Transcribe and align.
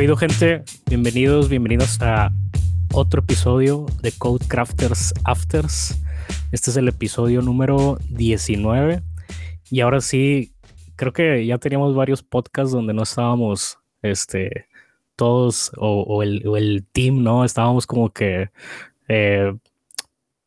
¿Qué 0.00 0.04
oído 0.04 0.16
gente? 0.16 0.64
Bienvenidos, 0.88 1.50
bienvenidos 1.50 2.00
a 2.00 2.32
otro 2.94 3.20
episodio 3.20 3.84
de 4.00 4.12
Code 4.12 4.46
Crafters 4.48 5.12
Afters. 5.24 6.00
Este 6.52 6.70
es 6.70 6.76
el 6.78 6.88
episodio 6.88 7.42
número 7.42 7.98
19. 8.08 9.02
Y 9.70 9.80
ahora 9.80 10.00
sí, 10.00 10.54
creo 10.96 11.12
que 11.12 11.44
ya 11.44 11.58
teníamos 11.58 11.94
varios 11.94 12.22
podcasts 12.22 12.72
donde 12.72 12.94
no 12.94 13.02
estábamos, 13.02 13.78
este, 14.00 14.68
todos, 15.16 15.70
o, 15.76 16.22
el, 16.22 16.86
team, 16.92 17.22
¿no? 17.22 17.44
Estábamos 17.44 17.86
como 17.86 18.08
que 18.08 18.48
eh, 19.06 19.54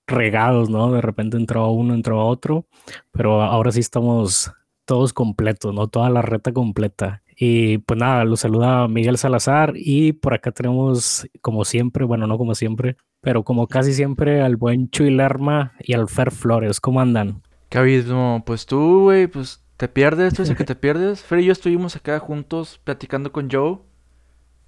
regados, 0.07 0.71
¿no? 0.71 0.91
De 0.91 1.01
repente 1.01 1.37
entraba 1.37 1.69
uno, 1.69 1.93
entraba 1.93 2.23
otro, 2.23 2.65
pero 3.11 3.43
ahora 3.43 3.71
sí 3.71 3.81
estamos 3.81 4.51
todos 4.85 5.13
completos, 5.13 5.75
¿no? 5.75 5.89
Toda 5.89 6.09
la 6.09 6.23
reta 6.23 6.51
completa. 6.51 7.21
Y 7.45 7.79
pues 7.79 7.99
nada, 7.99 8.23
los 8.23 8.39
saluda 8.39 8.87
Miguel 8.87 9.17
Salazar 9.17 9.73
y 9.75 10.13
por 10.13 10.33
acá 10.33 10.53
tenemos, 10.53 11.27
como 11.41 11.65
siempre, 11.65 12.05
bueno, 12.05 12.25
no 12.25 12.37
como 12.37 12.55
siempre, 12.55 12.95
pero 13.19 13.43
como 13.43 13.67
casi 13.67 13.93
siempre, 13.93 14.41
al 14.41 14.55
buen 14.55 14.89
Chuy 14.91 15.09
Lerma 15.09 15.73
y 15.81 15.91
al 15.91 16.07
Fer 16.07 16.31
Flores. 16.31 16.79
¿Cómo 16.79 17.01
andan? 17.01 17.41
¿Qué 17.67 17.79
abismo? 17.79 18.43
Pues 18.45 18.65
tú, 18.65 19.01
güey, 19.01 19.27
pues 19.27 19.61
te 19.75 19.89
pierdes, 19.89 20.33
tú 20.33 20.43
eres 20.43 20.51
el 20.51 20.55
que 20.55 20.63
te 20.63 20.75
pierdes. 20.77 21.21
Fer 21.21 21.41
y 21.41 21.45
yo 21.47 21.51
estuvimos 21.51 21.97
acá 21.97 22.17
juntos 22.17 22.79
platicando 22.81 23.33
con 23.33 23.51
Joe. 23.51 23.79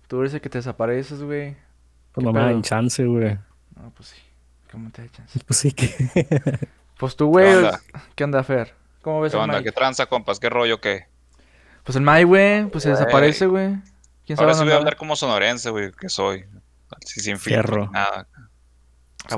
Tú 0.10 0.20
eres 0.20 0.34
el 0.34 0.42
que 0.42 0.50
te 0.50 0.58
desapareces, 0.58 1.24
güey. 1.24 1.56
Pues 2.12 2.26
no 2.26 2.34
me 2.34 2.42
dan 2.42 2.62
chance, 2.62 3.06
güey. 3.06 3.38
No, 3.78 3.90
pues 3.96 4.10
sí. 4.10 4.22
¿Cómo 4.70 4.90
te 4.90 5.04
da 5.04 5.08
chance? 5.14 5.40
Pues 5.48 5.58
sí 5.58 5.72
que... 5.72 6.68
pues 7.00 7.16
tú, 7.16 7.28
güey, 7.28 7.70
¿qué 8.16 8.26
onda, 8.26 8.44
Fer? 8.44 8.74
¿Cómo 9.02 9.22
ves 9.22 9.32
¿Qué 9.32 9.38
onda? 9.38 9.64
¿Qué 9.64 9.72
tranza, 9.72 10.08
compas? 10.08 10.42
¿Qué 10.42 10.50
rollo, 10.50 10.82
qué? 10.82 11.15
Pues 11.86 11.96
el 11.96 12.02
Mai, 12.02 12.24
güey, 12.24 12.68
pues 12.70 12.84
se 12.84 12.90
desaparece, 12.90 13.46
güey. 13.46 13.78
¿Quién 14.26 14.38
sabe 14.38 14.48
Ahora 14.50 14.54
sí 14.56 14.64
voy 14.64 14.74
a 14.74 14.78
hablar 14.78 14.98
como 14.98 15.16
sonorense, 15.16 15.70
güey, 15.70 15.92
que 15.92 16.10
soy. 16.10 16.44
Así 16.90 17.22
sin 17.22 17.38
filtro, 17.38 17.90
nada. 17.92 18.28
Ah, 19.30 19.38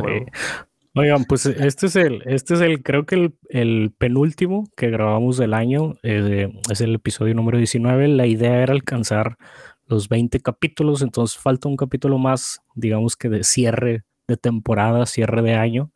Oigan, 0.95 1.25
pues 1.25 1.45
este 1.45 1.85
es 1.85 1.95
el, 1.95 2.23
este 2.25 2.55
es 2.55 2.61
el, 2.61 2.81
creo 2.81 3.05
que 3.05 3.15
el, 3.15 3.37
el 3.49 3.93
penúltimo 3.95 4.67
que 4.75 4.89
grabamos 4.89 5.37
del 5.37 5.53
año, 5.53 5.93
eh, 6.01 6.49
es 6.71 6.81
el 6.81 6.95
episodio 6.95 7.35
número 7.35 7.57
19. 7.57 8.07
La 8.07 8.25
idea 8.25 8.63
era 8.63 8.73
alcanzar 8.73 9.37
los 9.85 10.09
20 10.09 10.39
capítulos, 10.39 11.01
entonces 11.01 11.37
falta 11.37 11.67
un 11.67 11.77
capítulo 11.77 12.17
más, 12.17 12.61
digamos 12.73 13.15
que 13.15 13.29
de 13.29 13.43
cierre 13.43 14.05
de 14.27 14.37
temporada, 14.37 15.05
cierre 15.05 15.41
de 15.41 15.53
año. 15.53 15.91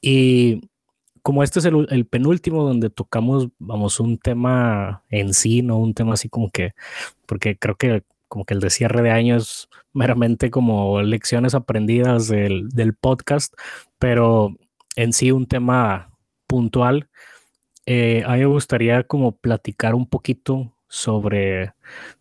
Y 0.00 0.70
como 1.22 1.42
este 1.42 1.60
es 1.60 1.64
el, 1.64 2.06
penúltimo 2.06 2.64
donde 2.64 2.90
tocamos, 2.90 3.48
vamos, 3.58 4.00
un 4.00 4.18
tema 4.18 5.02
en 5.10 5.34
sí, 5.34 5.62
no 5.62 5.78
un 5.78 5.94
tema 5.94 6.14
así 6.14 6.28
como 6.28 6.50
que, 6.50 6.72
porque 7.26 7.56
creo 7.58 7.76
que 7.76 8.04
como 8.28 8.44
que 8.44 8.54
el 8.54 8.60
de 8.60 8.70
cierre 8.70 9.02
de 9.02 9.10
año 9.10 9.36
es 9.36 9.68
meramente 9.92 10.50
como 10.50 11.02
lecciones 11.02 11.54
aprendidas 11.54 12.28
del, 12.28 12.94
podcast, 13.00 13.54
pero 13.98 14.54
en 14.96 15.12
sí 15.12 15.32
un 15.32 15.46
tema 15.46 16.10
puntual. 16.46 17.08
Eh, 17.86 18.22
a 18.26 18.34
mí 18.34 18.40
me 18.40 18.46
gustaría 18.46 19.02
como 19.04 19.32
platicar 19.32 19.94
un 19.94 20.06
poquito 20.06 20.74
sobre, 20.88 21.72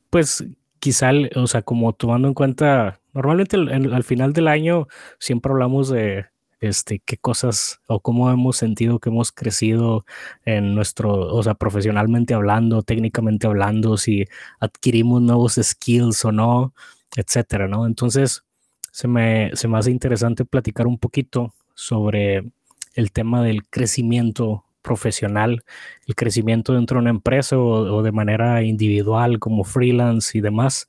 pues 0.09 0.45
quizá, 0.79 1.11
o 1.35 1.47
sea, 1.47 1.61
como 1.61 1.93
tomando 1.93 2.27
en 2.29 2.33
cuenta, 2.33 3.01
normalmente 3.13 3.57
al 3.57 4.03
final 4.03 4.33
del 4.33 4.47
año 4.47 4.87
siempre 5.19 5.51
hablamos 5.51 5.89
de 5.89 6.27
este, 6.59 6.99
qué 7.05 7.17
cosas 7.17 7.81
o 7.87 7.99
cómo 7.99 8.31
hemos 8.31 8.57
sentido 8.57 8.99
que 8.99 9.09
hemos 9.09 9.31
crecido 9.31 10.05
en 10.45 10.75
nuestro, 10.75 11.13
o 11.13 11.43
sea, 11.43 11.55
profesionalmente 11.55 12.33
hablando, 12.33 12.81
técnicamente 12.83 13.47
hablando, 13.47 13.97
si 13.97 14.25
adquirimos 14.59 15.21
nuevos 15.21 15.59
skills 15.61 16.25
o 16.25 16.31
no, 16.31 16.73
etcétera, 17.15 17.67
¿no? 17.67 17.85
Entonces, 17.85 18.43
se 18.91 19.07
me, 19.07 19.51
se 19.55 19.67
me 19.67 19.77
hace 19.77 19.91
interesante 19.91 20.45
platicar 20.45 20.87
un 20.87 20.97
poquito 20.97 21.53
sobre 21.75 22.51
el 22.95 23.11
tema 23.11 23.43
del 23.43 23.67
crecimiento 23.67 24.65
profesional, 24.81 25.63
el 26.07 26.15
crecimiento 26.15 26.73
dentro 26.73 26.95
de 26.95 27.01
una 27.01 27.09
empresa 27.11 27.57
o, 27.57 28.01
de 28.01 28.11
manera 28.11 28.63
individual 28.63 29.37
como 29.39 29.63
freelance 29.63 30.37
y 30.37 30.41
demás. 30.41 30.87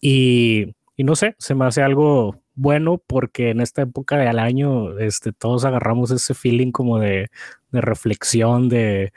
Y, 0.00 0.74
y 0.96 1.04
no 1.04 1.14
sé, 1.14 1.36
se 1.38 1.54
me 1.54 1.66
hace 1.66 1.82
algo 1.82 2.43
bueno 2.54 2.98
porque 2.98 3.50
en 3.50 3.60
esta 3.60 3.82
época 3.82 4.16
del 4.16 4.38
año 4.38 4.98
este, 4.98 5.32
todos 5.32 5.64
agarramos 5.64 6.10
ese 6.10 6.34
feeling 6.34 6.72
como 6.72 6.98
de, 6.98 7.30
reflexión, 7.72 8.68
de, 8.68 9.12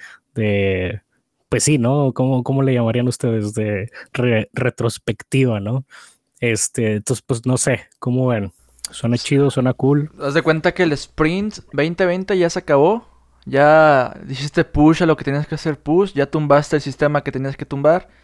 pues 1.49 1.63
sí, 1.63 1.77
¿no? 1.77 2.13
¿Cómo, 2.13 2.43
cómo 2.43 2.63
le 2.63 2.73
llamarían 2.73 3.07
ustedes? 3.07 3.53
De 3.53 3.91
retrospectiva, 4.53 5.59
¿no? 5.59 5.85
Este, 6.39 6.95
entonces, 6.95 7.23
pues 7.25 7.45
no 7.45 7.57
sé, 7.57 7.81
¿cómo 7.99 8.27
ven? 8.27 8.51
Suena 8.91 9.17
chido, 9.17 9.51
suena 9.51 9.73
cool. 9.73 10.11
¿Haz 10.19 10.33
de 10.33 10.41
cuenta 10.41 10.73
que 10.73 10.83
el 10.83 10.93
sprint 10.93 11.59
2020 11.73 12.37
ya 12.37 12.49
se 12.49 12.59
acabó? 12.59 13.07
Ya 13.45 14.19
hiciste 14.29 14.63
push 14.65 15.03
a 15.03 15.05
lo 15.05 15.15
que 15.15 15.23
tenías 15.23 15.47
que 15.47 15.55
hacer 15.55 15.79
push, 15.79 16.13
ya 16.13 16.25
tumbaste 16.25 16.75
el 16.77 16.81
sistema 16.81 17.23
que 17.23 17.31
tenías 17.31 17.57
que 17.57 17.65
tumbar. 17.65 18.09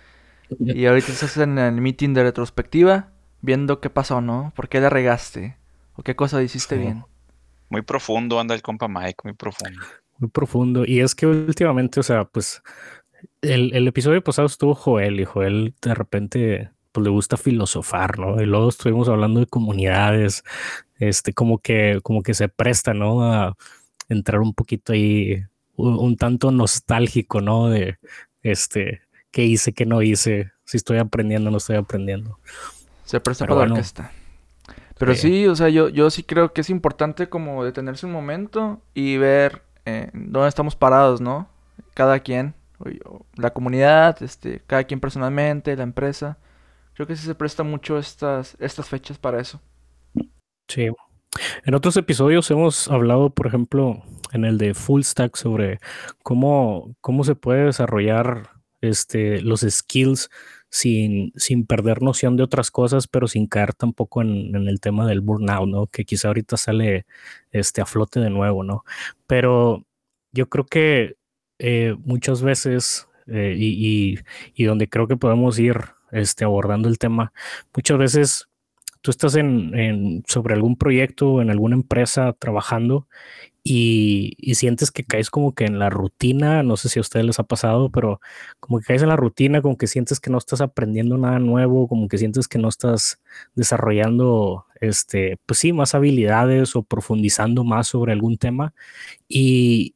Y 0.60 0.86
ahorita 0.86 1.12
estás 1.12 1.38
en 1.38 1.58
el 1.58 1.82
meeting 1.82 2.14
de 2.14 2.22
retrospectiva 2.22 3.14
viendo 3.44 3.80
qué 3.82 3.92
pasó, 3.92 4.22
¿no? 4.22 4.52
¿Por 4.56 4.70
qué 4.70 4.80
la 4.80 4.90
regaste? 4.90 5.58
¿O 5.96 6.02
qué 6.02 6.16
cosa 6.16 6.42
hiciste 6.42 6.78
bien? 6.78 7.04
Muy 7.70 7.84
profundo 7.84 8.40
anda 8.40 8.56
el 8.56 8.64
compa 8.64 8.88
Mike, 8.88 9.20
muy 9.26 9.34
profundo. 9.34 9.80
Muy 10.18 10.30
profundo. 10.30 10.86
Y 10.88 11.02
es 11.02 11.14
que 11.14 11.28
últimamente, 11.28 12.00
o 12.00 12.04
sea, 12.04 12.24
pues 12.24 12.64
el, 13.42 13.88
episodio 13.88 14.24
pasado 14.24 14.48
estuvo 14.48 14.74
Joel 14.74 15.20
y 15.20 15.26
Joel 15.26 15.76
de 15.82 15.94
repente 15.94 16.72
pues 16.94 17.04
le 17.04 17.10
gusta 17.10 17.38
filosofar, 17.38 18.18
¿no? 18.18 18.42
Y 18.42 18.46
luego 18.46 18.70
estuvimos 18.70 19.10
hablando 19.10 19.40
de 19.42 19.48
comunidades, 19.48 20.44
este, 21.00 21.34
como 21.34 21.58
que, 21.58 22.00
como 22.02 22.22
que 22.24 22.34
se 22.34 22.48
presta, 22.48 22.94
¿no? 22.94 23.24
A 23.24 23.58
entrar 24.10 24.40
un 24.40 24.54
poquito 24.54 24.94
ahí, 24.94 25.44
un, 25.76 26.16
tanto 26.18 26.52
nostálgico, 26.52 27.42
¿no? 27.42 27.70
De, 27.70 27.98
este, 28.44 29.02
qué 29.32 29.44
hice, 29.44 29.74
qué 29.74 29.88
no 29.88 30.04
hice, 30.04 30.52
si 30.66 30.78
estoy 30.78 31.00
aprendiendo, 31.00 31.50
no 31.50 31.58
estoy 31.58 31.78
aprendiendo. 31.78 32.40
Se 33.04 33.20
presta 33.20 33.46
para 33.46 33.66
la 33.66 33.74
orquesta. 33.74 34.12
Pero 34.98 35.16
sí. 35.16 35.48
o 35.48 35.56
sea, 35.56 35.70
yo, 35.70 35.90
yo 35.90 36.10
sí 36.10 36.24
creo 36.24 36.54
que 36.54 36.62
es 36.62 36.70
importante 36.70 37.28
como 37.28 37.64
detenerse 37.64 38.06
un 38.06 38.12
momento 38.12 38.82
y 38.94 39.18
ver 39.18 39.64
eh, 39.86 40.10
dónde 40.14 40.50
estamos 40.50 40.76
parados, 40.76 41.20
¿no? 41.20 41.50
Cada 41.94 42.20
quien, 42.20 42.54
la 43.36 43.52
comunidad, 43.52 44.22
este, 44.22 44.62
cada 44.68 44.84
quien 44.86 45.00
personalmente, 45.00 45.76
la 45.76 45.84
empresa. 45.84 46.38
Creo 46.94 47.08
que 47.08 47.16
sí 47.16 47.26
se 47.26 47.36
presta 47.36 47.64
mucho 47.64 47.98
estas, 47.98 48.56
estas 48.60 48.88
fechas 48.88 49.18
para 49.18 49.40
eso. 49.40 49.60
Sí. 50.68 50.90
En 51.66 51.74
otros 51.74 51.98
episodios 51.98 52.50
hemos 52.52 52.88
hablado, 52.90 53.32
por 53.32 53.48
ejemplo, 53.48 54.04
en 54.32 54.46
el 54.46 54.58
de 54.58 54.74
Full 54.74 55.02
Stack 55.02 55.36
sobre 55.36 55.80
cómo, 56.22 56.96
cómo 57.02 57.24
se 57.24 57.36
puede 57.36 57.66
desarrollar 57.66 58.52
este, 58.82 59.42
los 59.42 59.62
skills 59.62 60.30
sin, 60.74 61.32
sin 61.36 61.68
perder 61.68 62.02
noción 62.02 62.36
de 62.36 62.42
otras 62.42 62.72
cosas, 62.72 63.08
pero 63.08 63.28
sin 63.28 63.46
caer 63.46 63.76
tampoco 63.76 64.24
en, 64.24 64.56
el 64.56 64.80
tema 64.80 65.06
del 65.06 65.22
burnout, 65.22 65.70
¿no? 65.70 65.86
Que 65.86 66.04
quizá 66.04 66.30
ahorita 66.30 66.58
sale 66.58 67.06
este, 67.52 67.82
a 67.82 67.86
flote 67.86 68.20
de 68.20 68.32
nuevo, 68.32 68.64
¿no? 68.64 68.84
Pero 69.28 69.86
yo 70.32 70.50
creo 70.50 70.66
que 70.66 71.16
eh, 71.60 71.96
muchas 72.04 72.42
veces, 72.42 73.08
eh, 73.28 73.56
y, 73.56 74.18
donde 74.66 74.90
creo 74.90 75.08
que 75.08 75.16
podemos 75.16 75.60
ir 75.60 75.78
este, 76.12 76.44
abordando 76.44 76.90
el 76.90 76.98
tema, 76.98 77.34
muchas 77.76 78.00
veces 78.00 78.50
tú 79.02 79.12
estás 79.12 79.36
en, 79.36 80.24
sobre 80.28 80.56
algún 80.56 80.76
proyecto, 80.76 81.44
en 81.44 81.52
alguna 81.52 81.76
empresa 81.76 82.34
trabajando 82.34 83.08
y, 83.64 84.36
sientes 84.56 84.92
que 84.92 85.06
caes 85.06 85.30
como 85.30 85.54
que 85.56 85.66
en 85.66 85.80
la 85.80 85.90
rutina, 85.90 86.64
no 86.64 86.78
sé 86.78 86.90
si 86.90 87.00
a 87.00 87.02
ustedes 87.02 87.26
les 87.26 87.40
ha 87.40 87.44
pasado, 87.44 87.90
pero 87.92 88.20
como 88.60 88.80
que 88.80 88.86
caes 88.86 89.04
en 89.04 89.10
la 89.10 89.16
rutina, 89.16 89.62
como 89.62 89.78
que 89.78 89.88
sientes 89.88 90.20
que 90.20 90.30
no 90.30 90.38
estás 90.38 90.62
aprendiendo 90.62 91.18
nada 91.18 91.40
nuevo, 91.40 91.88
como 91.88 92.08
que 92.08 92.18
sientes 92.18 92.48
que 92.48 92.60
no 92.60 92.68
estás 92.70 93.22
desarrollando, 93.56 94.66
este, 94.82 95.38
pues 95.46 95.60
sí, 95.60 95.74
más 95.74 95.96
habilidades 95.96 96.76
o 96.76 96.84
profundizando 96.84 97.64
más 97.64 97.88
sobre 97.88 98.12
algún 98.14 98.38
tema 98.38 98.74
y, 99.28 99.96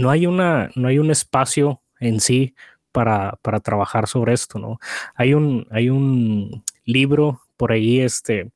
no 0.00 0.10
hay 0.10 0.26
una, 0.26 0.70
no 0.76 0.88
hay 0.88 0.98
un 0.98 1.10
espacio 1.10 1.82
en 2.00 2.20
sí 2.20 2.54
para, 2.92 3.38
para 3.42 3.60
trabajar 3.60 4.06
sobre 4.06 4.34
esto, 4.34 4.58
¿no? 4.58 4.78
Hay 5.14 5.34
un, 5.34 5.66
hay 5.70 5.88
un 5.90 6.64
libro 6.84 7.40
por 7.56 7.72
ahí, 7.72 8.00
este, 8.00 8.50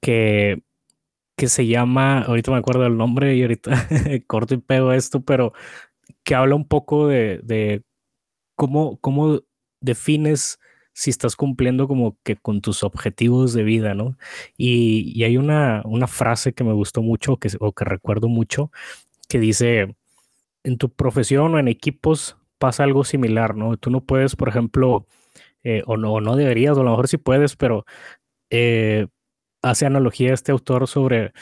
que 0.00 0.62
que 1.42 1.48
se 1.48 1.66
llama, 1.66 2.20
ahorita 2.20 2.52
me 2.52 2.58
acuerdo 2.58 2.84
del 2.84 2.96
nombre 2.96 3.34
y 3.34 3.42
ahorita 3.42 3.88
corto 4.28 4.54
y 4.54 4.58
pego 4.58 4.92
esto, 4.92 5.22
pero 5.22 5.52
que 6.22 6.36
habla 6.36 6.54
un 6.54 6.68
poco 6.68 7.08
de, 7.08 7.82
cómo, 8.54 8.96
cómo 9.00 9.40
defines 9.80 10.60
si 10.92 11.10
estás 11.10 11.34
cumpliendo 11.34 11.88
como 11.88 12.16
que 12.22 12.36
con 12.36 12.60
tus 12.60 12.84
objetivos 12.84 13.54
de 13.54 13.64
vida, 13.64 13.92
¿no? 13.92 14.16
Y, 14.56 15.20
hay 15.24 15.36
una, 15.36 15.82
una, 15.84 16.06
frase 16.06 16.52
que 16.52 16.62
me 16.62 16.74
gustó 16.74 17.02
mucho 17.02 17.38
que, 17.38 17.48
o 17.58 17.72
que 17.72 17.84
recuerdo 17.84 18.28
mucho 18.28 18.70
que 19.28 19.40
dice, 19.40 19.96
en 20.62 20.78
tu 20.78 20.90
profesión 20.90 21.56
o 21.56 21.58
en 21.58 21.66
equipos 21.66 22.36
pasa 22.58 22.84
algo 22.84 23.02
similar, 23.02 23.56
¿no? 23.56 23.76
Tú 23.78 23.90
no 23.90 24.04
puedes, 24.04 24.36
por 24.36 24.48
ejemplo, 24.48 25.08
eh, 25.64 25.82
o, 25.86 25.96
no, 25.96 26.20
no 26.20 26.36
deberías, 26.36 26.78
o 26.78 26.82
a 26.82 26.84
lo 26.84 26.90
mejor 26.90 27.08
sí 27.08 27.16
puedes, 27.16 27.56
pero 27.56 27.84
eh, 28.48 29.08
hace 29.62 29.86
analogía 29.86 30.34
este 30.34 30.52
autor 30.52 30.88
sobre 30.88 31.32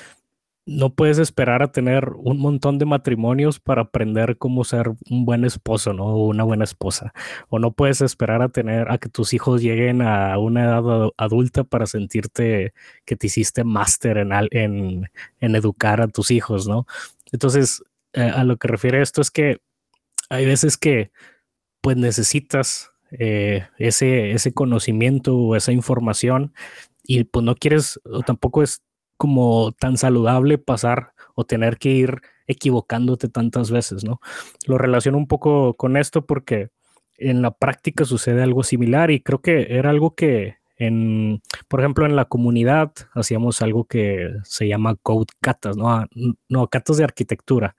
no 0.67 0.95
puedes 0.95 1.19
esperar 1.19 1.63
a 1.63 1.73
tener 1.73 2.11
un 2.17 2.39
montón 2.39 2.79
de 2.79 2.85
matrimonios 2.85 3.59
para 3.59 3.83
aprender 3.83 4.37
cómo 4.39 4.63
ser 4.63 4.89
un 5.09 5.25
buen 5.25 5.45
esposo, 5.45 5.93
¿no? 5.95 6.05
O 6.07 6.27
una 6.29 6.45
buena 6.45 6.65
esposa. 6.65 7.13
O 7.49 7.59
no 7.59 7.73
puedes 7.73 8.03
esperar 8.03 8.43
a 8.43 8.51
tener 8.51 8.91
a 8.93 8.99
que 8.99 9.09
tus 9.09 9.33
hijos 9.33 9.63
lleguen 9.63 10.03
a 10.03 10.39
una 10.39 10.65
edad 10.65 11.11
adulta 11.17 11.65
para 11.65 11.87
sentirte 11.87 12.73
que 13.05 13.17
te 13.17 13.27
hiciste 13.27 13.65
máster 13.65 14.19
en, 14.19 14.31
en, 14.53 15.11
en, 15.41 15.57
educar 15.57 16.01
a 16.01 16.09
tus 16.09 16.31
hijos, 16.31 16.69
¿no? 16.69 16.87
Entonces, 17.33 17.83
eh, 18.13 18.23
a 18.23 18.45
lo 18.45 18.57
que 18.57 18.69
refiere 18.69 19.03
esto 19.03 19.21
es 19.23 19.31
que 19.31 19.59
hay 20.29 20.47
veces 20.47 20.77
que 20.77 21.11
pues 21.81 21.97
necesitas 21.97 22.93
eh, 23.13 23.67
ese, 23.79 24.33
ese 24.33 24.53
conocimiento 24.53 25.37
o 25.37 25.57
esa 25.57 25.73
información 25.73 26.53
y 27.05 27.25
pues 27.25 27.45
no 27.45 27.55
quieres 27.55 28.01
o 28.05 28.23
tampoco 28.23 28.63
es 28.63 28.83
como 29.17 29.73
tan 29.73 29.97
saludable 29.99 30.59
pasar 30.59 31.13
o 31.35 31.45
tener 31.45 31.79
que 31.79 31.91
ir 31.91 32.23
equivocándote 32.47 33.29
tantas 33.29 33.71
veces, 33.71 34.05
¿no? 34.05 34.21
Lo 34.67 34.79
relaciono 34.79 35.19
un 35.19 35.27
poco 35.27 35.75
con 35.75 35.97
esto 35.97 36.25
porque 36.27 36.71
en 37.19 37.43
la 37.43 37.51
práctica 37.51 38.05
sucede 38.05 38.43
algo 38.43 38.63
similar 38.63 39.11
y 39.11 39.21
creo 39.21 39.41
que 39.41 39.67
era 39.71 39.91
algo 39.91 40.15
que 40.15 40.57
en, 40.81 41.43
por 41.69 41.81
ejemplo, 41.81 42.07
en 42.07 42.17
la 42.17 42.25
comunidad 42.25 42.93
hacíamos 43.13 43.61
algo 43.61 43.85
que 43.85 44.31
se 44.45 44.67
llama 44.67 44.97
code 45.03 45.27
catas, 45.41 45.77
¿no? 45.77 45.91
Ah, 45.91 46.09
no, 46.49 46.69
catas 46.69 46.97
de 46.97 47.05
arquitectura. 47.05 47.77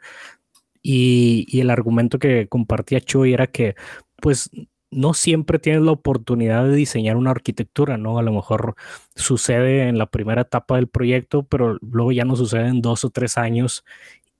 Y, 0.83 1.45
y 1.49 1.61
el 1.61 1.71
argumento 1.71 2.19
que 2.19 2.47
compartía 2.47 3.01
Chuy 3.01 3.33
era 3.33 3.47
que, 3.47 3.75
pues, 4.21 4.51
no 4.91 5.13
siempre 5.13 5.59
tienes 5.59 5.81
la 5.81 5.91
oportunidad 5.91 6.65
de 6.65 6.75
diseñar 6.75 7.17
una 7.17 7.31
arquitectura, 7.31 7.97
¿no? 7.97 8.19
A 8.19 8.23
lo 8.23 8.33
mejor 8.33 8.75
sucede 9.15 9.87
en 9.87 9.97
la 9.97 10.05
primera 10.07 10.41
etapa 10.41 10.75
del 10.75 10.87
proyecto, 10.87 11.43
pero 11.43 11.77
luego 11.81 12.11
ya 12.11 12.25
no 12.25 12.35
sucede 12.35 12.67
en 12.67 12.81
dos 12.81 13.05
o 13.05 13.09
tres 13.09 13.37
años 13.37 13.83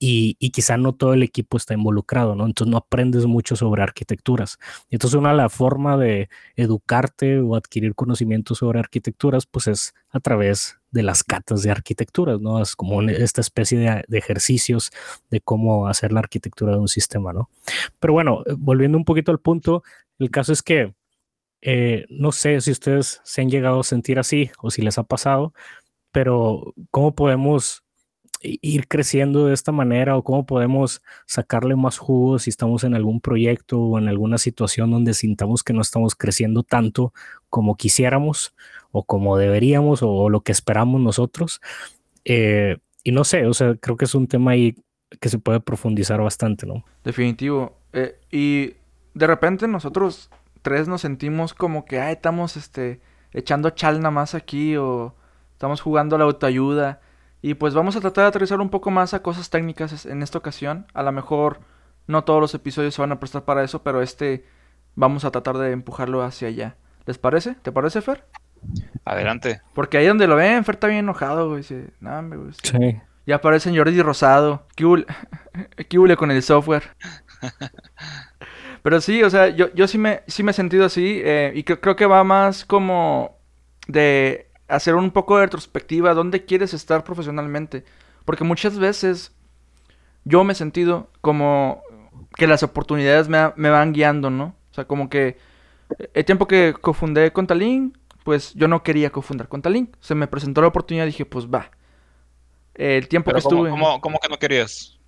y, 0.04 0.34
quizá 0.50 0.76
no 0.76 0.94
todo 0.94 1.14
el 1.14 1.22
equipo 1.22 1.56
está 1.56 1.74
involucrado, 1.74 2.34
¿no? 2.34 2.46
Entonces 2.46 2.70
no 2.70 2.76
aprendes 2.78 3.26
mucho 3.26 3.54
sobre 3.56 3.82
arquitecturas. 3.82 4.58
Entonces 4.90 5.18
una 5.18 5.30
de 5.30 5.36
las 5.36 5.52
formas 5.52 5.98
de 6.00 6.28
educarte 6.56 7.40
o 7.40 7.54
adquirir 7.54 7.94
conocimientos 7.94 8.58
sobre 8.58 8.80
arquitecturas, 8.80 9.46
pues 9.46 9.68
es 9.68 9.94
a 10.10 10.20
través 10.20 10.81
de 10.92 11.02
las 11.02 11.24
catas 11.24 11.62
de 11.62 11.70
arquitecturas, 11.70 12.40
¿no? 12.40 12.62
Es 12.62 12.76
como 12.76 13.02
esta 13.02 13.40
especie 13.40 13.78
de, 13.78 14.04
de, 14.06 14.18
ejercicios 14.18 14.92
de 15.30 15.40
cómo 15.40 15.88
hacer 15.88 16.12
la 16.12 16.20
arquitectura 16.20 16.72
de 16.72 16.78
un 16.78 16.88
sistema, 16.88 17.32
¿no? 17.32 17.50
Pero 17.98 18.12
bueno, 18.12 18.42
eh, 18.46 18.54
volviendo 18.56 18.98
un 18.98 19.04
poquito 19.04 19.32
al 19.32 19.40
punto, 19.40 19.82
el 20.18 20.30
caso 20.30 20.52
es 20.52 20.62
que 20.62 20.94
eh, 21.62 22.06
no 22.10 22.32
sé 22.32 22.60
si 22.60 22.72
ustedes 22.72 23.20
se 23.24 23.40
han 23.40 23.48
llegado 23.48 23.80
a 23.80 23.84
sentir 23.84 24.18
así 24.18 24.50
o 24.60 24.70
si 24.70 24.82
les 24.82 24.98
ha 24.98 25.04
pasado, 25.04 25.54
pero 26.10 26.74
¿cómo 26.90 27.14
podemos 27.14 27.81
ir 28.42 28.88
creciendo 28.88 29.46
de 29.46 29.54
esta 29.54 29.72
manera 29.72 30.16
o 30.16 30.24
cómo 30.24 30.46
podemos 30.46 31.02
sacarle 31.26 31.76
más 31.76 31.98
jugo 31.98 32.38
si 32.38 32.50
estamos 32.50 32.84
en 32.84 32.94
algún 32.94 33.20
proyecto 33.20 33.80
o 33.80 33.98
en 33.98 34.08
alguna 34.08 34.38
situación 34.38 34.90
donde 34.90 35.14
sintamos 35.14 35.62
que 35.62 35.72
no 35.72 35.80
estamos 35.80 36.14
creciendo 36.14 36.62
tanto 36.62 37.12
como 37.48 37.76
quisiéramos 37.76 38.54
o 38.90 39.04
como 39.04 39.36
deberíamos 39.36 40.02
o, 40.02 40.28
lo 40.28 40.40
que 40.40 40.52
esperamos 40.52 41.00
nosotros? 41.00 41.60
Eh, 42.24 42.78
y 43.04 43.12
no 43.12 43.24
sé, 43.24 43.46
o 43.46 43.54
sea, 43.54 43.74
creo 43.76 43.96
que 43.96 44.04
es 44.04 44.14
un 44.14 44.26
tema 44.26 44.52
ahí 44.52 44.76
que 45.20 45.28
se 45.28 45.38
puede 45.38 45.60
profundizar 45.60 46.20
bastante, 46.20 46.66
¿no? 46.66 46.84
Definitivo. 47.04 47.76
Eh, 47.92 48.18
y 48.30 48.74
de 49.14 49.26
repente 49.26 49.68
nosotros 49.68 50.30
tres 50.62 50.88
nos 50.88 51.00
sentimos 51.00 51.54
como 51.54 51.84
que, 51.84 52.00
ay, 52.00 52.14
estamos 52.14 52.56
este, 52.56 53.00
echando 53.32 53.70
chal 53.70 53.98
nada 53.98 54.10
más 54.10 54.34
aquí 54.34 54.76
o 54.76 55.14
estamos 55.52 55.80
jugando 55.80 56.16
a 56.16 56.18
la 56.18 56.24
autoayuda. 56.24 57.00
Y 57.42 57.54
pues 57.54 57.74
vamos 57.74 57.96
a 57.96 58.00
tratar 58.00 58.24
de 58.24 58.28
aterrizar 58.28 58.60
un 58.60 58.70
poco 58.70 58.90
más 58.90 59.14
a 59.14 59.22
cosas 59.22 59.50
técnicas 59.50 60.06
en 60.06 60.22
esta 60.22 60.38
ocasión. 60.38 60.86
A 60.94 61.02
lo 61.02 61.10
mejor 61.10 61.60
no 62.06 62.22
todos 62.22 62.40
los 62.40 62.54
episodios 62.54 62.94
se 62.94 63.02
van 63.02 63.12
a 63.12 63.18
prestar 63.18 63.42
para 63.44 63.64
eso, 63.64 63.82
pero 63.82 64.00
este 64.00 64.44
vamos 64.94 65.24
a 65.24 65.32
tratar 65.32 65.58
de 65.58 65.72
empujarlo 65.72 66.22
hacia 66.22 66.48
allá. 66.48 66.76
¿Les 67.04 67.18
parece? 67.18 67.56
¿Te 67.62 67.72
parece, 67.72 68.00
Fer? 68.00 68.24
Adelante. 69.04 69.60
Porque 69.74 69.98
ahí 69.98 70.06
donde 70.06 70.28
lo 70.28 70.36
ven, 70.36 70.64
Fer 70.64 70.76
está 70.76 70.86
bien 70.86 71.00
enojado, 71.00 71.48
güey. 71.48 71.58
Dice, 71.58 71.88
no, 72.00 72.22
me 72.22 72.36
gusta. 72.36 72.78
Sí. 72.78 73.00
Ya 73.26 73.36
aparece 73.36 73.76
Jordi 73.76 74.00
Rosado. 74.02 74.66
¿Qué 74.76 74.86
hule 74.86 76.16
con 76.16 76.30
el 76.30 76.42
software? 76.42 76.84
Pero 78.82 79.00
sí, 79.00 79.22
o 79.22 79.30
sea, 79.30 79.48
yo, 79.48 79.72
yo 79.74 79.86
sí, 79.88 79.98
me, 79.98 80.22
sí 80.26 80.42
me 80.42 80.50
he 80.50 80.54
sentido 80.54 80.84
así 80.84 81.20
eh, 81.24 81.52
y 81.54 81.62
creo 81.64 81.96
que 81.96 82.06
va 82.06 82.24
más 82.24 82.64
como 82.64 83.38
de 83.86 84.51
hacer 84.72 84.94
un 84.94 85.10
poco 85.10 85.36
de 85.36 85.44
retrospectiva, 85.44 86.14
dónde 86.14 86.44
quieres 86.44 86.74
estar 86.74 87.04
profesionalmente. 87.04 87.84
Porque 88.24 88.44
muchas 88.44 88.78
veces 88.78 89.32
yo 90.24 90.44
me 90.44 90.52
he 90.52 90.56
sentido 90.56 91.10
como 91.20 91.82
que 92.36 92.46
las 92.46 92.62
oportunidades 92.62 93.28
me, 93.28 93.52
me 93.56 93.70
van 93.70 93.92
guiando, 93.92 94.30
¿no? 94.30 94.54
O 94.70 94.74
sea, 94.74 94.86
como 94.86 95.08
que 95.10 95.36
el 96.14 96.24
tiempo 96.24 96.46
que 96.46 96.74
cofundé 96.80 97.32
con 97.32 97.46
Talín, 97.46 97.98
pues 98.24 98.54
yo 98.54 98.68
no 98.68 98.82
quería 98.82 99.10
cofundar 99.10 99.48
con 99.48 99.62
Talín. 99.62 99.94
Se 100.00 100.14
me 100.14 100.26
presentó 100.26 100.62
la 100.62 100.68
oportunidad 100.68 101.04
y 101.04 101.08
dije, 101.08 101.26
pues 101.26 101.46
va. 101.46 101.70
El 102.74 103.08
tiempo 103.08 103.32
que 103.32 103.38
estuve... 103.38 103.70
¿cómo, 103.70 104.00
¿Cómo 104.00 104.18
que 104.18 104.28
no 104.28 104.38
querías? 104.38 104.98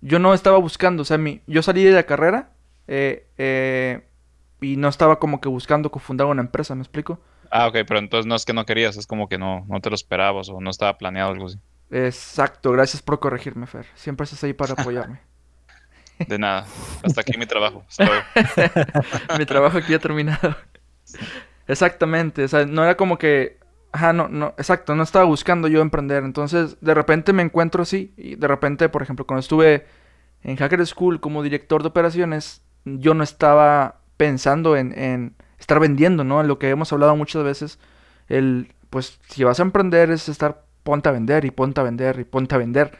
Yo 0.00 0.18
no 0.18 0.32
estaba 0.32 0.58
buscando, 0.58 1.02
o 1.02 1.04
sea, 1.04 1.18
mi, 1.18 1.42
yo 1.46 1.62
salí 1.62 1.84
de 1.84 1.92
la 1.92 2.04
carrera 2.04 2.52
eh, 2.88 3.26
eh, 3.36 4.06
y 4.60 4.76
no 4.76 4.88
estaba 4.88 5.18
como 5.18 5.40
que 5.40 5.48
buscando 5.48 5.90
cofundar 5.90 6.26
una 6.26 6.40
empresa, 6.40 6.74
¿me 6.74 6.82
explico? 6.82 7.20
Ah, 7.50 7.66
ok, 7.66 7.78
pero 7.86 7.98
entonces 7.98 8.26
no 8.26 8.36
es 8.36 8.44
que 8.44 8.52
no 8.52 8.64
querías, 8.64 8.96
es 8.96 9.06
como 9.06 9.28
que 9.28 9.38
no, 9.38 9.64
no 9.68 9.80
te 9.80 9.90
lo 9.90 9.96
esperabas 9.96 10.48
o 10.48 10.60
no 10.60 10.70
estaba 10.70 10.96
planeado 10.96 11.32
algo 11.32 11.46
así. 11.46 11.58
Exacto, 11.90 12.70
gracias 12.70 13.02
por 13.02 13.18
corregirme, 13.18 13.66
Fer. 13.66 13.86
Siempre 13.94 14.24
estás 14.24 14.44
ahí 14.44 14.52
para 14.52 14.74
apoyarme. 14.74 15.20
De 16.28 16.38
nada, 16.38 16.66
hasta 17.02 17.22
aquí 17.22 17.36
mi 17.36 17.46
trabajo. 17.46 17.84
mi 19.38 19.46
trabajo 19.46 19.78
aquí 19.78 19.94
ha 19.94 19.98
terminado. 19.98 20.54
Exactamente, 21.66 22.44
o 22.44 22.48
sea, 22.48 22.66
no 22.66 22.84
era 22.84 22.96
como 22.96 23.18
que, 23.18 23.58
ajá, 23.92 24.12
no, 24.12 24.28
no, 24.28 24.54
exacto, 24.58 24.94
no 24.94 25.02
estaba 25.02 25.24
buscando 25.24 25.66
yo 25.66 25.80
emprender, 25.80 26.24
entonces 26.24 26.76
de 26.80 26.94
repente 26.94 27.32
me 27.32 27.42
encuentro 27.42 27.82
así 27.82 28.12
y 28.16 28.36
de 28.36 28.48
repente, 28.48 28.88
por 28.88 29.02
ejemplo, 29.02 29.26
cuando 29.26 29.40
estuve 29.40 29.86
en 30.42 30.56
Hacker 30.56 30.86
School 30.86 31.20
como 31.20 31.42
director 31.42 31.82
de 31.82 31.88
operaciones, 31.88 32.62
yo 32.84 33.14
no 33.14 33.22
estaba 33.22 34.00
pensando 34.16 34.76
en, 34.76 35.34
estar 35.70 35.80
vendiendo, 35.80 36.24
¿no? 36.24 36.42
Lo 36.42 36.58
que 36.58 36.68
hemos 36.68 36.92
hablado 36.92 37.14
muchas 37.14 37.44
veces, 37.44 37.78
el, 38.28 38.72
pues 38.90 39.20
si 39.28 39.44
vas 39.44 39.60
a 39.60 39.62
emprender 39.62 40.10
es 40.10 40.28
estar 40.28 40.64
ponte 40.82 41.08
a 41.08 41.12
vender 41.12 41.44
y 41.44 41.52
ponte 41.52 41.80
a 41.80 41.84
vender 41.84 42.18
y 42.18 42.24
ponte 42.24 42.56
a 42.56 42.58
vender. 42.58 42.98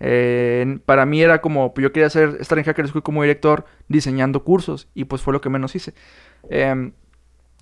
Eh, 0.00 0.78
para 0.84 1.06
mí 1.06 1.22
era 1.22 1.40
como, 1.40 1.72
yo 1.76 1.92
quería 1.92 2.08
hacer, 2.08 2.36
estar 2.40 2.58
en 2.58 2.64
Hacker 2.64 2.88
School 2.88 3.02
como 3.02 3.22
director 3.22 3.64
diseñando 3.88 4.44
cursos 4.44 4.88
y 4.94 5.04
pues 5.04 5.22
fue 5.22 5.32
lo 5.32 5.40
que 5.40 5.48
menos 5.48 5.74
hice. 5.74 5.94
Em, 6.50 6.92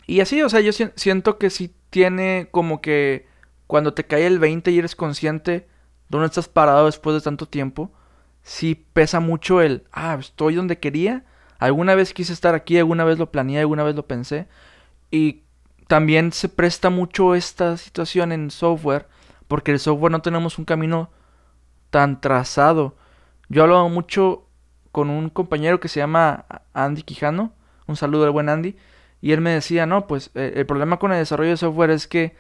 y 0.07 0.21
así, 0.21 0.43
o 0.43 0.49
sea, 0.49 0.61
yo 0.61 0.73
siento 0.73 1.39
que 1.39 1.51
sí 1.51 1.73
tiene 1.91 2.49
como 2.51 2.81
que 2.81 3.27
cuando 3.69 3.95
te 3.95 4.05
cae 4.05 4.27
el 4.27 4.41
20 4.41 4.73
y 4.73 4.79
eres 4.79 4.97
consciente 4.97 5.69
dónde 6.09 6.27
estás 6.27 6.49
parado 6.49 6.87
después 6.87 7.15
de 7.15 7.21
tanto 7.21 7.47
tiempo, 7.47 7.93
sí 8.43 8.75
pesa 8.93 9.21
mucho 9.21 9.61
el, 9.61 9.85
ah, 9.93 10.17
estoy 10.19 10.55
donde 10.57 10.79
quería, 10.79 11.25
Alguna 11.59 11.95
vez 11.95 12.15
quise 12.15 12.33
estar 12.33 12.55
aquí, 12.55 12.79
alguna 12.79 13.05
vez 13.05 13.19
lo 13.19 13.31
planeé, 13.31 13.61
alguna 13.61 13.83
vez 13.83 13.97
lo 13.97 14.07
pensé. 14.07 14.47
Y 15.11 15.43
también 15.89 16.33
se 16.33 16.49
presta 16.49 16.91
mucho 16.91 17.35
esta 17.35 17.77
situación 17.77 18.33
en 18.33 18.51
software, 18.51 19.09
porque 19.49 19.73
el 19.73 19.81
software 19.81 20.13
no 20.13 20.23
tenemos 20.23 20.59
un 20.59 20.65
camino 20.65 21.11
tan 21.91 22.21
trazado. 22.21 22.97
Yo 23.49 23.63
hablaba 23.63 23.89
mucho 23.89 24.47
con 24.93 25.11
un 25.11 25.31
compañero 25.31 25.81
que 25.81 25.89
se 25.89 26.01
llama 26.01 26.45
Andy 26.75 27.03
Quijano, 27.03 27.53
un 27.87 27.97
saludo 27.97 28.25
al 28.25 28.31
buen 28.31 28.49
Andy, 28.49 28.77
y 29.21 29.33
él 29.33 29.41
me 29.41 29.51
decía, 29.51 29.87
no, 29.87 30.07
pues 30.07 30.31
eh, 30.35 30.53
el 30.57 30.67
problema 30.67 30.99
con 30.99 31.13
el 31.13 31.19
desarrollo 31.19 31.51
de 31.51 31.57
software 31.57 31.91
es 31.91 32.07
que 32.07 32.37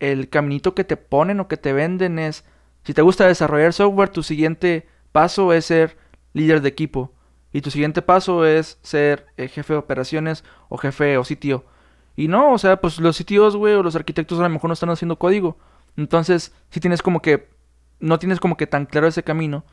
el 0.00 0.28
caminito 0.30 0.74
que 0.74 0.84
te 0.84 0.96
ponen 0.96 1.38
o 1.40 1.46
que 1.46 1.58
te 1.58 1.72
venden 1.72 2.18
es, 2.18 2.44
si 2.84 2.94
te 2.94 3.02
gusta 3.02 3.26
desarrollar 3.26 3.72
software, 3.72 4.08
tu 4.08 4.22
siguiente 4.22 4.88
paso 5.12 5.52
es 5.52 5.66
ser 5.66 5.98
líder 6.32 6.62
de 6.62 6.70
equipo. 6.70 7.12
Y 7.52 7.60
tu 7.60 7.70
siguiente 7.70 8.02
paso 8.02 8.44
es 8.46 8.78
ser 8.82 9.26
eh, 9.36 9.48
jefe 9.48 9.74
de 9.74 9.78
operaciones 9.78 10.44
o 10.68 10.78
jefe 10.78 11.18
o 11.18 11.24
sitio. 11.24 11.64
Y 12.16 12.28
no, 12.28 12.52
o 12.52 12.58
sea, 12.58 12.80
pues 12.80 12.98
los 12.98 13.16
sitios, 13.16 13.56
güey, 13.56 13.74
o 13.74 13.82
los 13.82 13.96
arquitectos 13.96 14.38
a 14.38 14.42
lo 14.42 14.48
mejor 14.48 14.68
no 14.68 14.74
están 14.74 14.90
haciendo 14.90 15.18
código. 15.18 15.58
Entonces, 15.96 16.54
si 16.70 16.80
tienes 16.80 17.02
como 17.02 17.20
que, 17.20 17.48
no 18.00 18.18
tienes 18.18 18.40
como 18.40 18.56
que 18.56 18.66
tan 18.66 18.86
claro 18.86 19.06
ese 19.06 19.22
camino. 19.22 19.64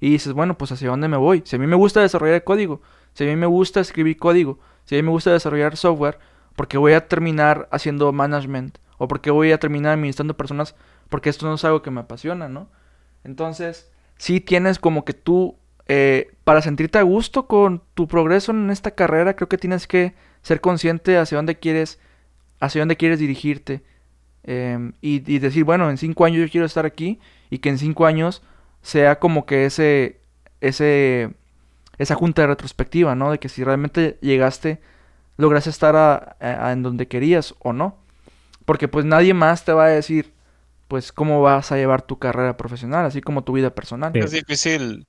Y 0.00 0.10
dices, 0.10 0.32
bueno, 0.32 0.56
pues 0.56 0.72
hacia 0.72 0.90
dónde 0.90 1.08
me 1.08 1.16
voy. 1.16 1.42
Si 1.44 1.56
a 1.56 1.58
mí 1.58 1.66
me 1.66 1.76
gusta 1.76 2.00
desarrollar 2.00 2.44
código, 2.44 2.80
si 3.14 3.24
a 3.24 3.26
mí 3.26 3.36
me 3.36 3.46
gusta 3.46 3.80
escribir 3.80 4.16
código, 4.16 4.58
si 4.84 4.94
a 4.94 4.98
mí 4.98 5.02
me 5.02 5.10
gusta 5.10 5.32
desarrollar 5.32 5.76
software, 5.76 6.18
porque 6.54 6.78
voy 6.78 6.92
a 6.92 7.08
terminar 7.08 7.68
haciendo 7.72 8.12
management 8.12 8.78
o 8.96 9.08
porque 9.08 9.30
voy 9.30 9.52
a 9.52 9.58
terminar 9.58 9.92
administrando 9.92 10.36
personas, 10.36 10.74
porque 11.08 11.30
esto 11.30 11.46
no 11.46 11.54
es 11.54 11.64
algo 11.64 11.82
que 11.82 11.90
me 11.90 12.00
apasiona, 12.00 12.48
¿no? 12.48 12.68
Entonces, 13.24 13.90
si 14.16 14.40
tienes 14.40 14.78
como 14.78 15.04
que 15.04 15.14
tú 15.14 15.56
eh, 15.88 16.30
para 16.44 16.60
sentirte 16.60 16.98
a 16.98 17.02
gusto 17.02 17.46
con 17.46 17.82
tu 17.94 18.06
progreso 18.06 18.52
en 18.52 18.70
esta 18.70 18.90
carrera, 18.90 19.34
creo 19.34 19.48
que 19.48 19.56
tienes 19.56 19.86
que 19.86 20.14
ser 20.42 20.60
consciente 20.60 21.16
hacia 21.16 21.36
dónde 21.36 21.58
quieres, 21.58 21.98
hacia 22.60 22.82
dónde 22.82 22.96
quieres 22.96 23.18
dirigirte. 23.18 23.82
Em, 24.44 24.92
y, 25.00 25.38
decir, 25.38 25.64
bueno, 25.64 25.90
en 25.90 25.96
cinco 25.98 26.24
años 26.24 26.40
yo 26.40 26.50
quiero 26.50 26.66
estar 26.66 26.86
aquí 26.86 27.18
y 27.50 27.58
que 27.58 27.70
en 27.70 27.78
cinco 27.78 28.06
años 28.06 28.42
sea 28.82 29.18
como 29.18 29.46
que 29.46 29.64
ese, 29.64 30.20
ese, 30.60 31.34
esa 31.98 32.14
junta 32.14 32.42
de 32.42 32.48
retrospectiva, 32.48 33.14
¿no? 33.14 33.30
De 33.30 33.38
que 33.38 33.48
si 33.48 33.64
realmente 33.64 34.18
llegaste, 34.20 34.80
lograste 35.38 35.70
estar 35.70 36.36
en 36.40 36.82
donde 36.82 37.08
querías 37.08 37.54
o 37.60 37.72
no. 37.72 37.96
Porque 38.64 38.88
pues 38.88 39.04
nadie 39.06 39.34
más 39.34 39.64
te 39.64 39.72
va 39.72 39.86
a 39.86 39.88
decir, 39.88 40.32
pues, 40.88 41.12
cómo 41.12 41.42
vas 41.42 41.72
a 41.72 41.76
llevar 41.76 42.02
tu 42.02 42.18
carrera 42.18 42.56
profesional, 42.56 43.06
así 43.06 43.20
como 43.22 43.44
tu 43.44 43.52
vida 43.52 43.74
personal. 43.74 44.14
Es 44.16 44.32
difícil 44.32 45.06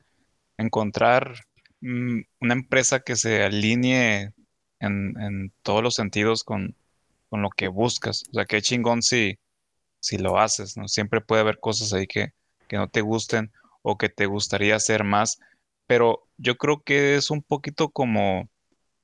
encontrar 0.59 1.45
mm, 1.81 2.21
una 2.41 2.53
empresa 2.53 2.99
que 3.01 3.15
se 3.15 3.43
alinee 3.43 4.33
en, 4.79 5.53
todos 5.63 5.83
los 5.83 5.95
sentidos 5.95 6.43
con, 6.43 6.75
lo 7.31 7.49
que 7.51 7.67
buscas. 7.67 8.25
O 8.29 8.33
sea, 8.33 8.45
qué 8.45 8.61
chingón 8.61 9.01
si, 9.01 9.39
si 9.99 10.17
lo 10.17 10.39
haces, 10.39 10.77
¿no? 10.77 10.87
Siempre 10.87 11.21
puede 11.21 11.41
haber 11.41 11.59
cosas 11.59 11.93
ahí 11.93 12.07
que, 12.07 12.33
que 12.67 12.77
no 12.77 12.89
te 12.89 13.01
gusten 13.01 13.51
o 13.83 13.97
que 13.97 14.09
te 14.09 14.25
gustaría 14.25 14.75
hacer 14.75 15.03
más, 15.03 15.39
pero 15.87 16.27
yo 16.37 16.57
creo 16.57 16.81
que 16.83 17.15
es 17.15 17.31
un 17.31 17.41
poquito 17.43 17.89
como 17.89 18.49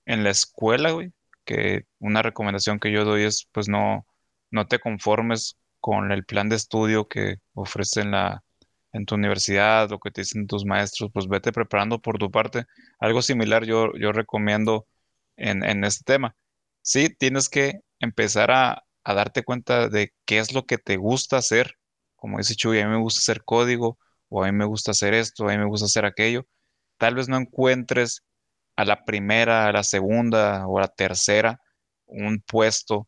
en 0.06 0.24
la 0.24 0.32
escuela, 0.32 0.92
güey, 0.92 1.12
que 1.46 1.86
una 2.00 2.22
recomendación 2.22 2.80
que 2.80 2.92
yo 2.92 3.06
doy 3.06 3.24
es, 3.24 3.48
pues 3.52 3.70
no, 3.70 4.06
no 4.52 4.68
te 4.68 4.80
conformes 4.80 5.58
con 5.80 6.12
el 6.12 6.26
plan 6.26 6.50
de 6.50 6.56
estudio 6.58 7.08
que 7.08 7.38
ofrecen 7.54 8.12
la, 8.12 8.45
en 8.96 9.06
tu 9.06 9.16
universidad 9.16 9.92
o 9.92 10.00
que 10.00 10.12
te 10.12 10.22
dicen 10.22 10.48
tus 10.48 10.66
maestros, 10.66 11.12
pues 11.14 11.28
vete 11.28 11.52
preparando 11.52 12.00
por 12.02 12.18
tu 12.18 12.32
parte. 12.32 12.66
Algo 13.00 13.22
similar 13.22 13.66
yo, 13.66 13.92
yo 14.00 14.12
recomiendo 14.12 14.88
en, 15.38 15.64
en 15.64 15.84
este 15.84 16.04
tema. 16.06 16.36
Sí, 16.82 17.10
tienes 17.10 17.50
que 17.50 17.82
empezar 18.00 18.52
a, 18.52 18.84
a, 19.04 19.14
darte 19.14 19.44
cuenta 19.44 19.90
de 19.90 20.14
qué 20.26 20.40
es 20.40 20.54
lo 20.54 20.66
que 20.66 20.78
te 20.78 20.98
gusta 20.98 21.38
hacer. 21.38 21.76
Como 22.16 22.38
dice 22.38 22.56
Chuy, 22.56 22.80
a 22.80 22.86
mí 22.86 22.92
me 22.92 23.02
gusta 23.02 23.20
hacer 23.20 23.44
código, 23.44 23.98
o 24.30 24.44
a 24.44 24.48
mí 24.48 24.54
me 24.54 24.66
gusta 24.66 24.92
hacer 24.92 25.14
esto, 25.14 25.48
a 25.48 25.52
mí 25.52 25.58
me 25.58 25.66
gusta 25.68 25.86
hacer 25.86 26.06
aquello. 26.06 26.46
Tal 26.98 27.16
vez 27.16 27.30
no 27.30 27.38
encuentres 27.38 28.24
a 28.78 28.86
la 28.86 29.06
primera, 29.06 29.68
a 29.68 29.72
la 29.74 29.84
segunda 29.84 30.68
o 30.68 30.78
a 30.80 30.82
la 30.82 30.88
tercera 30.90 31.62
un 32.08 32.42
puesto 32.42 33.08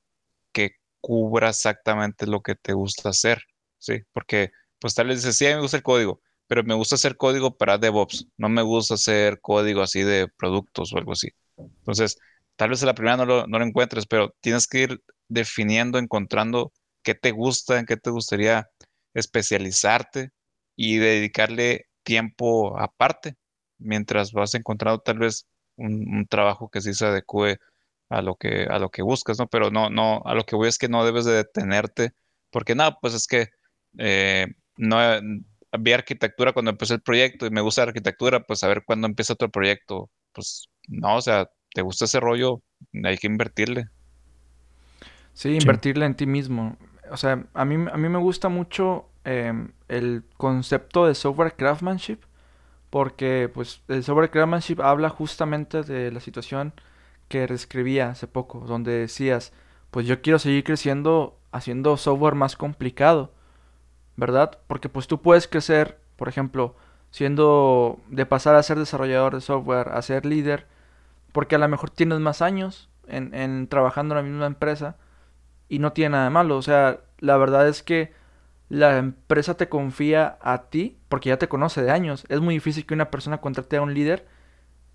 cubra 1.01 1.49
exactamente 1.49 2.27
lo 2.27 2.41
que 2.41 2.55
te 2.55 2.73
gusta 2.73 3.09
hacer, 3.09 3.41
¿sí? 3.77 4.01
Porque 4.11 4.51
pues 4.79 4.93
tal 4.95 5.07
vez 5.07 5.17
dices, 5.17 5.37
sí, 5.37 5.45
a 5.45 5.49
mí 5.49 5.55
me 5.55 5.61
gusta 5.61 5.77
el 5.77 5.83
código, 5.83 6.21
pero 6.47 6.63
me 6.63 6.73
gusta 6.75 6.95
hacer 6.95 7.17
código 7.17 7.57
para 7.57 7.77
DevOps, 7.77 8.27
no 8.37 8.49
me 8.49 8.61
gusta 8.61 8.95
hacer 8.95 9.41
código 9.41 9.81
así 9.81 10.03
de 10.03 10.27
productos 10.27 10.93
o 10.93 10.97
algo 10.97 11.13
así. 11.13 11.29
Entonces, 11.57 12.17
tal 12.55 12.69
vez 12.69 12.83
a 12.83 12.85
la 12.85 12.95
primera 12.95 13.17
no 13.17 13.25
lo, 13.25 13.47
no 13.47 13.61
encuentres, 13.63 14.05
pero 14.05 14.35
tienes 14.41 14.67
que 14.67 14.79
ir 14.79 15.03
definiendo, 15.27 15.97
encontrando 15.99 16.71
qué 17.03 17.15
te 17.15 17.31
gusta, 17.31 17.79
en 17.79 17.85
qué 17.85 17.97
te 17.97 18.09
gustaría 18.09 18.69
especializarte 19.13 20.31
y 20.75 20.97
dedicarle 20.97 21.87
tiempo 22.03 22.79
aparte, 22.79 23.35
mientras 23.79 24.31
vas 24.31 24.53
encontrando 24.55 24.99
tal 25.01 25.19
vez 25.19 25.47
un, 25.75 26.27
trabajo 26.27 26.69
que 26.69 26.81
sí 26.81 26.93
se 26.93 27.05
adecue 27.05 27.59
a 28.09 28.21
lo 28.21 28.35
que, 28.35 28.63
a 28.69 28.79
lo 28.79 28.89
que 28.89 29.01
buscas, 29.01 29.39
¿no? 29.39 29.47
Pero 29.47 29.71
no, 29.71 29.89
no, 29.89 30.21
a 30.25 30.35
lo 30.35 30.45
que 30.45 30.55
voy 30.55 30.69
es 30.69 30.77
que 30.77 30.89
no 30.89 31.05
debes 31.05 31.25
de 31.25 31.33
detenerte, 31.33 32.11
porque 32.51 32.75
nada, 32.75 32.97
pues 33.01 33.13
es 33.13 33.27
que 33.27 33.49
eh, 33.97 34.47
no 34.77 34.97
vi 35.79 35.93
arquitectura 35.93 36.53
cuando 36.53 36.71
empecé 36.71 36.95
el 36.95 37.01
proyecto 37.01 37.45
y 37.45 37.49
me 37.49 37.61
gusta 37.61 37.81
la 37.81 37.89
arquitectura, 37.89 38.41
pues 38.41 38.63
a 38.63 38.67
ver 38.67 38.83
cuándo 38.85 39.07
empieza 39.07 39.33
otro 39.33 39.49
proyecto. 39.49 40.09
Pues 40.33 40.69
no, 40.87 41.17
o 41.17 41.21
sea, 41.21 41.49
te 41.73 41.81
gusta 41.81 42.05
ese 42.05 42.19
rollo, 42.19 42.61
hay 43.03 43.17
que 43.17 43.27
invertirle. 43.27 43.87
Sí, 45.33 45.55
invertirle 45.55 46.05
en 46.05 46.15
ti 46.15 46.25
mismo. 46.25 46.77
O 47.11 47.17
sea, 47.17 47.45
a 47.53 47.65
mí, 47.65 47.75
a 47.91 47.97
mí 47.97 48.09
me 48.09 48.17
gusta 48.17 48.49
mucho 48.49 49.09
em, 49.23 49.71
el 49.87 50.23
concepto 50.37 51.05
de 51.05 51.15
software 51.15 51.55
craftsmanship, 51.55 52.19
porque 52.89 53.49
pues 53.53 53.81
el 53.87 54.03
software 54.03 54.31
craftsmanship 54.31 54.81
habla 54.81 55.09
justamente 55.09 55.83
de 55.83 56.11
la 56.11 56.19
situación 56.19 56.73
que 57.27 57.45
reescribía 57.45 58.09
hace 58.09 58.27
poco, 58.27 58.61
donde 58.61 58.91
decías, 58.93 59.53
pues 59.91 60.07
yo 60.07 60.21
quiero 60.21 60.39
seguir 60.39 60.63
creciendo 60.63 61.39
haciendo 61.51 61.97
software 61.97 62.35
más 62.35 62.55
complicado, 62.55 63.33
¿verdad? 64.17 64.59
Porque 64.67 64.89
pues 64.89 65.07
tú 65.07 65.21
puedes 65.21 65.47
crecer, 65.47 65.99
por 66.17 66.27
ejemplo, 66.27 66.75
siendo 67.11 67.99
de 68.09 68.25
pasar 68.25 68.55
a 68.55 68.63
ser 68.63 68.77
desarrollador 68.77 69.35
de 69.35 69.41
software 69.41 69.89
a 69.89 70.01
ser 70.01 70.25
líder, 70.25 70.67
porque 71.31 71.55
a 71.55 71.59
lo 71.59 71.67
mejor 71.69 71.89
tienes 71.89 72.19
más 72.19 72.41
años 72.41 72.89
en, 73.07 73.33
en 73.33 73.67
trabajando 73.67 74.13
en 74.15 74.25
la 74.25 74.29
misma 74.29 74.45
empresa 74.47 74.97
y 75.69 75.79
no 75.79 75.93
tiene 75.93 76.09
nada 76.09 76.25
de 76.25 76.29
malo, 76.31 76.57
o 76.57 76.61
sea, 76.61 76.99
la 77.19 77.37
verdad 77.37 77.67
es 77.67 77.83
que 77.83 78.13
la 78.69 78.97
empresa 78.97 79.55
te 79.55 79.69
confía 79.69 80.37
a 80.41 80.69
ti 80.69 80.99
porque 81.09 81.29
ya 81.29 81.37
te 81.37 81.47
conoce 81.47 81.81
de 81.81 81.91
años. 81.91 82.25
Es 82.29 82.41
muy 82.41 82.55
difícil 82.55 82.85
que 82.85 82.93
una 82.93 83.09
persona 83.11 83.39
contrate 83.39 83.77
a 83.77 83.81
un 83.81 83.93
líder 83.93 84.27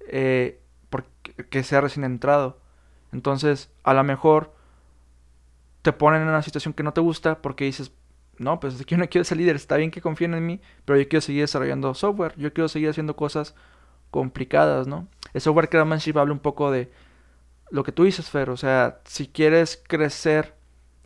eh, 0.08 0.60
porque 0.90 1.62
sea 1.62 1.80
recién 1.80 2.04
entrado. 2.04 2.60
Entonces, 3.12 3.70
a 3.82 3.94
lo 3.94 4.04
mejor 4.04 4.54
te 5.82 5.92
ponen 5.92 6.22
en 6.22 6.28
una 6.28 6.42
situación 6.42 6.74
que 6.74 6.82
no 6.82 6.92
te 6.92 7.00
gusta 7.00 7.40
porque 7.40 7.64
dices, 7.64 7.92
no, 8.42 8.60
pues 8.60 8.80
aquí 8.80 8.96
no 8.96 9.08
quiero 9.08 9.24
ser 9.24 9.38
líder, 9.38 9.56
está 9.56 9.76
bien 9.76 9.90
que 9.90 10.00
confíen 10.00 10.34
en 10.34 10.44
mí, 10.44 10.60
pero 10.84 10.98
yo 10.98 11.08
quiero 11.08 11.20
seguir 11.20 11.42
desarrollando 11.42 11.94
software, 11.94 12.34
yo 12.36 12.52
quiero 12.52 12.68
seguir 12.68 12.90
haciendo 12.90 13.16
cosas 13.16 13.54
complicadas, 14.10 14.86
¿no? 14.86 15.08
El 15.32 15.40
software 15.40 15.68
craftsmanship 15.68 16.18
habla 16.18 16.32
un 16.32 16.40
poco 16.40 16.70
de 16.70 16.92
lo 17.70 17.84
que 17.84 17.92
tú 17.92 18.04
dices, 18.04 18.28
Fer, 18.28 18.50
o 18.50 18.56
sea, 18.56 19.00
si 19.04 19.28
quieres 19.28 19.82
crecer 19.88 20.54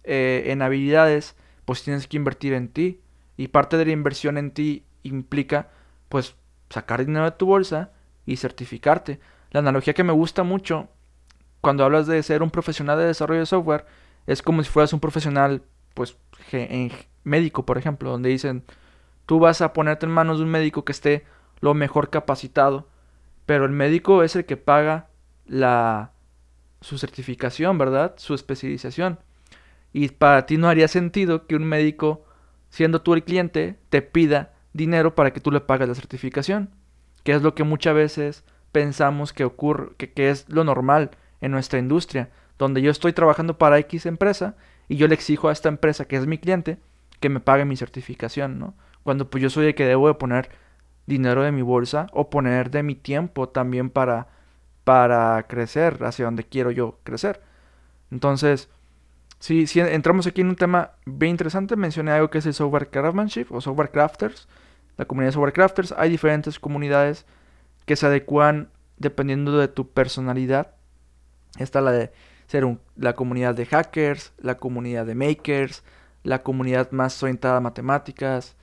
eh, 0.02 0.44
en 0.46 0.62
habilidades, 0.62 1.36
pues 1.64 1.82
tienes 1.84 2.08
que 2.08 2.16
invertir 2.16 2.52
en 2.54 2.68
ti, 2.68 3.00
y 3.36 3.48
parte 3.48 3.76
de 3.76 3.84
la 3.84 3.92
inversión 3.92 4.38
en 4.38 4.50
ti 4.50 4.84
implica, 5.02 5.68
pues, 6.08 6.34
sacar 6.70 7.04
dinero 7.04 7.24
de 7.24 7.32
tu 7.32 7.46
bolsa 7.46 7.92
y 8.24 8.36
certificarte. 8.36 9.20
La 9.50 9.60
analogía 9.60 9.94
que 9.94 10.04
me 10.04 10.12
gusta 10.12 10.42
mucho 10.42 10.88
cuando 11.60 11.84
hablas 11.84 12.06
de 12.06 12.22
ser 12.22 12.42
un 12.42 12.50
profesional 12.50 12.98
de 12.98 13.06
desarrollo 13.06 13.40
de 13.40 13.46
software 13.46 13.86
es 14.26 14.42
como 14.42 14.62
si 14.62 14.70
fueras 14.70 14.92
un 14.92 15.00
profesional, 15.00 15.62
pues, 15.94 16.16
en 16.52 16.90
médico, 17.26 17.66
por 17.66 17.76
ejemplo, 17.76 18.10
donde 18.10 18.30
dicen, 18.30 18.64
tú 19.26 19.40
vas 19.40 19.60
a 19.60 19.72
ponerte 19.72 20.06
en 20.06 20.12
manos 20.12 20.38
de 20.38 20.44
un 20.44 20.50
médico 20.50 20.84
que 20.84 20.92
esté 20.92 21.24
lo 21.60 21.74
mejor 21.74 22.08
capacitado, 22.08 22.88
pero 23.44 23.64
el 23.64 23.72
médico 23.72 24.22
es 24.22 24.36
el 24.36 24.44
que 24.44 24.56
paga 24.56 25.08
la 25.46 26.12
su 26.80 26.98
certificación, 26.98 27.78
¿verdad? 27.78 28.14
Su 28.16 28.34
especialización. 28.34 29.18
Y 29.92 30.08
para 30.08 30.46
ti 30.46 30.56
no 30.56 30.68
haría 30.68 30.88
sentido 30.88 31.46
que 31.46 31.56
un 31.56 31.64
médico, 31.64 32.24
siendo 32.70 33.02
tú 33.02 33.14
el 33.14 33.24
cliente, 33.24 33.76
te 33.88 34.02
pida 34.02 34.54
dinero 34.72 35.14
para 35.14 35.32
que 35.32 35.40
tú 35.40 35.50
le 35.50 35.60
pagues 35.60 35.88
la 35.88 35.94
certificación, 35.94 36.70
que 37.24 37.32
es 37.32 37.42
lo 37.42 37.54
que 37.54 37.64
muchas 37.64 37.94
veces 37.94 38.44
pensamos 38.70 39.32
que 39.32 39.44
ocurre, 39.44 39.96
que, 39.96 40.30
es 40.30 40.48
lo 40.48 40.62
normal 40.62 41.10
en 41.40 41.50
nuestra 41.50 41.78
industria, 41.78 42.30
donde 42.58 42.82
yo 42.82 42.90
estoy 42.90 43.12
trabajando 43.12 43.58
para 43.58 43.78
X 43.78 44.06
empresa 44.06 44.54
y 44.86 44.96
yo 44.96 45.08
le 45.08 45.14
exijo 45.14 45.48
a 45.48 45.52
esta 45.52 45.68
empresa 45.68 46.04
que 46.04 46.16
es 46.16 46.26
mi 46.26 46.38
cliente 46.38 46.78
que 47.20 47.28
me 47.28 47.40
pague 47.40 47.64
mi 47.64 47.76
certificación, 47.76 48.58
¿no? 48.58 48.74
Cuando 49.02 49.30
pues 49.30 49.42
yo 49.42 49.50
soy 49.50 49.66
el 49.66 49.74
que 49.74 49.86
debo 49.86 50.08
de 50.08 50.14
poner 50.14 50.50
dinero 51.06 51.42
de 51.42 51.52
mi 51.52 51.62
bolsa 51.62 52.08
o 52.12 52.30
poner 52.30 52.70
de 52.70 52.82
mi 52.82 52.94
tiempo 52.94 53.48
también 53.48 53.90
para 53.90 54.28
para 54.86 55.42
crecer 55.48 56.04
hacia 56.04 56.26
donde 56.26 56.44
quiero 56.44 56.70
yo 56.70 57.00
crecer. 57.02 57.40
Entonces, 58.12 58.68
si, 59.40 59.66
si 59.66 59.80
entramos 59.80 60.28
aquí 60.28 60.42
en 60.42 60.48
un 60.48 60.54
tema 60.54 60.92
bien 61.04 61.32
interesante, 61.32 61.74
mencioné 61.74 62.12
algo 62.12 62.30
que 62.30 62.38
es 62.38 62.46
el 62.46 62.54
software 62.54 62.88
craftsmanship 62.88 63.46
o 63.50 63.60
software 63.60 63.90
crafters, 63.90 64.46
la 64.96 65.04
comunidad 65.04 65.30
de 65.30 65.32
software 65.32 65.52
crafters, 65.54 65.92
hay 65.98 66.08
diferentes 66.08 66.60
comunidades 66.60 67.26
que 67.84 67.96
se 67.96 68.06
adecuan 68.06 68.68
dependiendo 68.96 69.58
de 69.58 69.66
tu 69.66 69.90
personalidad. 69.90 70.70
Está 71.58 71.80
la 71.80 71.90
de 71.90 72.12
ser 72.46 72.64
la 72.94 73.14
comunidad 73.14 73.56
de 73.56 73.66
hackers, 73.66 74.34
la 74.38 74.56
comunidad 74.56 75.04
de 75.04 75.16
makers, 75.16 75.82
la 76.26 76.42
comunidad 76.42 76.90
más 76.90 77.22
orientada 77.22 77.58
a 77.58 77.60
matemáticas, 77.60 78.56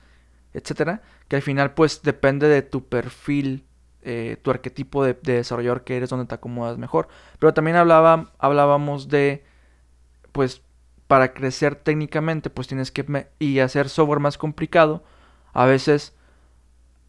etcétera, 0.52 1.02
que 1.28 1.36
al 1.36 1.42
final 1.42 1.74
pues 1.74 2.02
depende 2.02 2.46
de 2.48 2.62
tu 2.62 2.86
perfil, 2.86 3.64
eh, 4.02 4.36
tu 4.42 4.50
arquetipo 4.50 5.02
de, 5.04 5.14
desarrollador 5.14 5.82
que 5.82 5.96
eres, 5.96 6.10
donde 6.10 6.26
te 6.26 6.34
acomodas 6.34 6.78
mejor. 6.78 7.08
Pero 7.38 7.54
también 7.54 7.76
hablaba, 7.76 8.32
hablábamos 8.38 9.08
de, 9.08 9.44
pues, 10.32 10.62
para 11.06 11.32
crecer 11.32 11.76
técnicamente, 11.76 12.50
pues 12.50 12.68
tienes 12.68 12.90
que 12.90 13.28
y 13.38 13.60
hacer 13.60 13.88
software 13.88 14.20
más 14.20 14.38
complicado. 14.38 15.04
A 15.52 15.66
veces 15.66 16.14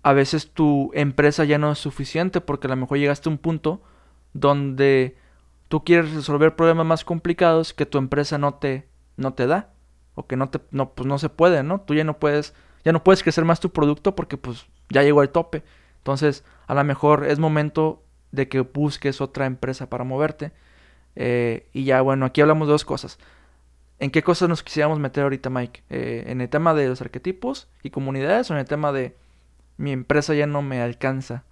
a 0.04 0.14
veces 0.14 0.52
tu 0.52 0.92
empresa 0.94 1.46
ya 1.46 1.58
no 1.58 1.72
es 1.72 1.80
suficiente 1.80 2.40
porque 2.40 2.68
a 2.68 2.70
lo 2.70 2.76
mejor 2.76 3.00
llegaste 3.00 3.28
a 3.28 3.32
un 3.32 3.40
punto 3.40 3.82
donde 4.34 5.18
tú 5.68 5.84
quieres 5.84 6.14
resolver 6.14 6.56
problemas 6.56 6.86
más 6.86 7.04
complicados 7.04 7.74
que 7.74 7.88
tu 7.88 7.98
empresa 7.98 8.38
no 8.38 8.54
te, 8.54 8.88
no 9.18 9.34
te 9.34 9.48
da 9.48 9.75
o 10.16 10.26
que 10.28 10.36
no 10.38 10.50
te 10.50 10.60
no 10.72 10.92
pues 10.92 11.08
no 11.08 11.20
se 11.20 11.30
puede, 11.30 11.64
¿no? 11.64 11.82
Tú 11.82 11.94
ya 11.94 12.04
no 12.04 12.18
puedes 12.20 12.54
ya 12.84 12.92
no 12.92 13.04
puedes 13.04 13.24
crecer 13.24 13.46
más 13.46 13.60
tu 13.60 13.72
producto 13.72 14.16
porque 14.16 14.38
pues 14.38 14.66
ya 14.90 15.04
llegó 15.04 15.22
al 15.22 15.30
tope. 15.30 15.64
Entonces, 15.98 16.44
a 16.68 16.74
lo 16.76 16.84
mejor 16.84 17.26
es 17.26 17.40
momento 17.40 18.04
de 18.32 18.48
que 18.48 18.60
busques 18.62 19.22
otra 19.22 19.46
empresa 19.48 19.90
para 19.90 20.04
moverte. 20.04 20.52
Eh, 21.16 21.68
y 21.74 21.86
ya, 21.86 22.02
bueno, 22.02 22.26
aquí 22.26 22.42
hablamos 22.42 22.68
de 22.68 22.74
dos 22.74 22.86
cosas. 22.86 23.18
¿En 24.00 24.12
qué 24.12 24.24
cosas 24.24 24.50
nos 24.50 24.62
quisiéramos 24.62 25.00
meter 25.00 25.24
ahorita, 25.24 25.50
Mike? 25.50 25.84
Eh, 25.90 26.26
¿En 26.28 26.42
el 26.42 26.50
tema 26.50 26.74
de 26.74 26.90
los 26.90 27.02
arquetipos 27.02 27.70
y 27.82 27.90
comunidades 27.90 28.52
o 28.52 28.54
en 28.54 28.60
el 28.60 28.66
tema 28.66 28.92
de 28.92 29.16
mi 29.78 29.92
empresa 29.92 30.34
ya 30.36 30.48
no 30.48 30.62
me 30.62 30.82
alcanza? 30.82 31.44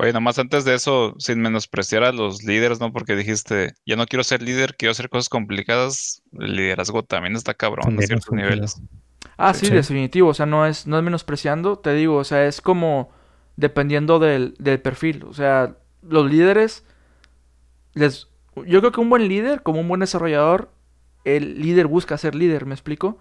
Oye, 0.00 0.12
nomás 0.12 0.38
antes 0.38 0.64
de 0.64 0.74
eso, 0.74 1.14
sin 1.18 1.40
menospreciar 1.40 2.04
a 2.04 2.12
los 2.12 2.44
líderes, 2.44 2.78
¿no? 2.78 2.92
Porque 2.92 3.16
dijiste, 3.16 3.74
ya 3.84 3.96
no 3.96 4.06
quiero 4.06 4.22
ser 4.22 4.42
líder, 4.42 4.76
quiero 4.76 4.92
hacer 4.92 5.08
cosas 5.08 5.28
complicadas. 5.28 6.22
El 6.38 6.54
liderazgo 6.54 7.02
también 7.02 7.34
está 7.34 7.52
cabrón 7.54 7.98
a 7.98 8.02
ciertos 8.02 8.30
niveles. 8.30 8.80
Ah, 9.36 9.52
sí, 9.54 9.68
definitivo. 9.68 10.28
O 10.28 10.34
sea, 10.34 10.46
no 10.46 10.66
es, 10.66 10.86
no 10.86 10.98
es 10.98 11.02
menospreciando, 11.02 11.78
te 11.80 11.94
digo, 11.94 12.16
o 12.16 12.24
sea, 12.24 12.46
es 12.46 12.60
como 12.60 13.10
dependiendo 13.56 14.20
del, 14.20 14.54
del 14.60 14.80
perfil. 14.80 15.24
O 15.24 15.34
sea, 15.34 15.76
los 16.02 16.30
líderes, 16.30 16.84
les, 17.94 18.28
yo 18.66 18.78
creo 18.78 18.92
que 18.92 19.00
un 19.00 19.10
buen 19.10 19.26
líder, 19.26 19.64
como 19.64 19.80
un 19.80 19.88
buen 19.88 20.00
desarrollador, 20.00 20.70
el 21.24 21.60
líder 21.60 21.88
busca 21.88 22.16
ser 22.18 22.36
líder, 22.36 22.66
¿me 22.66 22.74
explico? 22.74 23.18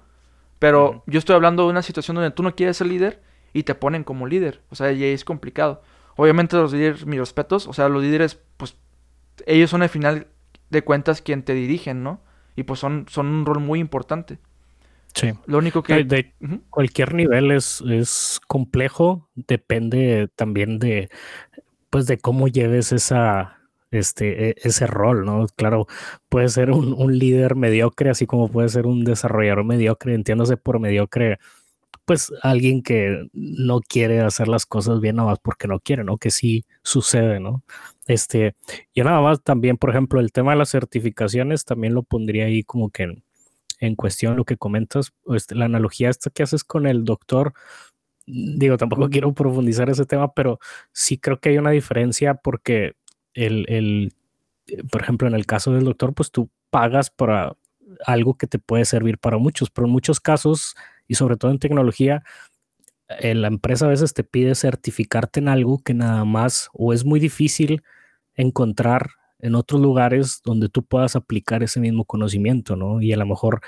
Pero 0.60 1.04
yo 1.08 1.18
estoy 1.18 1.36
hablando 1.36 1.64
de 1.64 1.70
una 1.70 1.82
situación 1.82 2.16
donde 2.16 2.32
tú 2.32 2.44
no 2.44 2.56
quieres 2.56 2.78
ser 2.78 2.88
líder 2.88 3.22
y 3.54 3.64
te 3.64 3.74
ponen 3.76 4.04
como 4.04 4.28
líder. 4.28 4.62
O 4.70 4.76
sea, 4.76 4.92
ya 4.92 5.08
es 5.08 5.26
complicado. 5.26 5.82
Obviamente 6.18 6.58
los 6.58 6.74
líderes, 6.74 7.06
mis 7.06 7.20
respetos, 7.20 7.68
o 7.68 7.74
sea, 7.74 7.88
los 7.90 8.04
líderes, 8.04 8.40
pues 8.58 8.76
ellos 9.46 9.70
son 9.70 9.84
al 9.84 9.90
final 9.90 10.28
de 10.70 10.84
cuentas 10.84 11.22
quien 11.22 11.44
te 11.44 11.54
dirigen, 11.54 12.04
¿no? 12.04 12.22
Y 12.56 12.64
pues 12.64 12.80
son, 12.80 13.06
son 13.08 13.28
un 13.28 13.46
rol 13.46 13.60
muy 13.60 13.80
importante. 13.80 14.40
Sí. 15.14 15.32
Lo 15.46 15.60
único 15.60 15.84
que... 15.84 16.04
De, 16.04 16.34
cualquier 16.70 17.14
nivel 17.14 17.52
es, 17.52 17.82
es 17.88 18.40
complejo, 18.48 19.30
depende 19.36 20.28
también 20.36 20.80
de, 20.80 21.10
pues, 21.90 22.08
de 22.08 22.18
cómo 22.18 22.48
lleves 22.48 22.92
esa, 22.92 23.60
este, 23.92 24.50
e, 24.50 24.56
ese 24.64 24.88
rol, 24.88 25.24
¿no? 25.24 25.46
Claro, 25.56 25.86
puede 26.30 26.50
ser 26.50 26.72
un, 26.72 26.94
un, 26.94 27.18
líder 27.18 27.56
mediocre, 27.56 28.10
así 28.10 28.26
como 28.26 28.50
puede 28.50 28.70
ser 28.70 28.88
un 28.88 29.04
desarrollador 29.04 29.64
mediocre, 29.64 30.14
entiéndase 30.14 30.58
por 30.58 30.80
mediocre 30.80 31.38
pues 32.08 32.32
alguien 32.42 32.84
que 32.84 33.28
no 33.34 33.82
quiere 33.82 34.22
hacer 34.22 34.48
las 34.48 34.66
cosas 34.66 35.02
bien 35.02 35.18
nada 35.18 35.32
más 35.32 35.40
porque 35.40 35.68
no 35.68 35.82
quiere, 35.82 36.06
¿no? 36.06 36.18
Que 36.18 36.32
sí 36.32 36.64
sucede, 36.82 37.42
¿no? 37.42 37.66
Este, 38.08 38.56
yo 38.96 39.04
nada 39.04 39.20
más 39.20 39.44
también, 39.44 39.76
por 39.76 39.90
ejemplo, 39.90 40.22
el 40.22 40.32
tema 40.32 40.54
de 40.54 40.58
las 40.58 40.70
certificaciones 40.70 41.66
también 41.66 41.94
lo 41.94 42.04
pondría 42.04 42.46
ahí 42.46 42.64
como 42.64 42.92
que 42.92 43.22
en, 43.82 43.96
cuestión 43.98 44.38
lo 44.38 44.46
que 44.46 44.56
comentas, 44.56 45.12
este, 45.36 45.54
la 45.56 45.66
analogía 45.66 46.10
esta 46.10 46.30
que 46.30 46.44
haces 46.44 46.64
con 46.64 46.88
el 46.88 47.04
doctor, 47.04 47.52
digo, 48.26 48.78
tampoco 48.78 49.10
quiero 49.10 49.34
profundizar 49.34 49.90
ese 49.90 50.06
tema, 50.06 50.32
pero 50.34 50.60
sí 50.94 51.18
creo 51.18 51.42
que 51.42 51.50
hay 51.50 51.58
una 51.58 51.72
diferencia 51.72 52.36
porque 52.36 52.94
el, 53.34 53.66
el 53.68 54.14
por 54.90 55.02
ejemplo, 55.02 55.28
en 55.28 55.36
el 55.36 55.46
caso 55.46 55.74
del 55.74 55.84
doctor, 55.84 56.14
pues 56.14 56.32
tú 56.32 56.50
pagas 56.70 57.10
para 57.10 57.58
algo 58.06 58.36
que 58.36 58.48
te 58.48 58.60
puede 58.60 58.86
servir 58.86 59.18
para 59.18 59.38
muchos, 59.38 59.70
pero 59.70 59.88
en 59.88 59.92
muchos 59.92 60.22
casos 60.22 60.76
y 61.08 61.16
sobre 61.16 61.38
todo 61.38 61.52
en 61.52 61.60
tecnología, 61.60 62.24
eh, 63.08 63.36
la 63.36 63.48
empresa 63.48 63.86
a 63.86 63.90
veces 63.90 64.14
te 64.14 64.24
pide 64.24 64.56
certificarte 64.56 65.40
en 65.40 65.48
algo 65.48 65.80
que 65.80 65.94
nada 65.94 66.26
más 66.26 66.70
o 66.74 66.94
es 66.94 67.06
muy 67.06 67.20
difícil 67.20 67.84
encontrar 68.36 69.12
en 69.40 69.56
otros 69.56 69.82
lugares 69.82 70.42
donde 70.44 70.70
tú 70.70 70.84
puedas 70.84 71.16
aplicar 71.16 71.64
ese 71.64 71.80
mismo 71.80 72.06
conocimiento, 72.06 72.76
¿no? 72.76 73.02
Y 73.02 73.14
a 73.14 73.18
lo 73.18 73.26
mejor, 73.26 73.62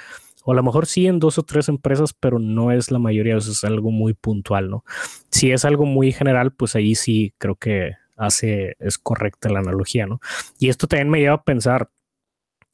o 0.44 0.52
a 0.52 0.56
lo 0.56 0.64
mejor 0.64 0.88
sí 0.88 1.08
en 1.08 1.20
dos 1.20 1.38
o 1.38 1.44
tres 1.44 1.70
empresas, 1.70 2.14
pero 2.14 2.40
no 2.40 2.72
es 2.72 2.92
la 2.92 3.00
mayoría, 3.00 3.38
eso 3.38 3.52
es 3.52 3.64
algo 3.64 3.92
muy 3.92 4.14
puntual, 4.14 4.70
¿no? 4.70 4.84
Si 5.30 5.52
es 5.52 5.66
algo 5.66 5.86
muy 5.86 6.12
general, 6.12 6.52
pues 6.52 6.76
ahí 6.76 6.96
sí 6.96 7.34
creo 7.38 7.56
que 7.56 7.94
hace, 8.18 8.76
es 8.80 8.98
correcta 8.98 9.50
la 9.50 9.60
analogía, 9.60 10.06
¿no? 10.06 10.20
Y 10.58 10.70
esto 10.70 10.88
también 10.88 11.10
me 11.10 11.20
lleva 11.20 11.36
a 11.36 11.44
pensar, 11.44 11.90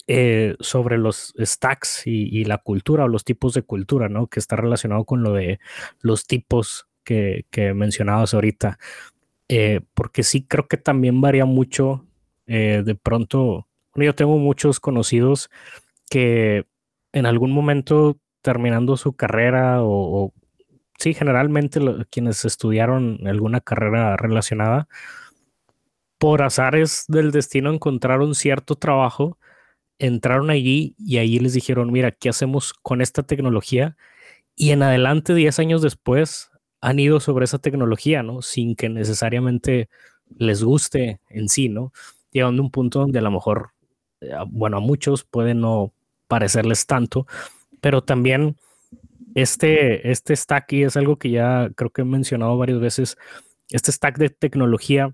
eh, 0.08 0.56
sobre 0.60 1.00
los 1.00 1.34
stacks 1.40 2.04
y, 2.06 2.46
la 2.46 2.60
cultura 2.60 3.06
o 3.06 3.08
los 3.08 3.24
tipos 3.24 3.56
de 3.56 3.64
cultura, 3.64 4.08
¿no? 4.08 4.28
Que 4.28 4.40
está 4.40 4.56
relacionado 4.56 5.04
con 5.04 5.24
lo 5.24 5.34
de 5.34 5.60
los 6.02 6.28
tipos 6.28 6.88
que, 7.04 7.46
mencionabas 7.76 8.36
ahorita. 8.36 8.78
Eh, 9.50 9.82
porque 9.96 10.24
sí 10.24 10.46
creo 10.46 10.68
que 10.68 10.78
también 10.78 11.22
varía 11.22 11.46
mucho. 11.46 12.06
Eh, 12.48 12.84
de 12.86 12.96
pronto, 12.96 13.68
yo 13.96 14.14
tengo 14.14 14.38
muchos 14.38 14.80
conocidos 14.80 15.50
que 16.10 16.66
en 17.12 17.26
algún 17.26 17.52
momento 17.52 18.20
terminando 18.44 18.98
su 18.98 19.14
carrera 19.14 19.82
o, 19.82 20.26
o 20.26 20.34
sí, 21.00 21.16
generalmente 21.16 21.80
quienes 22.12 22.46
estudiaron 22.46 23.26
alguna 23.28 23.60
carrera 23.60 24.18
relacionada, 24.18 24.88
por 26.20 26.44
azares 26.44 27.06
del 27.08 27.32
destino 27.32 27.74
encontraron 27.74 28.36
cierto 28.36 28.76
trabajo 28.76 29.40
entraron 30.00 30.50
allí 30.50 30.96
y 30.98 31.18
ahí 31.18 31.40
les 31.40 31.54
dijeron, 31.54 31.92
mira, 31.92 32.12
¿qué 32.12 32.30
hacemos 32.30 32.74
con 32.74 33.02
esta 33.02 33.24
tecnología? 33.24 33.98
Y 34.56 34.72
en 34.72 34.84
adelante, 34.84 35.34
10 35.34 35.60
años 35.60 35.82
después, 35.82 36.52
han 36.82 37.00
ido 37.00 37.20
sobre 37.20 37.46
esa 37.46 37.60
tecnología, 37.60 38.24
¿no? 38.24 38.42
Sin 38.42 38.76
que 38.76 38.90
necesariamente 38.90 39.90
les 40.38 40.64
guste 40.64 41.20
en 41.30 41.50
sí, 41.50 41.70
¿no? 41.70 41.94
Llegando 42.32 42.62
a 42.62 42.66
un 42.66 42.72
punto 42.72 43.00
donde 43.00 43.20
a 43.20 43.24
lo 43.24 43.32
mejor, 43.32 43.72
eh, 44.22 44.32
bueno, 44.48 44.78
a 44.78 44.80
muchos 44.82 45.24
puede 45.24 45.54
no 45.56 45.94
parecerles 46.28 46.86
tanto, 46.86 47.28
pero 47.82 48.04
también 48.04 48.58
este, 49.36 50.12
este 50.12 50.36
stack, 50.36 50.74
y 50.74 50.84
es 50.84 50.98
algo 50.98 51.18
que 51.18 51.30
ya 51.32 51.70
creo 51.76 51.90
que 51.92 52.02
he 52.02 52.06
mencionado 52.06 52.58
varias 52.58 52.80
veces, 52.80 53.18
este 53.70 53.92
stack 53.92 54.18
de 54.18 54.30
tecnología 54.30 55.14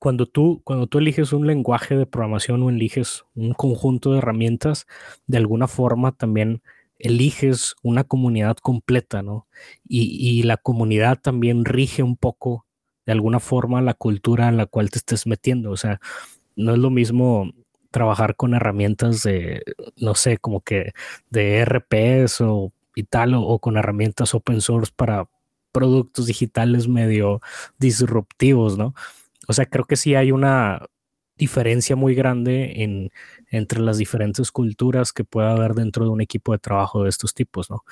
cuando 0.00 0.26
tú, 0.26 0.62
cuando 0.64 0.86
tú 0.86 0.98
eliges 0.98 1.34
un 1.34 1.46
lenguaje 1.46 1.94
de 1.94 2.06
programación 2.06 2.62
o 2.62 2.70
eliges 2.70 3.24
un 3.34 3.52
conjunto 3.52 4.12
de 4.12 4.18
herramientas, 4.18 4.86
de 5.26 5.36
alguna 5.36 5.68
forma 5.68 6.12
también 6.12 6.62
eliges 6.98 7.76
una 7.82 8.04
comunidad 8.04 8.56
completa, 8.56 9.22
¿no? 9.22 9.46
Y, 9.86 10.42
la 10.44 10.56
comunidad 10.56 11.20
también 11.20 11.66
rige 11.66 12.02
un 12.02 12.16
poco, 12.16 12.66
de 13.04 13.12
alguna 13.12 13.40
forma, 13.40 13.82
la 13.82 13.92
cultura 13.94 14.48
en 14.48 14.56
la 14.56 14.66
cual 14.66 14.90
te 14.90 14.98
estés 14.98 15.26
metiendo. 15.26 15.70
O 15.70 15.76
sea, 15.76 16.00
no 16.56 16.72
es 16.72 16.78
lo 16.78 16.90
mismo 16.90 17.52
trabajar 17.90 18.36
con 18.36 18.54
herramientas 18.54 19.22
de, 19.22 19.62
no 19.96 20.14
sé, 20.14 20.38
como 20.38 20.62
que 20.62 20.92
de 21.28 21.60
RPs 21.64 22.40
o 22.40 22.72
y 22.94 23.04
tal, 23.04 23.34
o 23.34 23.58
con 23.58 23.76
herramientas 23.76 24.34
open 24.34 24.62
source 24.62 24.92
para 24.96 25.28
productos 25.72 26.26
digitales 26.26 26.88
medio 26.88 27.40
disruptivos, 27.78 28.78
¿no? 28.78 28.94
O 29.50 29.52
sea, 29.52 29.66
creo 29.66 29.84
que 29.84 29.96
sí 29.96 30.14
hay 30.14 30.30
una 30.30 30.86
diferencia 31.36 31.96
muy 31.96 32.14
grande 32.14 32.84
en, 32.84 33.10
entre 33.50 33.80
las 33.80 33.98
diferentes 33.98 34.52
culturas 34.52 35.12
que 35.12 35.24
pueda 35.24 35.50
haber 35.50 35.74
dentro 35.74 36.04
de 36.04 36.10
un 36.12 36.20
equipo 36.20 36.52
de 36.52 36.60
trabajo 36.60 37.02
de 37.02 37.08
estos 37.08 37.34
tipos, 37.34 37.68
¿no? 37.68 37.82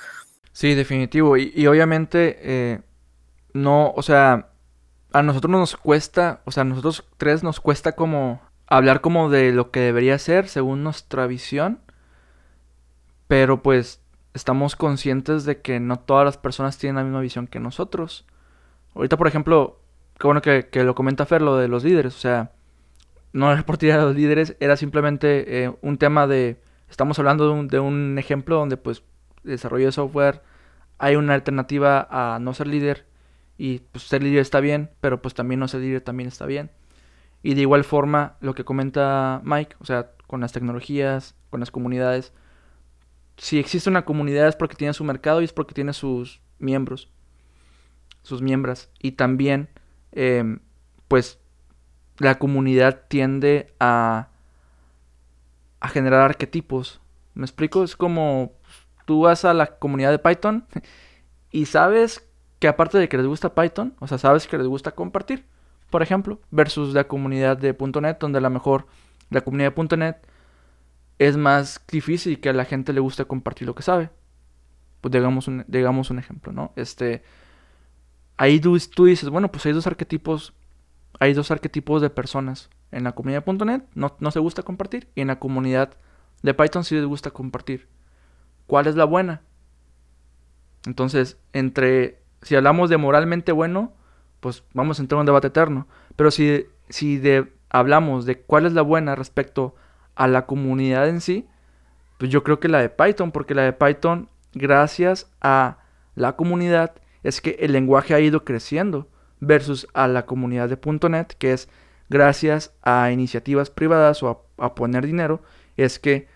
Sí, 0.52 0.76
definitivo. 0.76 1.36
Y, 1.36 1.66
obviamente, 1.66 2.38
eh, 2.42 2.80
no, 3.54 3.90
o 3.90 4.02
sea, 4.02 4.50
a 5.12 5.22
nosotros 5.24 5.50
nos 5.50 5.76
cuesta, 5.76 6.42
o 6.44 6.52
sea, 6.52 6.60
a 6.60 6.64
nosotros 6.64 7.04
tres 7.16 7.42
nos 7.42 7.58
cuesta 7.58 7.96
como 7.96 8.40
hablar 8.68 9.00
como 9.00 9.28
de 9.28 9.50
lo 9.50 9.72
que 9.72 9.80
debería 9.80 10.16
ser 10.20 10.46
según 10.46 10.84
nuestra 10.84 11.26
visión. 11.26 11.80
Pero 13.26 13.64
pues 13.64 14.00
estamos 14.32 14.76
conscientes 14.76 15.44
de 15.44 15.60
que 15.60 15.80
no 15.80 15.98
todas 15.98 16.24
las 16.24 16.36
personas 16.36 16.78
tienen 16.78 16.94
la 16.94 17.02
misma 17.02 17.20
visión 17.20 17.48
que 17.48 17.58
nosotros. 17.58 18.26
Ahorita, 18.94 19.16
por 19.16 19.26
ejemplo, 19.26 19.80
qué 20.18 20.26
bueno 20.26 20.42
que, 20.42 20.68
lo 20.84 20.94
comenta 20.94 21.26
Fer, 21.26 21.42
lo 21.42 21.56
de 21.56 21.68
los 21.68 21.84
líderes. 21.84 22.14
O 22.16 22.18
sea, 22.18 22.52
no 23.32 23.52
era 23.52 23.64
por 23.64 23.78
tirar 23.78 24.00
a 24.00 24.04
los 24.04 24.16
líderes, 24.16 24.56
era 24.60 24.76
simplemente 24.76 25.64
eh, 25.64 25.72
un 25.80 25.98
tema 25.98 26.26
de. 26.26 26.60
Estamos 26.90 27.18
hablando 27.18 27.46
de 27.46 27.52
un, 27.52 27.68
de 27.68 27.80
un, 27.80 28.18
ejemplo 28.18 28.56
donde, 28.56 28.76
pues, 28.76 29.02
desarrollo 29.42 29.86
de 29.86 29.92
software, 29.92 30.42
hay 30.98 31.16
una 31.16 31.34
alternativa 31.34 32.08
a 32.10 32.38
no 32.38 32.54
ser 32.54 32.66
líder. 32.66 33.06
Y 33.58 33.80
pues 33.80 34.04
ser 34.04 34.22
líder 34.22 34.40
está 34.40 34.60
bien, 34.60 34.90
pero 35.00 35.20
pues 35.20 35.34
también 35.34 35.58
no 35.58 35.66
ser 35.66 35.80
líder 35.80 36.00
también 36.00 36.28
está 36.28 36.46
bien. 36.46 36.70
Y 37.42 37.54
de 37.54 37.62
igual 37.62 37.84
forma, 37.84 38.36
lo 38.40 38.54
que 38.54 38.64
comenta 38.64 39.40
Mike, 39.44 39.76
o 39.80 39.84
sea, 39.84 40.12
con 40.28 40.40
las 40.40 40.52
tecnologías, 40.52 41.34
con 41.50 41.60
las 41.60 41.70
comunidades. 41.72 42.32
Si 43.36 43.58
existe 43.58 43.90
una 43.90 44.04
comunidad 44.04 44.46
es 44.48 44.56
porque 44.56 44.76
tiene 44.76 44.92
su 44.94 45.04
mercado 45.04 45.40
y 45.40 45.44
es 45.44 45.52
porque 45.52 45.74
tiene 45.74 45.92
sus 45.92 46.40
miembros, 46.58 47.10
sus 48.22 48.42
miembros. 48.42 48.90
Y 49.00 49.12
también 49.12 49.68
Em, 50.12 50.60
pues 51.08 51.38
la 52.18 52.38
comunidad 52.38 53.04
tiende 53.08 53.72
a, 53.80 54.28
a 55.80 55.88
generar 55.88 56.22
arquetipos. 56.22 57.00
¿Me 57.34 57.44
explico? 57.44 57.84
Es 57.84 57.96
como 57.96 58.52
tú 59.04 59.22
vas 59.22 59.44
a 59.44 59.54
la 59.54 59.78
comunidad 59.78 60.10
de 60.10 60.18
Python 60.18 60.66
y 61.50 61.66
sabes 61.66 62.28
que 62.58 62.68
aparte 62.68 62.98
de 62.98 63.08
que 63.08 63.16
les 63.16 63.26
gusta 63.26 63.54
Python, 63.54 63.94
o 64.00 64.06
sea, 64.06 64.18
sabes 64.18 64.46
que 64.46 64.58
les 64.58 64.66
gusta 64.66 64.92
compartir, 64.92 65.46
por 65.90 66.02
ejemplo, 66.02 66.40
versus 66.50 66.92
la 66.92 67.04
comunidad 67.04 67.56
de 67.56 67.76
.NET, 68.02 68.18
donde 68.18 68.38
a 68.38 68.42
lo 68.42 68.50
mejor 68.50 68.86
la 69.30 69.40
comunidad 69.40 69.74
de 69.74 69.96
.NET 69.96 70.26
es 71.18 71.36
más 71.36 71.80
difícil 71.90 72.40
que 72.40 72.48
a 72.48 72.52
la 72.52 72.64
gente 72.64 72.92
le 72.92 73.00
guste 73.00 73.24
compartir 73.24 73.66
lo 73.66 73.74
que 73.74 73.82
sabe. 73.82 74.10
Pues 75.00 75.12
digamos 75.12 75.48
un, 75.48 75.64
digamos 75.68 76.10
un 76.10 76.18
ejemplo, 76.18 76.52
¿no? 76.52 76.72
Este, 76.76 77.22
ahí 78.38 78.60
tú, 78.60 78.74
dices, 79.04 79.28
bueno, 79.28 79.50
pues 79.50 79.66
hay 79.66 79.72
dos 79.72 79.86
arquetipos, 79.86 80.54
hay 81.20 81.34
dos 81.34 81.50
arquetipos 81.50 82.00
de 82.00 82.10
personas. 82.10 82.70
En 82.90 83.04
la 83.04 83.12
comunidad.net 83.12 83.82
no, 83.94 84.16
no 84.18 84.30
se 84.30 84.40
gusta 84.40 84.62
compartir 84.62 85.08
y 85.14 85.20
en 85.20 85.26
la 85.26 85.38
comunidad 85.38 85.90
de 86.42 86.54
Python 86.54 86.84
sí 86.84 86.94
les 86.94 87.04
gusta 87.04 87.32
compartir. 87.32 87.86
¿Cuál 88.66 88.86
es 88.86 88.96
la 88.96 89.04
buena? 89.04 89.42
Entonces, 90.86 91.36
entre, 91.52 92.22
si 92.40 92.56
hablamos 92.56 92.88
de 92.88 92.96
moralmente 92.96 93.52
bueno, 93.52 93.92
pues 94.40 94.62
vamos 94.72 94.98
a 94.98 95.02
entrar 95.02 95.18
en 95.18 95.20
un 95.20 95.26
debate 95.26 95.48
eterno. 95.48 95.86
Pero 96.16 96.30
si, 96.30 96.66
si 96.88 97.18
de, 97.18 97.52
hablamos 97.68 98.24
de 98.24 98.40
cuál 98.40 98.64
es 98.64 98.72
la 98.72 98.82
buena 98.82 99.14
respecto 99.14 99.74
a 100.14 100.28
la 100.28 100.46
comunidad 100.46 101.08
en 101.08 101.20
sí, 101.20 101.46
pues 102.18 102.30
yo 102.30 102.42
creo 102.42 102.60
que 102.60 102.68
la 102.68 102.80
de 102.80 102.88
Python, 102.88 103.32
porque 103.32 103.54
la 103.54 103.62
de 103.62 103.72
Python, 103.72 104.28
gracias 104.54 105.30
a 105.40 105.78
la 106.14 106.36
comunidad, 106.36 106.94
es 107.22 107.40
que 107.40 107.56
el 107.60 107.72
lenguaje 107.72 108.14
ha 108.14 108.20
ido 108.20 108.44
creciendo 108.44 109.08
versus 109.40 109.86
a 109.94 110.08
la 110.08 110.26
comunidad 110.26 110.68
de 110.68 111.08
.NET, 111.08 111.34
que 111.38 111.52
es 111.52 111.68
gracias 112.08 112.74
a 112.82 113.10
iniciativas 113.10 113.70
privadas 113.70 114.22
o 114.22 114.46
a, 114.56 114.74
poner 114.74 115.06
dinero, 115.06 115.42
es 115.76 115.98
que 115.98 116.28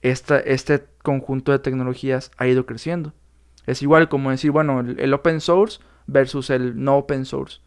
esta, 0.00 0.38
este 0.38 0.86
conjunto 1.02 1.52
de 1.52 1.58
tecnologías 1.58 2.30
ha 2.36 2.46
ido 2.46 2.66
creciendo. 2.66 3.12
Es 3.66 3.82
igual 3.82 4.08
como 4.08 4.30
decir, 4.30 4.50
bueno, 4.50 4.80
el, 4.80 5.14
open 5.14 5.40
source 5.40 5.80
versus 6.06 6.50
el 6.50 6.82
no 6.82 6.96
open 6.96 7.24
source. 7.24 7.60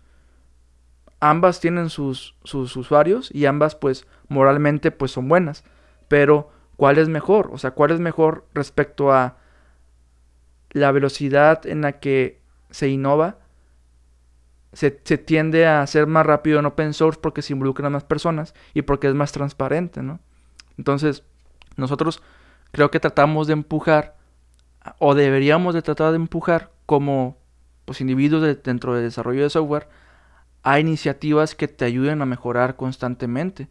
Ambas 1.20 1.60
tienen 1.60 1.90
sus, 1.90 2.36
sus 2.44 2.76
usuarios 2.76 3.30
y 3.34 3.46
ambas 3.46 3.76
pues 3.76 4.06
moralmente 4.28 4.92
pues 4.92 5.12
son 5.12 5.30
buenas. 5.30 5.64
Pero 6.08 6.52
¿cuál 6.76 6.98
es 6.98 7.08
mejor? 7.08 7.50
O 7.54 7.58
sea, 7.58 7.72
¿cuál 7.72 7.92
es 7.92 8.00
mejor 8.00 8.46
respecto 8.54 9.14
a 9.14 9.38
la 10.76 10.92
velocidad 10.92 11.66
en 11.66 11.82
la 11.82 12.00
que 12.00 12.42
se 12.70 12.90
innova? 12.90 13.40
Se, 14.74 14.92
tiende 14.92 15.66
a 15.66 15.88
ser 15.88 16.06
más 16.06 16.26
rápido 16.26 16.60
en 16.60 16.66
open 16.66 16.94
source 16.94 17.20
porque 17.22 17.42
se 17.42 17.54
involucran 17.54 17.94
más 17.94 18.04
personas 18.04 18.54
y 18.74 18.82
porque 18.82 19.08
es 19.08 19.16
más 19.16 19.32
transparente, 19.32 20.04
¿no? 20.04 20.20
Entonces, 20.78 21.24
nosotros 21.78 22.22
creo 22.72 22.92
que 22.92 23.00
tratamos 23.00 23.48
de 23.48 23.54
empujar 23.54 24.18
o 25.00 25.16
deberíamos 25.16 25.74
de 25.76 25.82
tratar 25.82 26.12
de 26.12 26.18
empujar 26.18 26.72
como 26.86 27.38
pues, 27.86 28.02
individuos 28.02 28.62
dentro 28.64 28.94
del 28.94 29.06
desarrollo 29.06 29.44
de 29.44 29.50
software 29.50 29.88
a 30.62 30.82
iniciativas 30.82 31.56
que 31.56 31.70
te 31.70 31.86
ayuden 31.86 32.22
a 32.22 32.26
mejorar 32.26 32.76
constantemente 32.76 33.70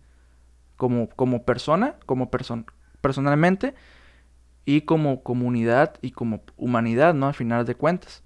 como, 0.76 1.10
como 1.10 1.44
persona, 1.44 1.96
como 2.06 2.30
persona 2.30 2.64
personalmente 3.02 3.74
y 4.64 4.82
como 4.82 5.22
comunidad 5.22 5.98
y 6.00 6.12
como 6.12 6.42
humanidad, 6.56 7.14
¿no? 7.14 7.26
Al 7.28 7.34
final 7.34 7.66
de 7.66 7.74
cuentas. 7.74 8.22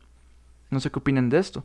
No 0.70 0.80
sé 0.80 0.90
qué 0.90 0.98
opinen 0.98 1.30
de 1.30 1.38
esto. 1.38 1.64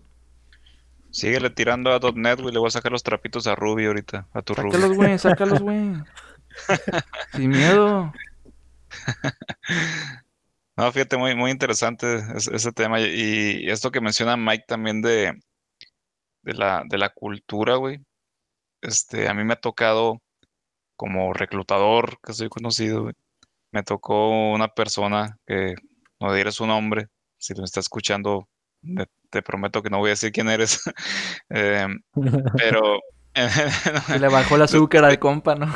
Síguele 1.12 1.50
tirando 1.52 1.92
a 1.92 2.00
.NET, 2.16 2.42
güey. 2.42 2.54
Le 2.54 2.60
voy 2.60 2.68
a 2.68 2.72
sacar 2.72 2.92
los 2.92 3.04
trapitos 3.04 3.46
a 3.46 3.56
Ruby 3.56 3.86
ahorita. 3.86 4.28
A 4.34 4.42
tu 4.42 4.56
sácalos, 4.56 4.82
Ruby. 4.82 4.96
güey. 4.96 5.20
Sácalos, 5.20 5.62
güey. 5.62 5.94
Sin 7.34 7.50
miedo. 7.50 8.12
No, 10.76 10.92
fíjate, 10.92 11.18
muy, 11.18 11.36
muy 11.36 11.52
interesante 11.52 12.18
ese, 12.36 12.72
tema. 12.72 13.00
Y, 13.00 13.70
esto 13.70 13.92
que 13.92 14.02
menciona 14.02 14.38
Mike 14.38 14.66
también 14.68 15.04
de, 15.04 15.40
de, 16.42 16.54
la, 16.56 16.84
de 16.90 16.98
la 16.98 17.10
cultura, 17.10 17.76
güey. 17.76 18.00
Este, 18.82 19.30
a 19.30 19.36
mí 19.36 19.44
me 19.44 19.54
ha 19.54 19.60
tocado 19.62 20.20
como 20.96 21.32
reclutador 21.34 22.18
que 22.24 22.34
soy 22.34 22.50
conocido, 22.50 23.12
me 23.74 23.84
tocó 23.84 24.52
una 24.52 24.68
persona 24.70 25.38
que 25.46 25.76
no 26.20 26.34
diré 26.34 26.52
su 26.52 26.66
nombre, 26.66 27.08
si 27.38 27.54
lo 27.56 27.66
está 27.66 27.80
escuchando, 27.80 28.48
te 29.30 29.42
prometo 29.42 29.82
que 29.82 29.90
no 29.90 29.98
voy 29.98 30.10
a 30.10 30.12
decir 30.12 30.32
quién 30.32 30.48
eres, 30.48 30.80
em, 31.50 32.00
pero... 32.56 33.00
le 34.20 34.28
bajó 34.28 34.56
el 34.56 34.62
azúcar 34.62 35.04
al 35.06 35.18
compa, 35.18 35.56
¿no? 35.56 35.76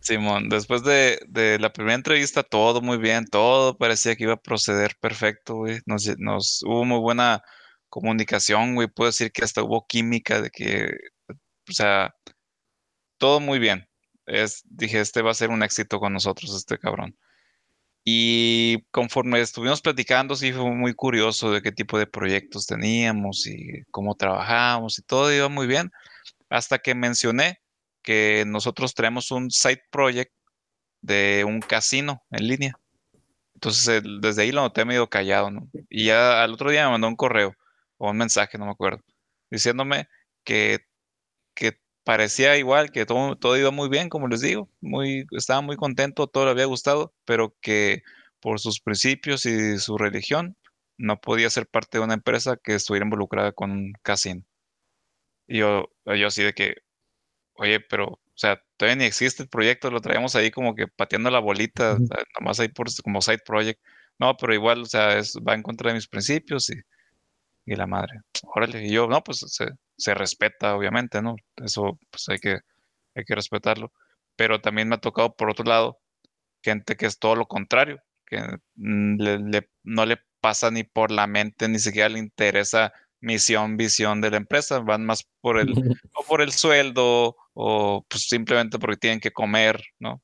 Simón, 0.00 0.48
después 0.48 0.82
de, 0.82 1.20
de, 1.28 1.60
la 1.60 1.72
primera 1.72 1.94
entrevista, 1.94 2.42
todo 2.42 2.80
muy 2.80 2.98
bien, 2.98 3.24
todo 3.26 3.78
parecía 3.78 4.16
que 4.16 4.24
iba 4.24 4.32
a 4.32 4.42
proceder 4.42 4.96
perfecto, 5.00 5.54
güey. 5.54 5.78
Nos, 5.86 6.18
nos 6.18 6.60
hubo 6.64 6.84
muy 6.84 6.98
buena 6.98 7.40
comunicación, 7.88 8.74
güey. 8.74 8.88
Puedo 8.88 9.10
decir 9.10 9.30
que 9.30 9.44
hasta 9.44 9.62
hubo 9.62 9.86
química 9.86 10.42
de 10.42 10.50
que, 10.50 10.90
o 11.28 11.72
sea, 11.72 12.12
todo 13.16 13.38
muy 13.38 13.60
bien 13.60 13.86
es, 14.32 14.62
dije, 14.64 15.00
este 15.00 15.22
va 15.22 15.30
a 15.30 15.34
ser 15.34 15.50
un 15.50 15.62
éxito 15.62 16.00
con 16.00 16.12
nosotros, 16.12 16.54
este 16.54 16.78
cabrón. 16.78 17.16
Y 18.04 18.82
conforme 18.90 19.40
estuvimos 19.40 19.80
platicando, 19.80 20.34
sí 20.34 20.52
fue 20.52 20.64
muy 20.70 20.94
curioso 20.94 21.52
de 21.52 21.62
qué 21.62 21.70
tipo 21.70 21.98
de 21.98 22.06
proyectos 22.06 22.66
teníamos 22.66 23.46
y 23.46 23.84
cómo 23.90 24.16
trabajábamos 24.16 24.98
y 24.98 25.02
todo 25.02 25.32
iba 25.32 25.48
muy 25.48 25.66
bien. 25.66 25.92
Hasta 26.48 26.78
que 26.78 26.94
mencioné 26.94 27.60
que 28.02 28.44
nosotros 28.46 28.94
tenemos 28.94 29.30
un 29.30 29.50
side 29.50 29.82
project 29.90 30.32
de 31.00 31.44
un 31.46 31.60
casino 31.60 32.24
en 32.30 32.48
línea. 32.48 32.78
Entonces, 33.54 34.02
desde 34.20 34.42
ahí 34.42 34.52
lo 34.52 34.62
noté 34.62 34.84
medio 34.84 35.08
callado. 35.08 35.50
Y 35.88 36.06
ya 36.06 36.42
al 36.42 36.54
otro 36.54 36.70
día 36.70 36.86
me 36.86 36.92
mandó 36.92 37.08
un 37.08 37.16
correo 37.16 37.54
o 37.98 38.10
un 38.10 38.16
mensaje, 38.16 38.58
no 38.58 38.64
me 38.66 38.72
acuerdo, 38.72 39.04
diciéndome 39.50 40.08
que 40.44 40.80
parecía 42.04 42.56
igual, 42.56 42.90
que 42.90 43.06
todo, 43.06 43.36
todo 43.36 43.56
iba 43.56 43.70
muy 43.70 43.88
bien, 43.88 44.08
como 44.08 44.28
les 44.28 44.40
digo, 44.40 44.70
muy, 44.80 45.26
estaba 45.32 45.60
muy 45.60 45.76
contento, 45.76 46.26
todo 46.26 46.46
le 46.46 46.50
había 46.52 46.66
gustado, 46.66 47.14
pero 47.24 47.56
que 47.60 48.02
por 48.40 48.60
sus 48.60 48.80
principios 48.80 49.46
y 49.46 49.78
su 49.78 49.98
religión 49.98 50.56
no 50.98 51.20
podía 51.20 51.50
ser 51.50 51.66
parte 51.68 51.98
de 51.98 52.04
una 52.04 52.14
empresa 52.14 52.56
que 52.62 52.74
estuviera 52.74 53.04
involucrada 53.06 53.52
con 53.52 53.70
un 53.70 53.92
casino. 54.02 54.44
Y 55.46 55.58
yo, 55.58 55.90
yo 56.06 56.26
así 56.26 56.42
de 56.42 56.52
que, 56.54 56.76
oye, 57.54 57.80
pero, 57.80 58.06
o 58.06 58.20
sea, 58.34 58.62
todavía 58.76 58.96
ni 58.96 59.04
existe 59.04 59.42
el 59.44 59.48
proyecto, 59.48 59.90
lo 59.90 60.00
traíamos 60.00 60.36
ahí 60.36 60.50
como 60.50 60.74
que 60.74 60.88
pateando 60.88 61.30
la 61.30 61.40
bolita, 61.40 61.98
nomás 62.40 62.60
ahí 62.60 62.68
por, 62.68 62.88
como 63.02 63.22
side 63.22 63.40
project. 63.46 63.80
No, 64.18 64.36
pero 64.36 64.54
igual, 64.54 64.82
o 64.82 64.84
sea, 64.86 65.18
es, 65.18 65.36
va 65.36 65.54
en 65.54 65.62
contra 65.62 65.90
de 65.90 65.96
mis 65.96 66.08
principios 66.08 66.70
y, 66.70 66.74
y 67.64 67.76
la 67.76 67.86
madre, 67.86 68.20
órale, 68.42 68.86
y 68.86 68.90
yo, 68.90 69.06
no, 69.06 69.22
pues 69.22 69.38
se, 69.46 69.66
se 69.96 70.14
respeta, 70.14 70.76
obviamente, 70.76 71.22
¿no? 71.22 71.36
Eso 71.56 71.98
pues 72.10 72.28
hay 72.28 72.38
que, 72.38 72.58
hay 73.14 73.24
que 73.24 73.34
respetarlo. 73.34 73.92
Pero 74.36 74.60
también 74.60 74.88
me 74.88 74.96
ha 74.96 74.98
tocado, 74.98 75.34
por 75.34 75.50
otro 75.50 75.64
lado, 75.64 75.98
gente 76.62 76.96
que 76.96 77.06
es 77.06 77.18
todo 77.18 77.36
lo 77.36 77.46
contrario, 77.46 78.00
que 78.26 78.40
no 78.74 80.06
le 80.06 80.18
pasa 80.40 80.70
ni 80.70 80.84
por 80.84 81.10
la 81.10 81.26
mente, 81.26 81.68
ni 81.68 81.78
siquiera 81.78 82.08
le 82.08 82.18
interesa 82.18 82.92
misión, 83.22 83.76
visión 83.76 84.20
de 84.20 84.30
la 84.30 84.36
empresa, 84.36 84.80
van 84.80 85.06
más 85.06 85.24
por 85.40 85.58
el, 85.58 85.72
o 86.14 86.24
por 86.28 86.42
el 86.42 86.52
sueldo, 86.52 87.36
o 87.54 88.04
pues 88.08 88.28
simplemente 88.28 88.78
porque 88.78 88.96
tienen 88.96 89.20
que 89.20 89.30
comer, 89.30 89.82
¿no? 89.98 90.20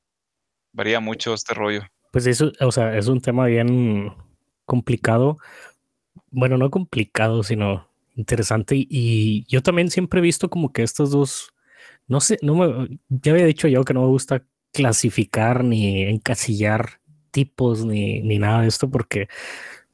Varía 0.73 0.99
mucho 0.99 1.33
este 1.33 1.53
rollo. 1.53 1.81
Pues 2.11 2.27
eso, 2.27 2.51
o 2.59 2.71
sea, 2.71 2.95
es 2.97 3.07
un 3.07 3.21
tema 3.21 3.45
bien 3.45 4.13
complicado. 4.65 5.37
Bueno, 6.31 6.57
no 6.57 6.69
complicado, 6.69 7.43
sino 7.43 7.89
Interesante. 8.19 8.75
Y 8.89 9.45
yo 9.47 9.63
también 9.63 9.89
siempre 9.89 10.19
he 10.19 10.21
visto 10.21 10.49
como 10.49 10.73
que 10.73 10.83
estos 10.83 11.09
dos, 11.11 11.53
no 12.05 12.19
sé, 12.19 12.37
no 12.41 12.55
me, 12.55 12.99
ya 13.07 13.31
había 13.31 13.45
dicho 13.45 13.69
yo 13.69 13.85
que 13.85 13.93
no 13.93 14.01
me 14.01 14.07
gusta 14.07 14.43
clasificar 14.73 15.63
ni 15.63 16.03
encasillar 16.03 16.99
tipos 17.31 17.85
ni, 17.85 18.19
ni 18.21 18.37
nada 18.37 18.63
de 18.63 18.67
esto 18.67 18.89
porque 18.89 19.29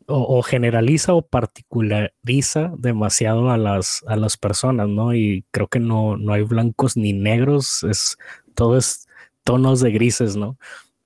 o, 0.07 0.41
generaliza 0.41 1.13
o 1.13 1.21
particulariza 1.21 2.73
demasiado 2.79 3.51
a 3.51 3.57
las, 3.57 4.03
a 4.07 4.15
las 4.15 4.37
personas, 4.37 4.89
¿no? 4.89 5.13
Y 5.13 5.45
creo 5.51 5.67
que 5.67 5.79
no, 5.79 6.17
no 6.17 6.33
hay 6.33 6.41
blancos 6.41 6.97
ni 6.97 7.13
negros, 7.13 7.83
es, 7.83 8.17
todo 8.55 8.75
es 8.75 9.07
tonos 9.43 9.81
de 9.81 9.91
grises, 9.91 10.35
¿no? 10.35 10.57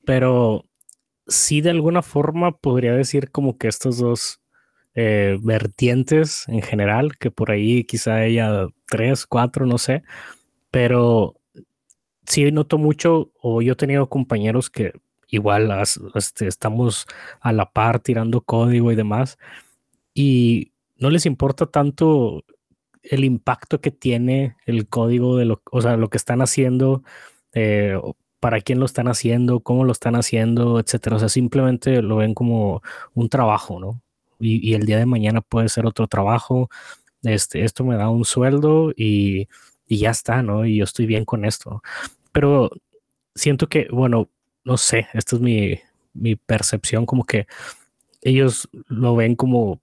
Pero 0.06 0.66
sí 1.28 1.60
de 1.60 1.72
alguna 1.72 2.02
forma 2.02 2.58
podría 2.58 2.94
decir 2.94 3.30
como 3.32 3.58
que 3.58 3.68
estos 3.68 3.98
dos 3.98 4.39
eh, 5.02 5.40
vertientes 5.42 6.44
en 6.50 6.62
general, 6.62 7.18
que 7.18 7.32
por 7.32 7.52
ahí 7.52 7.86
quizá 7.86 8.16
haya 8.16 8.68
tres, 8.86 9.26
cuatro, 9.26 9.66
no 9.66 9.78
sé, 9.78 10.04
pero 10.72 11.40
sí 12.26 12.52
noto 12.52 12.78
mucho, 12.78 13.32
o 13.42 13.62
yo 13.62 13.74
he 13.74 13.76
tenido 13.78 14.10
compañeros 14.10 14.70
que 14.70 14.92
igual 15.30 15.72
este, 16.16 16.48
estamos 16.48 17.06
a 17.40 17.54
la 17.54 17.72
par 17.72 18.02
tirando 18.02 18.42
código 18.42 18.92
y 18.92 18.96
demás, 18.96 19.38
y 20.14 20.74
no 20.98 21.10
les 21.10 21.26
importa 21.26 21.66
tanto 21.66 22.44
el 23.02 23.24
impacto 23.24 23.80
que 23.80 23.92
tiene 23.92 24.58
el 24.66 24.90
código 24.90 25.38
de 25.38 25.46
lo, 25.46 25.62
o 25.72 25.82
sea, 25.82 25.96
lo 25.96 26.10
que 26.10 26.18
están 26.18 26.42
haciendo, 26.42 27.04
eh, 27.54 27.98
para 28.42 28.60
quién 28.60 28.80
lo 28.80 28.86
están 28.86 29.08
haciendo, 29.08 29.62
cómo 29.62 29.86
lo 29.86 29.94
están 29.94 30.16
haciendo, 30.16 30.78
etcétera. 30.78 31.16
O 31.16 31.20
sea, 31.20 31.30
simplemente 31.30 32.02
lo 32.02 32.18
ven 32.18 32.34
como 32.34 32.82
un 33.14 33.30
trabajo, 33.30 33.80
¿no? 33.80 34.02
Y, 34.40 34.74
el 34.74 34.86
día 34.86 34.98
de 34.98 35.06
mañana 35.06 35.42
puede 35.42 35.70
ser 35.70 35.86
otro 35.86 36.08
trabajo, 36.08 36.70
este, 37.24 37.64
esto 37.64 37.84
me 37.84 37.96
da 37.96 38.10
un 38.10 38.26
sueldo 38.26 38.92
y, 38.96 39.48
ya 39.88 40.12
está, 40.12 40.44
¿no? 40.44 40.66
Y 40.66 40.78
yo 40.78 40.84
estoy 40.84 41.06
bien 41.08 41.26
con 41.26 41.46
esto. 41.46 41.82
Pero 42.32 42.70
siento 43.36 43.68
que, 43.68 43.88
bueno, 43.92 44.30
no 44.64 44.78
sé, 44.78 45.08
esta 45.14 45.36
es 45.36 45.42
mi, 45.42 45.80
mi 46.14 46.36
percepción, 46.36 47.06
como 47.06 47.26
que 47.26 47.48
ellos 48.22 48.70
lo 48.88 49.16
ven 49.16 49.36
como 49.36 49.82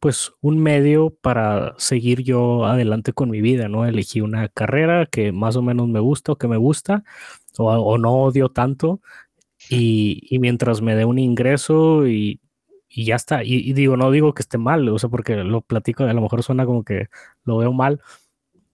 pues 0.00 0.32
un 0.40 0.58
medio 0.58 1.10
para 1.10 1.74
seguir 1.78 2.22
yo 2.22 2.64
adelante 2.64 3.12
con 3.12 3.30
mi 3.30 3.42
vida, 3.42 3.68
¿no? 3.68 3.84
Elegí 3.84 4.22
una 4.22 4.48
carrera 4.48 5.06
que 5.06 5.30
más 5.30 5.56
o 5.56 5.62
menos 5.62 5.88
me 5.88 6.00
gusta 6.00 6.32
o 6.32 6.36
que 6.38 6.48
me 6.48 6.56
gusta 6.56 7.04
o, 7.58 7.98
no 7.98 8.12
odio 8.14 8.48
tanto 8.48 9.00
y, 9.68 10.38
mientras 10.40 10.80
me 10.80 10.96
dé 10.96 11.04
un 11.04 11.18
ingreso 11.18 12.06
y, 12.08 12.40
ya 12.90 13.16
está. 13.16 13.44
Y, 13.44 13.72
digo, 13.72 13.96
no 13.96 14.10
digo 14.10 14.34
que 14.34 14.42
esté 14.42 14.58
mal, 14.58 14.88
o 14.88 14.98
sea, 14.98 15.10
porque 15.10 15.36
lo 15.36 15.62
platico, 15.62 16.04
a 16.04 16.12
lo 16.12 16.20
mejor 16.20 16.42
suena 16.42 16.66
como 16.66 16.84
que 16.84 17.08
lo 17.44 17.58
veo 17.58 17.72
mal. 17.72 18.00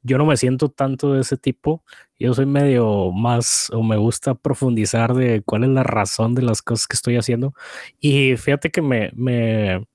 Yo 0.02 0.18
no 0.18 0.26
me 0.26 0.36
siento 0.36 0.70
tanto 0.70 1.12
de 1.14 1.22
ese 1.22 1.36
tipo. 1.36 1.84
Yo 2.18 2.32
soy 2.34 2.46
medio 2.46 3.12
más, 3.12 3.70
o 3.72 3.82
me 3.82 3.96
gusta 3.96 4.34
profundizar 4.34 5.14
de 5.14 5.42
cuál 5.42 5.64
es 5.64 5.70
la 5.70 5.82
razón 5.82 6.34
de 6.34 6.42
las 6.42 6.62
cosas 6.62 6.86
que 6.86 6.94
estoy 6.94 7.16
haciendo. 7.16 7.54
Y 8.00 8.36
fíjate 8.36 8.70
que 8.70 8.82
me, 8.82 9.10
me 9.14 9.86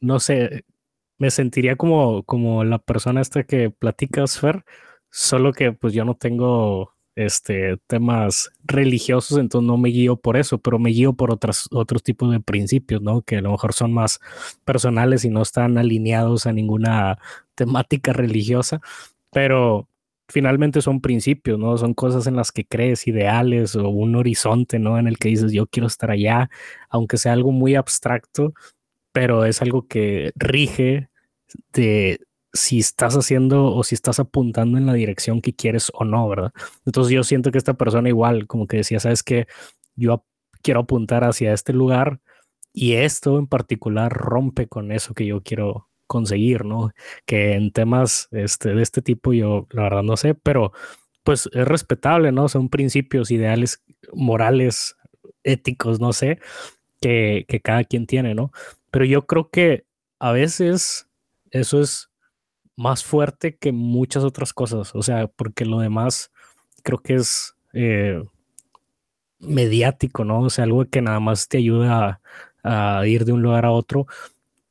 no 0.00 0.20
sé, 0.20 0.64
me 1.18 1.30
sentiría 1.30 1.76
como, 1.76 2.22
como 2.24 2.64
la 2.64 2.78
persona 2.78 3.20
esta 3.20 3.44
que 3.44 3.70
platicas, 3.70 4.38
Fer, 4.38 4.64
solo 5.10 5.52
que 5.52 5.72
pues 5.72 5.94
yo 5.94 6.04
no 6.04 6.14
tengo 6.16 6.95
este, 7.16 7.78
temas 7.86 8.52
religiosos, 8.64 9.38
entonces 9.38 9.66
no 9.66 9.78
me 9.78 9.88
guío 9.88 10.16
por 10.16 10.36
eso, 10.36 10.58
pero 10.58 10.78
me 10.78 10.90
guío 10.90 11.14
por 11.14 11.32
otras, 11.32 11.66
otros 11.72 12.02
tipos 12.02 12.30
de 12.30 12.40
principios, 12.40 13.02
¿no? 13.02 13.22
Que 13.22 13.38
a 13.38 13.40
lo 13.40 13.50
mejor 13.52 13.72
son 13.72 13.92
más 13.92 14.20
personales 14.64 15.24
y 15.24 15.30
no 15.30 15.42
están 15.42 15.78
alineados 15.78 16.46
a 16.46 16.52
ninguna 16.52 17.18
temática 17.54 18.12
religiosa, 18.12 18.80
pero 19.32 19.88
finalmente 20.28 20.82
son 20.82 21.00
principios, 21.00 21.58
¿no? 21.58 21.78
Son 21.78 21.94
cosas 21.94 22.26
en 22.26 22.36
las 22.36 22.52
que 22.52 22.66
crees, 22.66 23.06
ideales 23.06 23.76
o 23.76 23.88
un 23.88 24.14
horizonte, 24.16 24.78
¿no? 24.78 24.98
En 24.98 25.08
el 25.08 25.18
que 25.18 25.30
dices, 25.30 25.52
yo 25.52 25.66
quiero 25.66 25.86
estar 25.86 26.10
allá, 26.10 26.50
aunque 26.90 27.16
sea 27.16 27.32
algo 27.32 27.52
muy 27.52 27.76
abstracto, 27.76 28.52
pero 29.12 29.46
es 29.46 29.62
algo 29.62 29.86
que 29.86 30.32
rige 30.36 31.08
de 31.72 32.20
si 32.56 32.78
estás 32.78 33.14
haciendo 33.14 33.74
o 33.74 33.84
si 33.84 33.94
estás 33.94 34.18
apuntando 34.20 34.78
en 34.78 34.86
la 34.86 34.94
dirección 34.94 35.40
que 35.40 35.54
quieres 35.54 35.90
o 35.94 36.04
no, 36.04 36.28
¿verdad? 36.28 36.52
Entonces 36.84 37.12
yo 37.12 37.24
siento 37.24 37.50
que 37.50 37.58
esta 37.58 37.74
persona 37.74 38.08
igual, 38.08 38.46
como 38.46 38.66
que 38.66 38.78
decía, 38.78 39.00
sabes 39.00 39.22
que 39.22 39.46
yo 39.94 40.24
quiero 40.62 40.80
apuntar 40.80 41.24
hacia 41.24 41.52
este 41.52 41.72
lugar 41.72 42.20
y 42.72 42.94
esto 42.94 43.38
en 43.38 43.46
particular 43.46 44.12
rompe 44.12 44.66
con 44.66 44.92
eso 44.92 45.14
que 45.14 45.26
yo 45.26 45.42
quiero 45.42 45.88
conseguir, 46.06 46.64
¿no? 46.64 46.92
Que 47.24 47.54
en 47.54 47.72
temas 47.72 48.28
este, 48.32 48.74
de 48.74 48.82
este 48.82 49.02
tipo 49.02 49.32
yo 49.32 49.66
la 49.70 49.84
verdad 49.84 50.02
no 50.02 50.16
sé, 50.16 50.34
pero 50.34 50.72
pues 51.24 51.48
es 51.52 51.66
respetable, 51.66 52.32
¿no? 52.32 52.48
Son 52.48 52.68
principios, 52.68 53.30
ideales, 53.30 53.82
morales, 54.12 54.96
éticos, 55.42 56.00
no 56.00 56.12
sé, 56.12 56.38
que, 57.00 57.44
que 57.48 57.60
cada 57.60 57.84
quien 57.84 58.06
tiene, 58.06 58.34
¿no? 58.34 58.52
Pero 58.90 59.04
yo 59.04 59.26
creo 59.26 59.50
que 59.50 59.84
a 60.18 60.32
veces 60.32 61.08
eso 61.50 61.80
es 61.80 62.10
más 62.76 63.04
fuerte 63.04 63.56
que 63.56 63.72
muchas 63.72 64.22
otras 64.22 64.52
cosas. 64.52 64.94
O 64.94 65.02
sea, 65.02 65.26
porque 65.26 65.64
lo 65.64 65.80
demás 65.80 66.30
creo 66.82 66.98
que 66.98 67.14
es 67.14 67.54
eh, 67.72 68.22
mediático, 69.38 70.24
¿no? 70.24 70.40
O 70.42 70.50
sea, 70.50 70.64
algo 70.64 70.84
que 70.84 71.02
nada 71.02 71.20
más 71.20 71.48
te 71.48 71.58
ayuda 71.58 72.20
a, 72.62 73.06
ir 73.06 73.24
de 73.24 73.32
un 73.32 73.42
lugar 73.42 73.64
a 73.64 73.70
otro. 73.70 74.06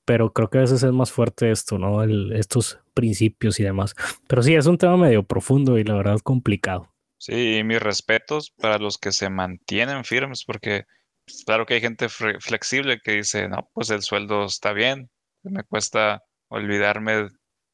Pero 0.05 0.33
creo 0.33 0.49
que 0.49 0.59
a 0.59 0.61
veces 0.61 0.83
es 0.83 0.91
más 0.91 1.11
fuerte 1.11 1.49
esto, 1.49 1.79
¿no? 1.79 2.03
estos 2.33 2.79
principios 2.93 3.59
y 3.59 3.63
demás. 3.63 3.95
Pero 4.27 4.43
sí, 4.43 4.53
es 4.53 4.67
un 4.67 4.77
tema 4.77 4.97
medio 4.97 5.23
profundo 5.23 5.79
y 5.79 5.83
la 5.83 5.95
verdad 5.95 6.19
complicado. 6.19 6.93
Sí, 7.17 7.63
mis 7.63 7.81
respetos 7.81 8.51
para 8.51 8.77
los 8.77 8.99
que 8.99 9.11
se 9.11 9.31
mantienen 9.31 10.03
firmes, 10.03 10.43
porque 10.45 10.85
pues, 11.25 11.43
claro 11.43 11.65
que 11.65 11.75
hay 11.75 11.81
gente 11.81 12.07
flexible 12.07 12.99
que 13.03 13.13
dice, 13.13 13.47
no, 13.49 13.67
pues 13.73 13.89
el 13.89 14.03
sueldo 14.03 14.45
está 14.45 14.73
bien, 14.73 15.09
me 15.41 15.63
cuesta 15.63 16.23
olvidarme 16.49 17.29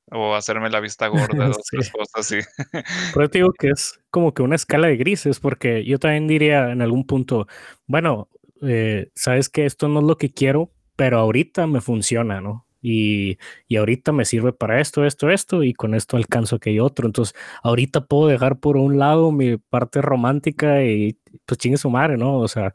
o 0.10 0.36
hacerme 0.36 0.70
la 0.70 0.80
vista 0.80 1.08
gorda, 1.08 1.48
dos, 1.48 1.64
tres 1.70 1.92
cosas 1.92 2.14
así. 2.16 2.40
Pero 3.14 3.30
te 3.30 3.40
digo 3.40 3.52
que 3.58 3.70
es 3.70 4.00
como 4.10 4.34
que 4.34 4.42
una 4.42 4.56
escala 4.56 4.88
de 4.88 4.98
grises, 4.98 5.40
porque 5.40 5.86
yo 5.86 6.00
también 6.00 6.28
diría 6.28 6.72
en 6.72 6.82
algún 6.82 7.06
punto, 7.06 7.48
bueno, 7.88 8.30
eh, 8.62 9.10
sabes 9.16 9.50
que 9.50 9.66
esto 9.66 9.88
no 9.88 10.00
es 10.00 10.06
lo 10.06 10.18
que 10.18 10.32
quiero, 10.32 10.72
pero 10.96 11.20
ahorita 11.20 11.68
me 11.68 11.82
funciona, 11.82 12.42
¿no? 12.42 12.68
Y, 12.84 13.38
y, 13.68 13.76
ahorita 13.76 14.12
me 14.12 14.26
sirve 14.26 14.54
para 14.54 14.82
esto, 14.82 15.06
esto, 15.06 15.30
esto, 15.30 15.62
y 15.64 15.74
con 15.74 15.94
esto 15.94 16.18
alcanzo 16.18 16.60
que 16.60 16.72
hay 16.72 16.80
otro. 16.80 17.06
Entonces, 17.06 17.36
ahorita 17.62 18.06
puedo 18.06 18.28
dejar 18.28 18.60
por 18.60 18.76
un 18.76 18.98
lado 18.98 19.32
mi 19.32 19.58
parte 19.58 20.02
romántica 20.02 20.84
y 20.84 21.20
pues 21.46 21.60
chingue 21.60 21.78
su 21.78 21.92
madre, 21.92 22.18
¿no? 22.18 22.40
O 22.40 22.48
sea, 22.48 22.74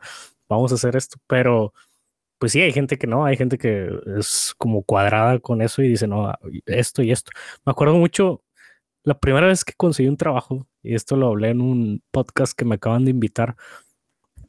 vamos 0.48 0.70
a 0.72 0.76
hacer 0.76 0.96
esto, 0.96 1.18
pero 1.26 1.72
pues 2.38 2.52
sí, 2.52 2.60
hay 2.60 2.72
gente 2.72 2.98
que 2.98 3.06
no, 3.06 3.24
hay 3.24 3.36
gente 3.36 3.58
que 3.58 3.90
es 4.18 4.54
como 4.58 4.82
cuadrada 4.82 5.38
con 5.40 5.62
eso 5.62 5.82
y 5.82 5.88
dice, 5.88 6.06
no, 6.06 6.32
esto 6.66 7.02
y 7.02 7.12
esto. 7.12 7.30
Me 7.64 7.70
acuerdo 7.72 7.94
mucho, 7.96 8.42
la 9.04 9.18
primera 9.18 9.46
vez 9.46 9.64
que 9.64 9.72
conseguí 9.74 10.08
un 10.08 10.16
trabajo, 10.16 10.66
y 10.82 10.94
esto 10.94 11.16
lo 11.16 11.28
hablé 11.28 11.50
en 11.50 11.60
un 11.60 12.02
podcast 12.10 12.56
que 12.56 12.64
me 12.64 12.76
acaban 12.76 13.04
de 13.04 13.12
invitar, 13.12 13.56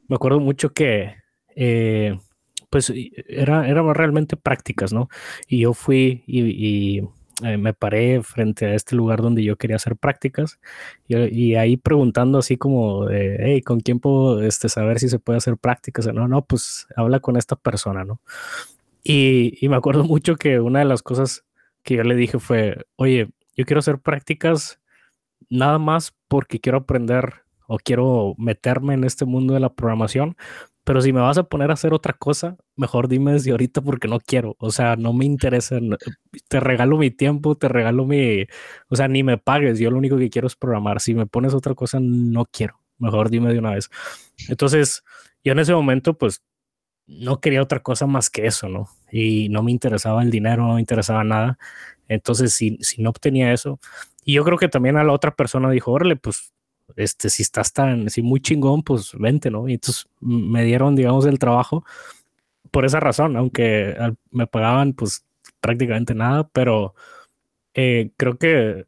me 0.08 0.16
acuerdo 0.16 0.40
mucho 0.40 0.74
que, 0.74 1.16
eh, 1.56 2.20
pues, 2.70 2.92
era, 3.28 3.68
era 3.68 3.94
realmente 3.94 4.38
prácticas, 4.38 4.94
¿no? 4.94 5.10
Y 5.48 5.62
yo 5.62 5.74
fui 5.74 6.24
y 6.28 7.02
eh, 7.44 7.58
me 7.58 7.74
paré 7.74 8.24
frente 8.24 8.66
a 8.66 8.74
este 8.74 8.96
lugar 8.96 9.22
donde 9.22 9.44
yo 9.44 9.58
quería 9.58 9.76
hacer 9.76 9.96
prácticas 9.96 10.60
y, 11.08 11.56
ahí 11.56 11.78
preguntando 11.78 12.40
así 12.40 12.58
como, 12.58 13.08
hey, 13.10 13.62
¿con 13.62 13.80
quién 13.80 14.00
puedo 14.00 14.42
este, 14.44 14.70
saber 14.70 15.00
si 15.00 15.10
se 15.10 15.20
puede 15.20 15.38
hacer 15.38 15.58
prácticas? 15.58 16.08
No, 16.14 16.28
no, 16.28 16.44
pues 16.46 16.88
habla 16.96 17.20
con 17.20 17.38
esta 17.38 17.56
persona, 17.56 18.04
¿no? 18.06 18.22
Y, 19.04 19.58
y 19.62 19.70
me 19.70 19.76
acuerdo 19.76 20.04
mucho 20.06 20.36
que 20.36 20.60
una 20.60 20.80
de 20.80 20.86
las 20.86 21.04
cosas 21.04 21.46
que 21.84 21.96
yo 21.96 22.04
le 22.04 22.16
dije 22.16 22.40
fue, 22.40 22.86
oye, 22.96 23.30
yo 23.56 23.66
quiero 23.66 23.80
hacer 23.80 24.00
prácticas 24.00 24.80
nada 25.50 25.80
más 25.80 26.16
porque 26.28 26.60
quiero 26.60 26.80
aprender 26.80 27.44
o 27.68 27.78
quiero 27.78 28.36
meterme 28.38 28.94
en 28.94 29.04
este 29.04 29.26
mundo 29.26 29.54
de 29.54 29.60
la 29.60 29.74
programación, 29.74 30.38
pero 30.88 31.02
si 31.02 31.12
me 31.12 31.20
vas 31.20 31.38
a 31.38 31.44
poner 31.44 31.70
a 31.70 31.74
hacer 31.74 31.94
otra 31.94 32.14
cosa, 32.14 32.56
mejor 32.78 33.10
dime 33.10 33.34
desde 33.34 33.52
ahorita 33.52 33.82
porque 33.82 34.08
no 34.08 34.22
quiero. 34.22 34.56
O 34.58 34.72
sea, 34.72 34.96
no 34.96 35.12
me 35.12 35.26
interesa. 35.26 35.80
te 36.48 36.62
regalo 36.62 36.98
mi 36.98 37.12
tiempo, 37.12 37.56
te 37.56 37.68
regalo 37.68 38.06
mi. 38.06 38.46
O 38.88 38.96
sea, 38.96 39.10
ni 39.10 39.22
me 39.22 39.38
pagues. 39.38 39.80
Yo 39.80 39.92
lo 39.92 39.98
único 39.98 40.18
que 40.18 40.30
quiero 40.30 40.48
es 40.48 40.56
programar. 40.56 41.02
Si 41.02 41.14
me 41.14 41.26
pones 41.26 41.54
otra 41.54 41.76
cosa, 41.76 42.00
no 42.00 42.46
quiero. 42.46 42.80
Mejor 43.00 43.30
dime 43.30 43.52
de 43.52 43.60
una 43.60 43.72
vez. 43.72 43.90
Entonces, 44.48 45.04
yo 45.44 45.52
en 45.52 45.60
ese 45.60 45.74
momento, 45.74 46.18
pues 46.18 46.42
no 47.06 47.42
quería 47.42 47.62
otra 47.62 47.82
cosa 47.82 48.08
más 48.08 48.30
que 48.30 48.46
eso, 48.48 48.70
¿no? 48.70 48.88
Y 49.12 49.50
no 49.50 49.64
me 49.64 49.72
interesaba 49.74 50.24
el 50.24 50.32
dinero, 50.32 50.66
no 50.68 50.76
me 50.76 50.80
interesaba 50.80 51.26
nada. 51.26 51.58
Entonces, 52.08 52.54
si, 52.54 52.78
si 52.80 53.02
no 53.02 53.10
obtenía 53.10 53.52
eso, 53.52 53.82
y 54.24 54.36
yo 54.36 54.46
creo 54.46 54.58
que 54.58 54.70
también 54.70 54.96
a 54.96 55.04
la 55.04 55.12
otra 55.12 55.36
persona 55.36 55.70
dijo, 55.70 55.92
órale, 55.92 56.16
pues 56.16 56.54
este, 56.98 57.30
si 57.30 57.44
estás 57.44 57.72
tan, 57.72 58.10
si 58.10 58.22
muy 58.22 58.42
chingón, 58.42 58.84
pues 58.84 59.12
vente, 59.18 59.50
¿no? 59.50 59.70
Y 59.70 59.76
entonces 59.76 60.08
me 60.20 60.64
dieron, 60.64 60.96
digamos, 60.96 61.26
el 61.26 61.40
trabajo 61.40 61.86
por 62.72 62.86
esa 62.86 63.00
razón, 63.00 63.38
aunque 63.38 63.96
me 64.32 64.48
pagaban, 64.48 64.94
pues 64.94 65.24
prácticamente 65.62 66.14
nada, 66.14 66.48
pero 66.50 66.96
eh, 67.74 68.12
creo 68.18 68.38
que 68.38 68.86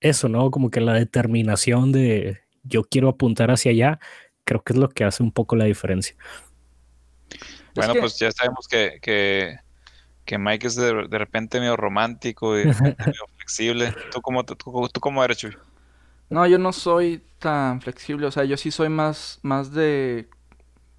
eso, 0.00 0.28
¿no? 0.28 0.50
Como 0.50 0.70
que 0.70 0.80
la 0.80 0.94
determinación 0.94 1.92
de 1.92 2.40
yo 2.62 2.82
quiero 2.84 3.08
apuntar 3.08 3.50
hacia 3.50 3.72
allá, 3.72 4.00
creo 4.44 4.62
que 4.62 4.72
es 4.72 4.78
lo 4.78 4.88
que 4.88 5.04
hace 5.04 5.22
un 5.22 5.32
poco 5.32 5.54
la 5.54 5.66
diferencia. 5.66 6.16
Bueno, 7.74 7.94
pues 8.00 8.18
ya 8.18 8.32
sabemos 8.32 8.66
que, 8.66 8.98
que, 9.00 9.58
que 10.24 10.38
Mike 10.38 10.66
es 10.66 10.74
de, 10.76 11.06
de, 11.08 11.18
repente 11.18 11.60
medio 11.60 11.76
romántico 11.76 12.58
y 12.58 12.64
medio 12.64 13.26
flexible. 13.36 13.94
¿Tú 14.10 14.20
cómo, 14.20 14.44
tú, 14.44 14.56
tú 14.56 15.00
cómo 15.00 15.22
eres, 15.22 15.38
Chuy? 15.38 15.52
No, 16.30 16.46
yo 16.46 16.58
no 16.58 16.72
soy 16.72 17.24
tan 17.40 17.80
flexible, 17.80 18.26
o 18.26 18.30
sea, 18.30 18.44
yo 18.44 18.56
sí 18.56 18.70
soy 18.70 18.88
más, 18.88 19.40
más 19.42 19.72
de, 19.72 20.30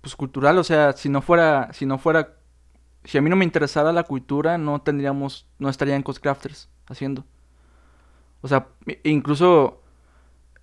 pues, 0.01 0.15
cultural, 0.15 0.57
o 0.57 0.63
sea, 0.63 0.93
si 0.93 1.09
no 1.09 1.21
fuera, 1.21 1.71
si 1.73 1.85
no 1.85 1.97
fuera, 1.97 2.37
si 3.05 3.17
a 3.17 3.21
mí 3.21 3.29
no 3.29 3.37
me 3.37 3.45
interesara 3.45 3.93
la 3.93 4.03
cultura, 4.03 4.57
no 4.57 4.81
tendríamos, 4.81 5.47
no 5.59 5.69
estaría 5.69 5.95
en 5.95 6.03
Crafters 6.03 6.69
haciendo. 6.87 7.25
O 8.41 8.47
sea, 8.47 8.67
incluso 9.03 9.81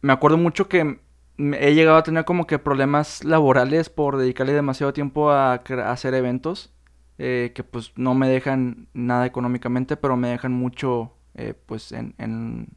me 0.03 0.13
acuerdo 0.13 0.37
mucho 0.39 0.69
que 0.69 1.01
he 1.39 1.75
llegado 1.75 1.97
a 1.99 2.03
tener 2.03 2.25
como 2.25 2.47
que 2.47 2.59
problemas 2.59 3.25
laborales 3.25 3.89
por 3.91 4.17
dedicarle 4.19 4.53
demasiado 4.53 4.93
tiempo 4.93 5.31
a, 5.31 5.55
hacer 5.55 6.15
eventos, 6.15 6.73
eh, 7.19 7.53
que 7.55 7.65
pues 7.65 7.93
no 7.97 8.15
me 8.15 8.29
dejan 8.29 8.89
nada 8.95 9.27
económicamente, 9.27 9.97
pero 9.97 10.17
me 10.17 10.29
dejan 10.29 10.53
mucho, 10.53 11.15
eh, 11.35 11.55
pues, 11.67 11.93
en 11.93 12.15
en 12.19 12.69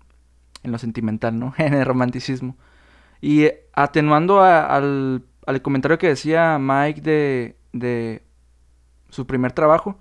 lo 0.64 0.78
sentimental, 0.78 1.40
¿no? 1.40 1.54
en 1.58 1.74
el 1.74 1.86
romanticismo. 1.86 2.56
Y 3.22 3.50
atenuando 3.74 4.42
al, 4.42 5.24
al, 5.46 5.62
comentario 5.62 5.98
que 5.98 6.08
decía 6.08 6.58
Mike 6.60 7.02
de, 7.02 7.58
de 7.72 8.24
su 9.10 9.28
primer 9.28 9.52
trabajo, 9.52 10.00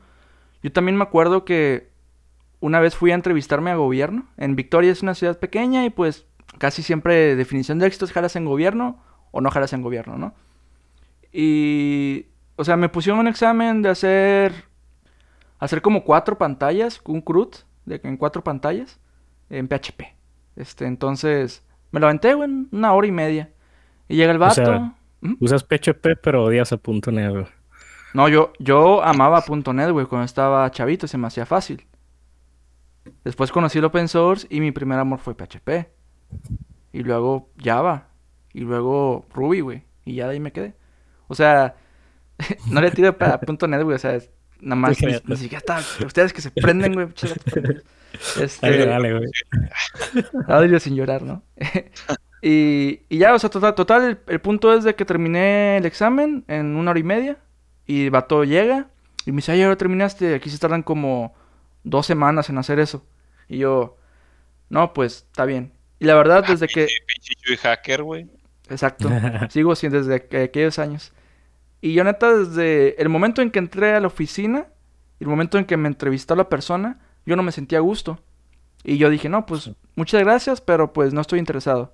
yo 0.63 0.73
también 0.73 0.97
me 0.97 1.05
acuerdo 1.05 1.45
que 1.45 1.91
una 2.61 2.81
vez 2.81 2.95
fui 2.95 3.11
a 3.11 3.15
entrevistarme 3.15 3.71
a 3.71 3.77
gobierno. 3.77 4.27
En 4.37 4.57
Victoria 4.57 4.93
es 4.93 5.03
una 5.03 5.15
ciudad 5.15 5.39
pequeña 5.39 5.85
y 5.85 5.91
pues 5.91 6.27
casi 6.59 6.83
siempre 6.83 7.37
definición 7.37 7.79
de 7.79 7.87
éxito 7.87 8.05
es 8.05 8.13
jalas 8.13 8.37
en 8.37 8.45
gobierno 8.45 9.03
o 9.31 9.41
no 9.41 9.51
jalas 9.51 9.73
en 9.73 9.83
gobierno, 9.83 10.19
¿no? 10.19 10.35
Y, 11.33 12.27
o 12.57 12.65
sea, 12.65 12.77
me 12.77 12.89
pusieron 12.89 13.21
un 13.21 13.29
examen 13.29 13.83
de 13.83 13.89
hacer 13.89 14.71
hacer 15.59 15.83
como 15.83 16.05
cuatro 16.05 16.39
pantallas, 16.39 17.01
un 17.05 17.21
CRUD, 17.21 17.55
en 17.87 18.17
cuatro 18.17 18.43
pantallas, 18.43 18.99
en 19.51 19.69
PHP. 19.69 20.03
Este, 20.57 20.87
entonces, 20.87 21.65
me 21.91 22.01
lo 22.01 22.07
aventé, 22.07 22.35
güey, 22.35 22.51
una 22.71 22.93
hora 22.93 23.07
y 23.07 23.13
media. 23.13 23.51
Y 24.09 24.17
llega 24.17 24.33
el 24.33 24.39
vato. 24.39 24.95
Usas 25.39 25.65
PHP, 25.65 26.17
pero 26.23 26.45
odias 26.45 26.73
a 26.73 26.81
.NET, 26.85 27.31
güey. 27.31 27.47
No, 28.15 28.29
yo, 28.29 28.53
yo 28.59 29.03
amaba 29.05 29.45
.NET, 29.49 29.91
güey, 29.91 30.07
cuando 30.07 30.25
estaba 30.25 30.71
chavito, 30.71 31.07
se 31.07 31.19
me 31.19 31.27
hacía 31.27 31.47
fácil. 31.47 31.87
Después 33.25 33.53
conocí 33.53 33.79
el 33.79 33.85
open 33.85 34.09
source 34.09 34.47
y 34.51 34.61
mi 34.61 34.73
primer 34.73 34.99
amor 34.99 35.19
fue 35.19 35.35
PHP. 35.35 35.89
Y 36.93 37.03
luego 37.03 37.51
Java. 37.63 38.09
Y 38.53 38.61
luego 38.61 39.27
Ruby, 39.33 39.61
güey. 39.61 39.85
Y 40.05 40.15
ya 40.15 40.27
de 40.27 40.33
ahí 40.33 40.41
me 40.41 40.53
quedé. 40.53 40.75
O 41.29 41.35
sea, 41.35 41.77
no 42.71 42.81
le 42.81 42.91
tiro 42.91 43.17
para 43.17 43.41
.NET, 43.47 43.83
güey. 43.83 43.95
O 43.95 43.99
sea, 43.99 44.19
nada 44.61 44.77
más. 44.77 45.01
ni, 45.03 45.37
siquiera 45.37 45.59
está. 45.59 45.79
Ustedes 46.05 46.33
que 46.33 46.41
se 46.41 46.51
prenden, 46.51 46.95
güey. 46.95 47.09
Este... 48.41 48.69
Dale, 48.69 48.87
dale, 48.87 49.19
güey. 49.19 49.31
Audio 50.49 50.81
sin 50.81 50.97
llorar, 50.97 51.23
¿no? 51.23 51.45
y, 52.43 53.03
y 53.09 53.19
ya, 53.19 53.33
o 53.33 53.39
sea, 53.39 53.51
total, 53.51 53.75
total 53.77 54.03
el, 54.03 54.19
el, 54.27 54.41
punto 54.41 54.75
es 54.75 54.83
de 54.83 54.97
que 54.97 55.05
terminé 55.05 55.77
el 55.77 55.87
examen 55.87 56.45
en 56.49 56.75
una 56.75 56.91
hora 56.91 57.01
y 57.01 57.05
media. 57.05 57.39
Y 57.87 58.07
el 58.07 58.11
vato 58.11 58.43
llega 58.43 58.89
y 59.25 59.33
me 59.33 59.37
dice, 59.37 59.53
ay, 59.53 59.63
lo 59.63 59.77
terminaste. 59.77 60.35
Aquí 60.35 60.51
se 60.51 60.59
tardan 60.59 60.83
como 60.83 61.35
dos 61.85 62.05
semanas 62.05 62.51
en 62.51 62.59
hacer 62.59 62.81
eso. 62.81 63.07
Y 63.49 63.59
yo, 63.59 63.97
no, 64.69 64.93
pues, 64.93 65.27
está 65.31 65.45
bien. 65.45 65.73
Y 65.99 66.07
la 66.07 66.15
verdad, 66.15 66.45
desde 66.47 66.67
que... 66.67 66.89
Pinche 67.07 67.57
hacker, 67.59 68.03
güey. 68.03 68.29
Exacto. 68.69 69.09
Sigo 69.51 69.75
sin 69.75 69.91
desde 69.91 70.15
aquellos 70.15 70.79
años. 70.79 71.13
Y 71.81 71.95
yo 71.95 72.05
neta, 72.05 72.37
desde 72.37 73.01
el 73.01 73.09
momento 73.09 73.43
en 73.43 73.51
que 73.51 73.59
entré 73.59 73.95
a 73.95 74.01
la 74.01 74.07
oficina, 74.07 74.67
el 75.19 75.29
momento 75.29 75.59
en 75.59 75.65
que 75.65 75.77
me 75.77 75.89
entrevistó 75.89 76.37
la 76.37 76.49
persona, 76.49 76.99
yo 77.27 77.37
no 77.37 77.43
me 77.43 77.53
sentía 77.53 77.79
a 77.79 77.83
gusto. 77.83 78.19
Y 78.83 78.99
yo 78.99 79.11
dije, 79.11 79.29
no, 79.29 79.47
pues 79.47 79.71
muchas 79.95 80.23
gracias, 80.23 80.61
pero 80.61 80.93
pues 80.93 81.13
no 81.13 81.21
estoy 81.21 81.39
interesado. 81.39 81.93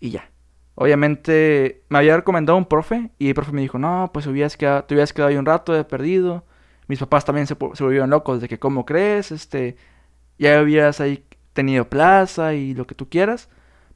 Y 0.00 0.10
ya. 0.10 0.30
Obviamente 0.74 1.84
me 1.88 1.98
había 1.98 2.16
recomendado 2.16 2.58
un 2.58 2.66
profe 2.66 3.10
y 3.18 3.28
el 3.28 3.34
profe 3.34 3.52
me 3.52 3.62
dijo, 3.62 3.78
no, 3.78 4.10
pues 4.12 4.26
hubieras 4.26 4.58
quedado, 4.58 4.84
te 4.84 4.94
hubieras 4.94 5.14
quedado 5.14 5.30
ahí 5.30 5.36
un 5.36 5.46
rato, 5.46 5.74
he 5.74 5.84
perdido. 5.84 6.44
Mis 6.86 6.98
papás 6.98 7.24
también 7.24 7.46
se, 7.46 7.54
se 7.54 7.82
volvieron 7.82 8.10
locos 8.10 8.42
de 8.42 8.48
que, 8.48 8.58
¿cómo 8.58 8.84
crees? 8.84 9.32
Este, 9.32 9.76
ya 10.38 10.58
habías 10.58 11.00
ahí 11.00 11.24
tenido 11.54 11.88
plaza 11.88 12.52
y 12.54 12.74
lo 12.74 12.86
que 12.86 12.94
tú 12.94 13.08
quieras. 13.08 13.48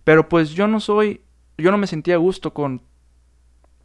Pero 0.05 0.29
pues 0.29 0.51
yo 0.51 0.67
no 0.69 0.81
soy, 0.81 1.21
yo 1.59 1.71
no 1.71 1.77
me 1.77 1.87
sentía 1.87 2.15
a 2.15 2.19
gusto 2.19 2.55
con, 2.55 2.83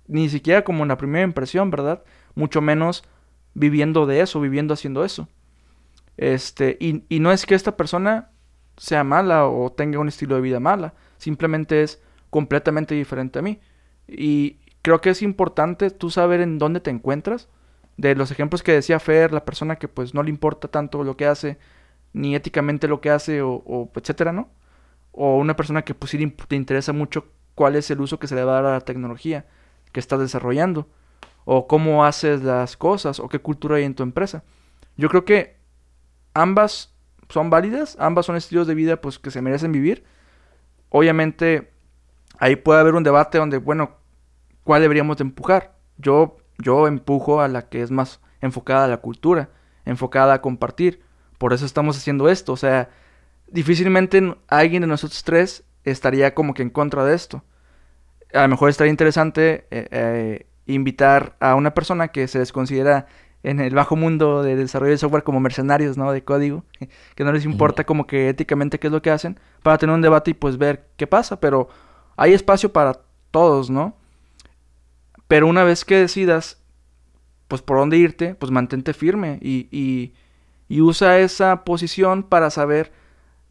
ni 0.07 0.29
siquiera 0.29 0.63
como 0.63 0.83
en 0.83 0.89
la 0.89 0.97
primera 0.97 1.23
impresión, 1.23 1.71
¿verdad? 1.71 2.03
Mucho 2.35 2.61
menos 2.61 3.03
viviendo 3.53 4.05
de 4.05 4.21
eso, 4.21 4.41
viviendo 4.41 4.73
haciendo 4.73 5.03
eso. 5.05 5.27
Este, 6.17 6.77
y, 6.79 7.03
y 7.09 7.19
no 7.19 7.31
es 7.31 7.45
que 7.45 7.55
esta 7.55 7.75
persona 7.75 8.29
sea 8.77 9.03
mala 9.03 9.47
o 9.47 9.71
tenga 9.71 9.99
un 9.99 10.07
estilo 10.07 10.35
de 10.35 10.41
vida 10.41 10.59
mala, 10.59 10.93
simplemente 11.17 11.83
es 11.83 12.01
completamente 12.29 12.95
diferente 12.95 13.39
a 13.39 13.41
mí. 13.41 13.59
Y 14.07 14.59
creo 14.81 15.01
que 15.01 15.09
es 15.09 15.21
importante 15.21 15.89
tú 15.89 16.09
saber 16.09 16.41
en 16.41 16.59
dónde 16.59 16.79
te 16.79 16.91
encuentras. 16.91 17.49
De 17.97 18.13
los 18.13 18.29
ejemplos 18.31 18.61
que 18.61 18.73
decía 18.73 18.99
Fer, 18.99 19.31
la 19.31 19.45
persona 19.45 19.77
que 19.77 19.87
pues 19.87 20.13
no 20.13 20.21
le 20.21 20.29
importa 20.29 20.67
tanto 20.67 21.03
lo 21.03 21.15
que 21.15 21.27
hace, 21.27 21.57
ni 22.13 22.35
éticamente 22.35 22.87
lo 22.89 22.99
que 22.99 23.09
hace 23.09 23.41
o, 23.41 23.89
etcétera, 23.95 24.33
¿no? 24.33 24.49
O 25.13 25.37
una 25.37 25.55
persona 25.55 25.83
que 25.83 25.95
pues 25.95 26.11
sí 26.11 26.35
te 26.47 26.55
interesa 26.57 26.91
mucho 26.91 27.25
cuál 27.55 27.77
es 27.77 27.89
el 27.89 28.01
uso 28.01 28.19
que 28.19 28.27
se 28.27 28.35
le 28.35 28.43
va 28.43 28.59
a 28.59 28.61
dar 28.61 28.65
a 28.65 28.73
la 28.73 28.81
tecnología 28.81 29.45
que 29.95 30.01
estás 30.01 30.19
desarrollando 30.19 30.89
o 31.45 31.67
cómo 31.67 32.03
haces 32.03 32.43
las 32.43 32.75
cosas 32.75 33.21
o 33.21 33.29
qué 33.29 33.39
cultura 33.39 33.77
hay 33.77 33.85
en 33.85 33.95
tu 33.95 34.03
empresa. 34.03 34.43
Yo 34.97 35.07
creo 35.07 35.23
que 35.23 35.55
ambas 36.33 36.93
son 37.29 37.49
válidas, 37.49 37.95
ambas 37.97 38.25
son 38.25 38.35
estilos 38.35 38.67
de 38.67 38.75
vida 38.75 38.99
pues 38.99 39.19
que 39.19 39.31
se 39.31 39.41
merecen 39.41 39.71
vivir. 39.71 40.03
Obviamente 40.89 41.71
ahí 42.39 42.57
puede 42.57 42.81
haber 42.81 42.95
un 42.95 43.03
debate 43.03 43.37
donde, 43.37 43.57
bueno, 43.57 43.91
¿cuál 44.65 44.81
deberíamos 44.81 45.15
de 45.15 45.23
empujar? 45.23 45.77
Yo 45.97 46.35
yo 46.57 46.87
empujo 46.87 47.39
a 47.39 47.47
la 47.47 47.69
que 47.69 47.81
es 47.81 47.89
más 47.89 48.19
enfocada 48.41 48.83
a 48.83 48.89
la 48.89 48.97
cultura, 48.97 49.49
enfocada 49.85 50.33
a 50.33 50.41
compartir. 50.41 51.01
Por 51.37 51.53
eso 51.53 51.65
estamos 51.65 51.95
haciendo 51.95 52.27
esto. 52.27 52.51
O 52.51 52.57
sea, 52.57 52.89
difícilmente 53.47 54.35
alguien 54.49 54.81
de 54.81 54.87
nosotros 54.87 55.23
tres 55.23 55.63
estaría 55.85 56.33
como 56.33 56.53
que 56.53 56.63
en 56.63 56.69
contra 56.69 57.05
de 57.05 57.15
esto. 57.15 57.45
A 58.33 58.43
lo 58.43 58.49
mejor 58.49 58.69
estaría 58.69 58.91
interesante 58.91 59.65
eh, 59.71 59.87
eh, 59.91 60.47
invitar 60.65 61.35
a 61.39 61.55
una 61.55 61.73
persona 61.73 62.09
que 62.09 62.27
se 62.27 62.39
les 62.39 62.51
considera 62.51 63.07
en 63.43 63.59
el 63.59 63.75
bajo 63.75 63.95
mundo 63.95 64.41
de 64.41 64.55
desarrollo 64.55 64.91
de 64.91 64.97
software 64.97 65.23
como 65.23 65.39
mercenarios, 65.39 65.97
¿no? 65.97 66.11
De 66.11 66.23
código, 66.23 66.65
que 67.15 67.23
no 67.23 67.31
les 67.31 67.45
importa 67.45 67.85
como 67.85 68.07
que 68.07 68.29
éticamente 68.29 68.79
qué 68.79 68.87
es 68.87 68.93
lo 68.93 69.01
que 69.01 69.11
hacen, 69.11 69.39
para 69.63 69.77
tener 69.77 69.93
un 69.93 70.01
debate 70.01 70.31
y 70.31 70.33
pues 70.33 70.57
ver 70.57 70.87
qué 70.97 71.07
pasa, 71.07 71.39
pero 71.39 71.69
hay 72.17 72.33
espacio 72.33 72.73
para 72.73 73.01
todos, 73.31 73.69
¿no? 73.69 73.95
Pero 75.27 75.47
una 75.47 75.63
vez 75.63 75.85
que 75.85 75.97
decidas, 75.97 76.61
pues 77.47 77.61
por 77.61 77.77
dónde 77.77 77.97
irte, 77.97 78.35
pues 78.35 78.51
mantente 78.51 78.93
firme 78.93 79.39
y, 79.41 79.67
y 79.71 80.13
y 80.67 80.81
usa 80.81 81.19
esa 81.19 81.63
posición 81.63 82.23
para 82.23 82.49
saber 82.49 82.91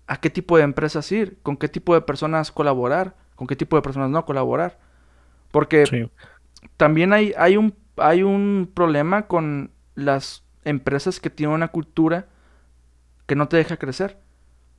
a 0.07 0.19
qué 0.21 0.31
tipo 0.31 0.57
de 0.57 0.65
empresas 0.65 1.11
ir, 1.13 1.39
con 1.43 1.57
qué 1.57 1.69
tipo 1.69 1.95
de 1.95 2.03
personas 2.03 2.53
colaborar, 2.53 3.17
con 3.35 3.47
qué 3.47 3.57
tipo 3.57 3.77
de 3.77 3.83
personas 3.83 4.11
no 4.11 4.25
colaborar. 4.25 4.79
Porque 5.51 6.11
también 6.77 7.13
hay, 7.13 7.33
hay, 7.37 7.57
un, 7.57 7.75
hay 7.97 8.23
un 8.23 8.71
problema 8.75 9.27
con 9.27 9.71
las 9.95 10.45
empresas 10.65 11.21
que 11.21 11.31
tienen 11.31 11.55
una 11.55 11.69
cultura 11.69 12.27
que 13.27 13.37
no 13.37 13.49
te 13.49 13.57
deja 13.57 13.77
crecer 13.77 14.19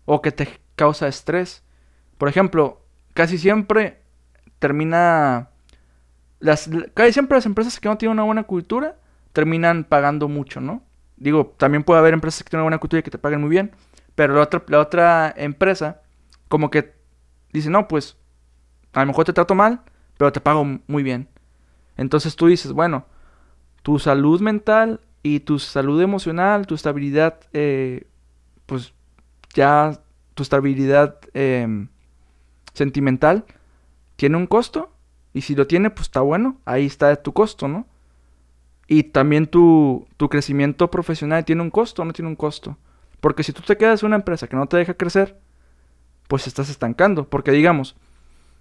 o 0.06 0.22
que 0.22 0.32
te 0.32 0.60
causa 0.76 1.08
estrés. 1.08 1.64
Por 2.18 2.30
ejemplo, 2.30 2.82
casi 3.14 3.38
siempre 3.38 4.02
termina... 4.60 5.50
Las, 6.40 6.70
casi 6.94 7.14
siempre 7.14 7.38
las 7.38 7.46
empresas 7.46 7.80
que 7.80 7.88
no 7.88 7.98
tienen 7.98 8.14
una 8.14 8.24
buena 8.24 8.44
cultura 8.44 8.98
terminan 9.32 9.84
pagando 9.84 10.28
mucho, 10.28 10.62
¿no? 10.62 10.84
Digo, 11.18 11.56
también 11.58 11.84
puede 11.84 12.00
haber 12.00 12.14
empresas 12.14 12.44
que 12.44 12.50
tienen 12.50 12.62
una 12.62 12.66
buena 12.66 12.80
cultura 12.80 13.00
y 13.00 13.04
que 13.04 13.12
te 13.12 13.18
paguen 13.18 13.42
muy 13.42 13.50
bien. 13.50 13.72
Pero 14.16 14.36
la 14.36 14.42
otra, 14.42 14.64
la 14.68 14.80
otra 14.80 15.34
empresa, 15.36 16.02
como 16.48 16.70
que 16.70 16.94
dice, 17.52 17.70
no, 17.70 17.88
pues 17.88 18.18
a 18.96 19.02
lo 19.02 19.08
mejor 19.08 19.26
te 19.26 19.34
trato 19.34 19.54
mal, 19.56 19.82
pero 20.18 20.32
te 20.32 20.40
pago 20.40 20.66
muy 20.88 21.04
bien. 21.04 21.28
Entonces 21.98 22.36
tú 22.36 22.48
dices, 22.48 22.72
bueno, 22.72 23.06
tu 23.84 24.00
salud 24.00 24.42
mental 24.42 25.02
y 25.22 25.42
tu 25.42 25.60
salud 25.60 26.02
emocional, 26.02 26.66
tu 26.66 26.76
estabilidad, 26.76 27.40
eh, 27.52 28.08
pues 28.66 28.94
ya 29.54 30.00
tu 30.34 30.44
estabilidad 30.44 31.20
em, 31.34 31.90
sentimental 32.74 33.46
tiene 34.16 34.38
un 34.38 34.48
costo. 34.48 34.92
Y 35.34 35.42
si 35.42 35.56
lo 35.56 35.68
tiene, 35.68 35.90
pues 35.90 36.04
está 36.04 36.22
bueno. 36.22 36.62
Ahí 36.64 36.86
está 36.86 37.14
tu 37.18 37.34
costo, 37.34 37.68
¿no? 37.68 37.86
Y 38.88 39.04
también 39.04 39.48
tu, 39.48 40.08
tu 40.16 40.30
crecimiento 40.30 40.90
profesional 40.90 41.44
tiene 41.44 41.62
un 41.62 41.70
costo 41.70 42.02
o 42.02 42.06
no 42.06 42.14
tiene 42.14 42.30
un 42.30 42.38
costo. 42.38 42.78
Porque 43.20 43.44
si 43.44 43.52
tú 43.52 43.62
te 43.62 43.78
quedas 43.78 44.04
en 44.04 44.08
una 44.08 44.16
empresa 44.16 44.48
que 44.48 44.56
no 44.56 44.68
te 44.68 44.78
deja 44.78 44.94
crecer, 44.94 45.38
pues 46.30 46.48
estás 46.48 46.70
estancando. 46.70 47.28
Porque 47.28 47.52
digamos, 47.52 47.98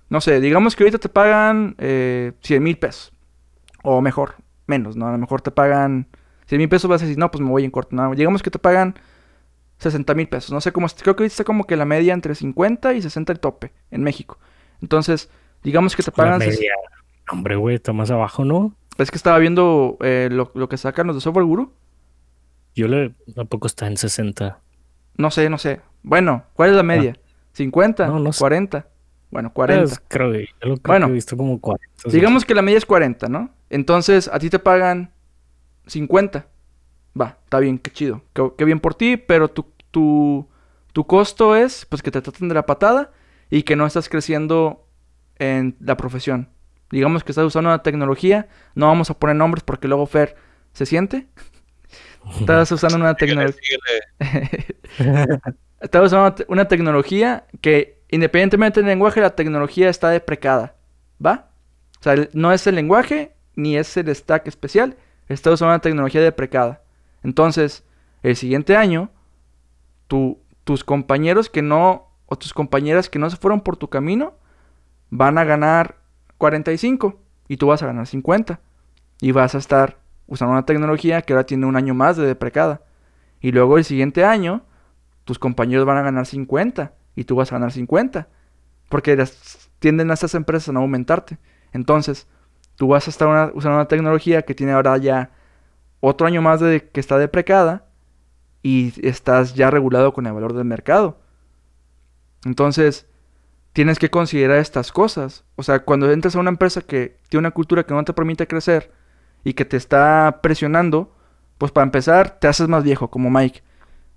no 0.08 0.20
sé, 0.20 0.40
digamos 0.40 0.76
que 0.76 0.84
ahorita 0.84 0.98
te 0.98 1.08
pagan 1.08 1.74
eh, 1.78 2.32
100 2.40 2.62
mil 2.62 2.78
pesos. 2.78 3.12
O 3.82 4.00
mejor, 4.00 4.36
menos, 4.66 4.96
¿no? 4.96 5.08
A 5.08 5.12
lo 5.12 5.18
mejor 5.18 5.42
te 5.42 5.50
pagan 5.50 6.08
100 6.46 6.58
mil 6.58 6.68
pesos, 6.68 6.88
vas 6.88 7.02
a 7.02 7.04
decir, 7.04 7.18
no, 7.18 7.30
pues 7.30 7.42
me 7.42 7.50
voy 7.50 7.64
en 7.64 7.70
corto. 7.70 7.94
No, 7.96 8.14
digamos 8.14 8.42
que 8.42 8.50
te 8.50 8.58
pagan 8.58 8.94
60 9.78 10.14
mil 10.14 10.28
pesos. 10.28 10.52
No 10.52 10.60
sé 10.60 10.72
cómo, 10.72 10.86
creo 10.88 11.16
que 11.16 11.22
ahorita 11.22 11.32
está 11.32 11.44
como 11.44 11.64
que 11.64 11.76
la 11.76 11.84
media 11.84 12.14
entre 12.14 12.34
50 12.34 12.94
y 12.94 13.02
60 13.02 13.32
el 13.32 13.40
tope 13.40 13.72
en 13.90 14.02
México. 14.02 14.38
Entonces, 14.80 15.30
digamos 15.62 15.96
que 15.96 16.02
te 16.02 16.10
pagan... 16.10 16.40
Hombre, 17.30 17.56
güey, 17.56 17.76
está 17.76 17.92
más 17.92 18.10
abajo, 18.10 18.44
¿no? 18.44 18.76
Es 18.98 19.10
que 19.10 19.16
estaba 19.16 19.38
viendo 19.38 19.96
eh, 20.00 20.28
lo, 20.30 20.68
que 20.68 20.76
sacan 20.76 21.06
los 21.06 21.16
de 21.16 21.22
Software 21.22 21.46
Guru. 21.46 21.72
Yo 22.74 22.86
le... 22.86 23.14
¿A 23.36 23.44
poco 23.44 23.66
está 23.66 23.86
en 23.86 23.96
60? 23.96 24.60
No 25.16 25.30
sé, 25.30 25.48
no 25.48 25.58
sé. 25.58 25.80
Bueno, 26.02 26.44
¿cuál 26.54 26.70
es 26.70 26.76
la 26.76 26.82
media? 26.82 27.16
¿50? 27.56 28.06
No, 28.06 28.18
no 28.18 28.32
sé. 28.32 28.44
¿40? 28.44 28.84
Bueno, 29.34 29.52
40. 29.52 29.82
Pues, 29.82 30.02
creo, 30.08 30.32
que, 30.32 30.46
yo 30.62 30.68
lo 30.68 30.76
creo 30.78 30.98
que 31.00 31.06
he 31.06 31.10
visto 31.10 31.36
como 31.36 31.60
40. 31.60 31.86
Digamos 32.06 32.44
que 32.44 32.54
la 32.54 32.62
media 32.62 32.78
es 32.78 32.86
40, 32.86 33.28
¿no? 33.28 33.50
Entonces, 33.68 34.30
a 34.32 34.38
ti 34.38 34.48
te 34.48 34.58
pagan 34.58 35.12
50. 35.86 36.46
Va, 37.20 37.38
está 37.44 37.58
bien, 37.58 37.78
qué 37.78 37.90
chido. 37.90 38.22
Qué, 38.32 38.64
bien 38.64 38.80
por 38.80 38.94
ti, 38.94 39.16
pero 39.16 39.48
tu, 39.48 39.66
tu, 39.90 40.48
tu 40.92 41.06
costo 41.06 41.54
es 41.54 41.84
pues 41.84 42.00
que 42.00 42.10
te 42.10 42.22
traten 42.22 42.48
de 42.48 42.54
la 42.54 42.64
patada 42.64 43.12
y 43.50 43.64
que 43.64 43.76
no 43.76 43.84
estás 43.84 44.08
creciendo 44.08 44.86
en 45.38 45.76
la 45.80 45.96
profesión 45.96 46.48
digamos 46.94 47.24
que 47.24 47.32
estás 47.32 47.44
usando 47.44 47.70
una 47.70 47.82
tecnología, 47.82 48.48
no 48.74 48.86
vamos 48.86 49.10
a 49.10 49.18
poner 49.18 49.36
nombres 49.36 49.64
porque 49.64 49.88
luego 49.88 50.06
Fer 50.06 50.36
se 50.72 50.86
siente. 50.86 51.26
Estás 52.40 52.72
usando 52.72 52.96
una 52.96 53.14
tecnología. 53.14 53.78
estás 55.80 56.06
usando 56.06 56.44
una 56.48 56.68
tecnología 56.68 57.46
que, 57.60 57.93
independientemente 58.14 58.80
del 58.80 58.88
lenguaje, 58.88 59.20
la 59.20 59.34
tecnología 59.34 59.88
está 59.88 60.08
deprecada. 60.08 60.76
¿Va? 61.24 61.50
O 62.00 62.02
sea, 62.02 62.14
no 62.32 62.52
es 62.52 62.66
el 62.66 62.76
lenguaje 62.76 63.34
ni 63.56 63.76
es 63.76 63.96
el 63.96 64.14
stack 64.14 64.46
especial. 64.46 64.96
Estás 65.28 65.54
usando 65.54 65.72
una 65.72 65.80
tecnología 65.80 66.20
deprecada. 66.20 66.82
Entonces, 67.22 67.84
el 68.22 68.36
siguiente 68.36 68.76
año, 68.76 69.10
tus 70.06 70.84
compañeros 70.84 71.50
que 71.50 71.62
no, 71.62 72.08
o 72.26 72.36
tus 72.36 72.54
compañeras 72.54 73.08
que 73.08 73.18
no 73.18 73.28
se 73.30 73.36
fueron 73.36 73.62
por 73.62 73.76
tu 73.76 73.88
camino, 73.88 74.34
van 75.10 75.38
a 75.38 75.44
ganar 75.44 75.96
45 76.38 77.18
y 77.48 77.56
tú 77.56 77.66
vas 77.66 77.82
a 77.82 77.86
ganar 77.86 78.06
50. 78.06 78.60
Y 79.20 79.32
vas 79.32 79.54
a 79.54 79.58
estar 79.58 79.98
usando 80.26 80.52
una 80.52 80.66
tecnología 80.66 81.22
que 81.22 81.32
ahora 81.32 81.46
tiene 81.46 81.66
un 81.66 81.76
año 81.76 81.94
más 81.94 82.16
de 82.16 82.26
deprecada. 82.26 82.82
Y 83.40 83.50
luego 83.50 83.76
el 83.76 83.84
siguiente 83.84 84.24
año, 84.24 84.62
tus 85.24 85.38
compañeros 85.38 85.84
van 85.84 85.96
a 85.96 86.02
ganar 86.02 86.26
50 86.26 86.92
y 87.14 87.24
tú 87.24 87.36
vas 87.36 87.52
a 87.52 87.56
ganar 87.56 87.72
50. 87.72 88.28
Porque 88.88 89.22
tienden 89.78 90.10
a 90.10 90.14
estas 90.14 90.34
empresas 90.34 90.68
a 90.68 90.72
no 90.72 90.80
aumentarte. 90.80 91.38
Entonces, 91.72 92.26
tú 92.76 92.88
vas 92.88 93.06
a 93.06 93.10
estar 93.10 93.52
usando 93.54 93.76
una 93.76 93.88
tecnología 93.88 94.42
que 94.42 94.54
tiene 94.54 94.72
ahora 94.72 94.96
ya 94.98 95.30
otro 96.00 96.26
año 96.26 96.42
más 96.42 96.60
de 96.60 96.88
que 96.88 97.00
está 97.00 97.18
deprecada 97.18 97.86
y 98.62 98.92
estás 99.06 99.54
ya 99.54 99.70
regulado 99.70 100.12
con 100.12 100.26
el 100.26 100.32
valor 100.32 100.54
del 100.54 100.64
mercado. 100.64 101.18
Entonces, 102.44 103.06
tienes 103.72 103.98
que 103.98 104.10
considerar 104.10 104.58
estas 104.58 104.92
cosas. 104.92 105.44
O 105.56 105.62
sea, 105.62 105.80
cuando 105.80 106.10
entras 106.10 106.36
a 106.36 106.40
una 106.40 106.50
empresa 106.50 106.80
que 106.80 107.16
tiene 107.28 107.40
una 107.40 107.50
cultura 107.50 107.84
que 107.84 107.94
no 107.94 108.04
te 108.04 108.12
permite 108.12 108.46
crecer 108.46 108.90
y 109.42 109.54
que 109.54 109.64
te 109.64 109.76
está 109.76 110.40
presionando, 110.42 111.14
pues 111.58 111.72
para 111.72 111.84
empezar, 111.84 112.38
te 112.38 112.48
haces 112.48 112.68
más 112.68 112.84
viejo, 112.84 113.10
como 113.10 113.30
Mike. 113.30 113.62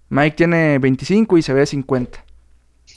Mike 0.09 0.35
tiene 0.37 0.79
25 0.79 1.37
y 1.37 1.41
se 1.41 1.53
ve 1.53 1.65
50. 1.65 2.23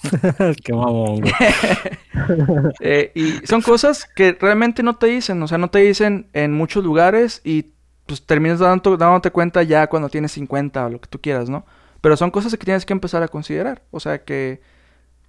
Qué 0.65 0.73
mamón, 0.73 1.23
eh, 2.81 3.13
y 3.15 3.47
son 3.47 3.61
cosas 3.61 4.05
que 4.05 4.37
realmente 4.41 4.83
no 4.83 4.97
te 4.97 5.07
dicen, 5.07 5.43
o 5.43 5.49
sea, 5.49 5.59
no 5.59 5.69
te 5.69 5.81
dicen 5.81 6.29
en 6.33 6.53
muchos 6.53 6.85
lugares 6.85 7.41
y 7.45 7.73
pues 8.07 8.25
terminas 8.25 8.61
dando, 8.61 8.97
dándote 8.97 9.31
cuenta 9.31 9.63
ya 9.63 9.89
cuando 9.89 10.09
tienes 10.09 10.33
50 10.33 10.87
o 10.87 10.91
lo 10.91 11.01
que 11.01 11.09
tú 11.09 11.21
quieras, 11.21 11.51
¿no? 11.51 11.67
Pero 12.01 12.17
son 12.17 12.31
cosas 12.31 12.53
que 12.53 12.65
tienes 12.65 12.87
que 12.87 12.93
empezar 12.93 13.23
a 13.23 13.29
considerar, 13.29 13.83
o 13.91 14.01
sea, 14.01 14.25
que 14.25 14.61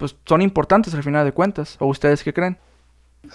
pues 0.01 0.16
son 0.26 0.41
importantes 0.41 0.95
al 0.95 1.03
final 1.03 1.24
de 1.24 1.32
cuentas. 1.32 1.76
¿O 1.78 1.86
ustedes 1.86 2.24
qué 2.24 2.34
creen? 2.34 2.57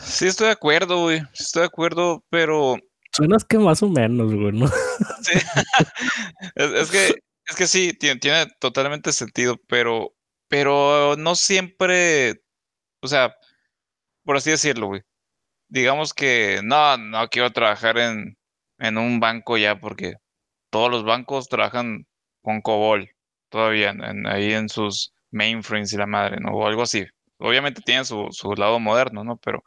Sí, 0.00 0.26
estoy 0.26 0.46
de 0.48 0.54
acuerdo, 0.54 1.02
güey. 1.02 1.22
Estoy 1.32 1.60
de 1.60 1.66
acuerdo, 1.66 2.24
pero... 2.28 2.74
Suenas 3.12 3.44
que 3.44 3.56
más 3.56 3.84
o 3.84 3.88
menos, 3.88 4.34
güey, 4.34 4.50
¿no? 4.50 4.66
Sí. 5.22 5.38
es, 6.56 6.90
que, 6.90 7.14
es 7.46 7.56
que 7.56 7.66
sí, 7.68 7.92
tiene, 7.92 8.18
tiene 8.18 8.46
totalmente 8.58 9.12
sentido, 9.12 9.60
pero 9.68 10.15
pero 10.48 11.16
no 11.16 11.34
siempre, 11.34 12.42
o 13.00 13.08
sea, 13.08 13.36
por 14.24 14.36
así 14.36 14.50
decirlo, 14.50 14.88
güey. 14.88 15.02
Digamos 15.68 16.14
que 16.14 16.60
no, 16.64 16.96
no 16.98 17.28
quiero 17.28 17.52
trabajar 17.52 17.98
en, 17.98 18.36
en 18.78 18.98
un 18.98 19.20
banco 19.20 19.56
ya 19.58 19.80
porque 19.80 20.14
todos 20.70 20.90
los 20.90 21.04
bancos 21.04 21.48
trabajan 21.48 22.06
con 22.42 22.60
COBOL 22.62 23.10
todavía 23.48 23.94
ahí 24.26 24.52
en 24.52 24.68
sus 24.68 25.12
mainframes 25.30 25.92
y 25.92 25.96
la 25.96 26.06
madre, 26.06 26.38
¿no? 26.40 26.52
O 26.52 26.66
algo 26.66 26.82
así. 26.82 27.04
Obviamente 27.38 27.82
tienen 27.82 28.04
su, 28.04 28.28
su 28.30 28.54
lado 28.54 28.78
moderno, 28.80 29.24
¿no? 29.24 29.36
Pero, 29.38 29.64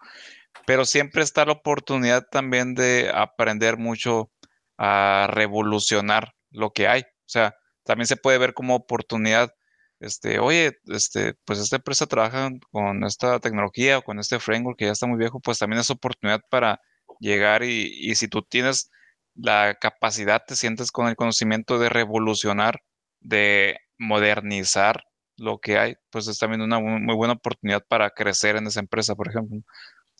pero 0.65 0.85
siempre 0.85 1.23
está 1.23 1.45
la 1.45 1.53
oportunidad 1.53 2.27
también 2.31 2.75
de 2.75 3.11
aprender 3.13 3.77
mucho 3.77 4.31
a 4.77 5.27
revolucionar 5.31 6.33
lo 6.51 6.71
que 6.71 6.87
hay. 6.87 7.01
O 7.01 7.27
sea, 7.27 7.55
también 7.83 8.07
se 8.07 8.17
puede 8.17 8.37
ver 8.37 8.53
como 8.53 8.75
oportunidad 8.75 9.53
este, 9.99 10.39
oye, 10.39 10.77
este, 10.87 11.35
pues 11.45 11.59
esta 11.59 11.77
empresa 11.77 12.07
trabaja 12.07 12.49
con 12.71 13.03
esta 13.03 13.39
tecnología 13.39 13.99
o 13.99 14.01
con 14.03 14.19
este 14.19 14.39
framework 14.39 14.77
que 14.77 14.85
ya 14.85 14.91
está 14.91 15.07
muy 15.07 15.17
viejo, 15.17 15.39
pues 15.39 15.59
también 15.59 15.79
es 15.81 15.89
oportunidad 15.89 16.41
para 16.49 16.79
llegar 17.19 17.63
y, 17.63 17.91
y 17.99 18.15
si 18.15 18.27
tú 18.27 18.41
tienes 18.43 18.89
la 19.35 19.77
capacidad, 19.79 20.43
te 20.45 20.55
sientes 20.55 20.91
con 20.91 21.07
el 21.07 21.15
conocimiento 21.15 21.79
de 21.79 21.89
revolucionar, 21.89 22.81
de 23.19 23.79
modernizar 23.97 25.03
lo 25.37 25.59
que 25.59 25.77
hay, 25.77 25.95
pues 26.09 26.27
es 26.27 26.37
también 26.39 26.61
una 26.61 26.79
muy 26.79 27.15
buena 27.15 27.33
oportunidad 27.33 27.83
para 27.87 28.09
crecer 28.11 28.55
en 28.57 28.67
esa 28.67 28.79
empresa, 28.81 29.15
por 29.15 29.29
ejemplo. 29.29 29.59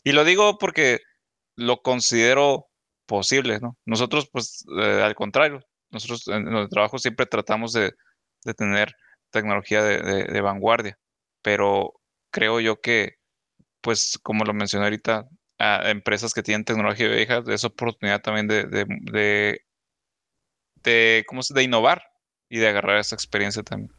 Y 0.04 0.12
lo 0.12 0.24
digo 0.24 0.58
porque 0.58 1.00
lo 1.56 1.82
considero 1.82 2.68
posible, 3.06 3.60
¿no? 3.60 3.76
Nosotros, 3.84 4.28
pues, 4.32 4.64
eh, 4.80 5.02
al 5.02 5.14
contrario, 5.14 5.60
nosotros 5.90 6.26
en 6.28 6.48
el 6.48 6.68
trabajo 6.68 6.98
siempre 6.98 7.26
tratamos 7.26 7.72
de, 7.72 7.92
de 8.44 8.54
tener 8.54 8.94
tecnología 9.30 9.82
de, 9.82 10.40
vanguardia. 10.40 10.98
Pero 11.42 11.94
creo 12.30 12.60
yo 12.60 12.80
que, 12.80 13.16
pues, 13.80 14.18
como 14.22 14.44
lo 14.44 14.52
mencioné 14.52 14.86
ahorita, 14.86 15.28
a 15.58 15.90
empresas 15.90 16.34
que 16.34 16.42
tienen 16.42 16.64
tecnología 16.64 17.08
vieja, 17.08 17.42
es 17.46 17.64
oportunidad 17.64 18.22
también 18.22 18.48
de, 18.48 18.64
de, 18.66 19.60
de, 20.82 21.24
¿cómo 21.26 21.42
se, 21.42 21.54
de 21.54 21.62
innovar 21.62 22.02
y 22.50 22.58
de 22.58 22.68
agarrar 22.68 22.98
esa 22.98 23.14
experiencia 23.14 23.62
también. 23.62 23.92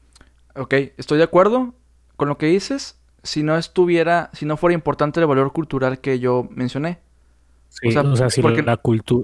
Ok, 0.55 0.73
estoy 0.97 1.17
de 1.17 1.23
acuerdo 1.23 1.73
con 2.17 2.27
lo 2.27 2.37
que 2.37 2.47
dices. 2.47 2.99
Si 3.23 3.43
no 3.43 3.57
estuviera, 3.57 4.29
si 4.33 4.45
no 4.45 4.57
fuera 4.57 4.73
importante 4.73 5.19
el 5.19 5.25
valor 5.25 5.53
cultural 5.53 5.99
que 6.01 6.19
yo 6.19 6.47
mencioné. 6.51 6.99
o 7.87 7.91
sea, 7.91 8.29
si, 8.29 8.41
la 8.41 8.79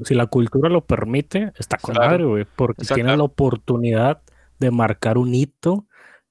si 0.06 0.16
la 0.16 0.28
cultura 0.28 0.70
lo 0.70 0.86
permite, 0.86 1.52
está 1.58 1.78
con 1.78 1.96
madre, 1.96 2.48
porque 2.56 2.86
tiene 2.86 3.18
la 3.18 3.24
oportunidad 3.24 4.22
de 4.60 4.72
marcar 4.72 5.18
un 5.18 5.36
hito 5.36 5.87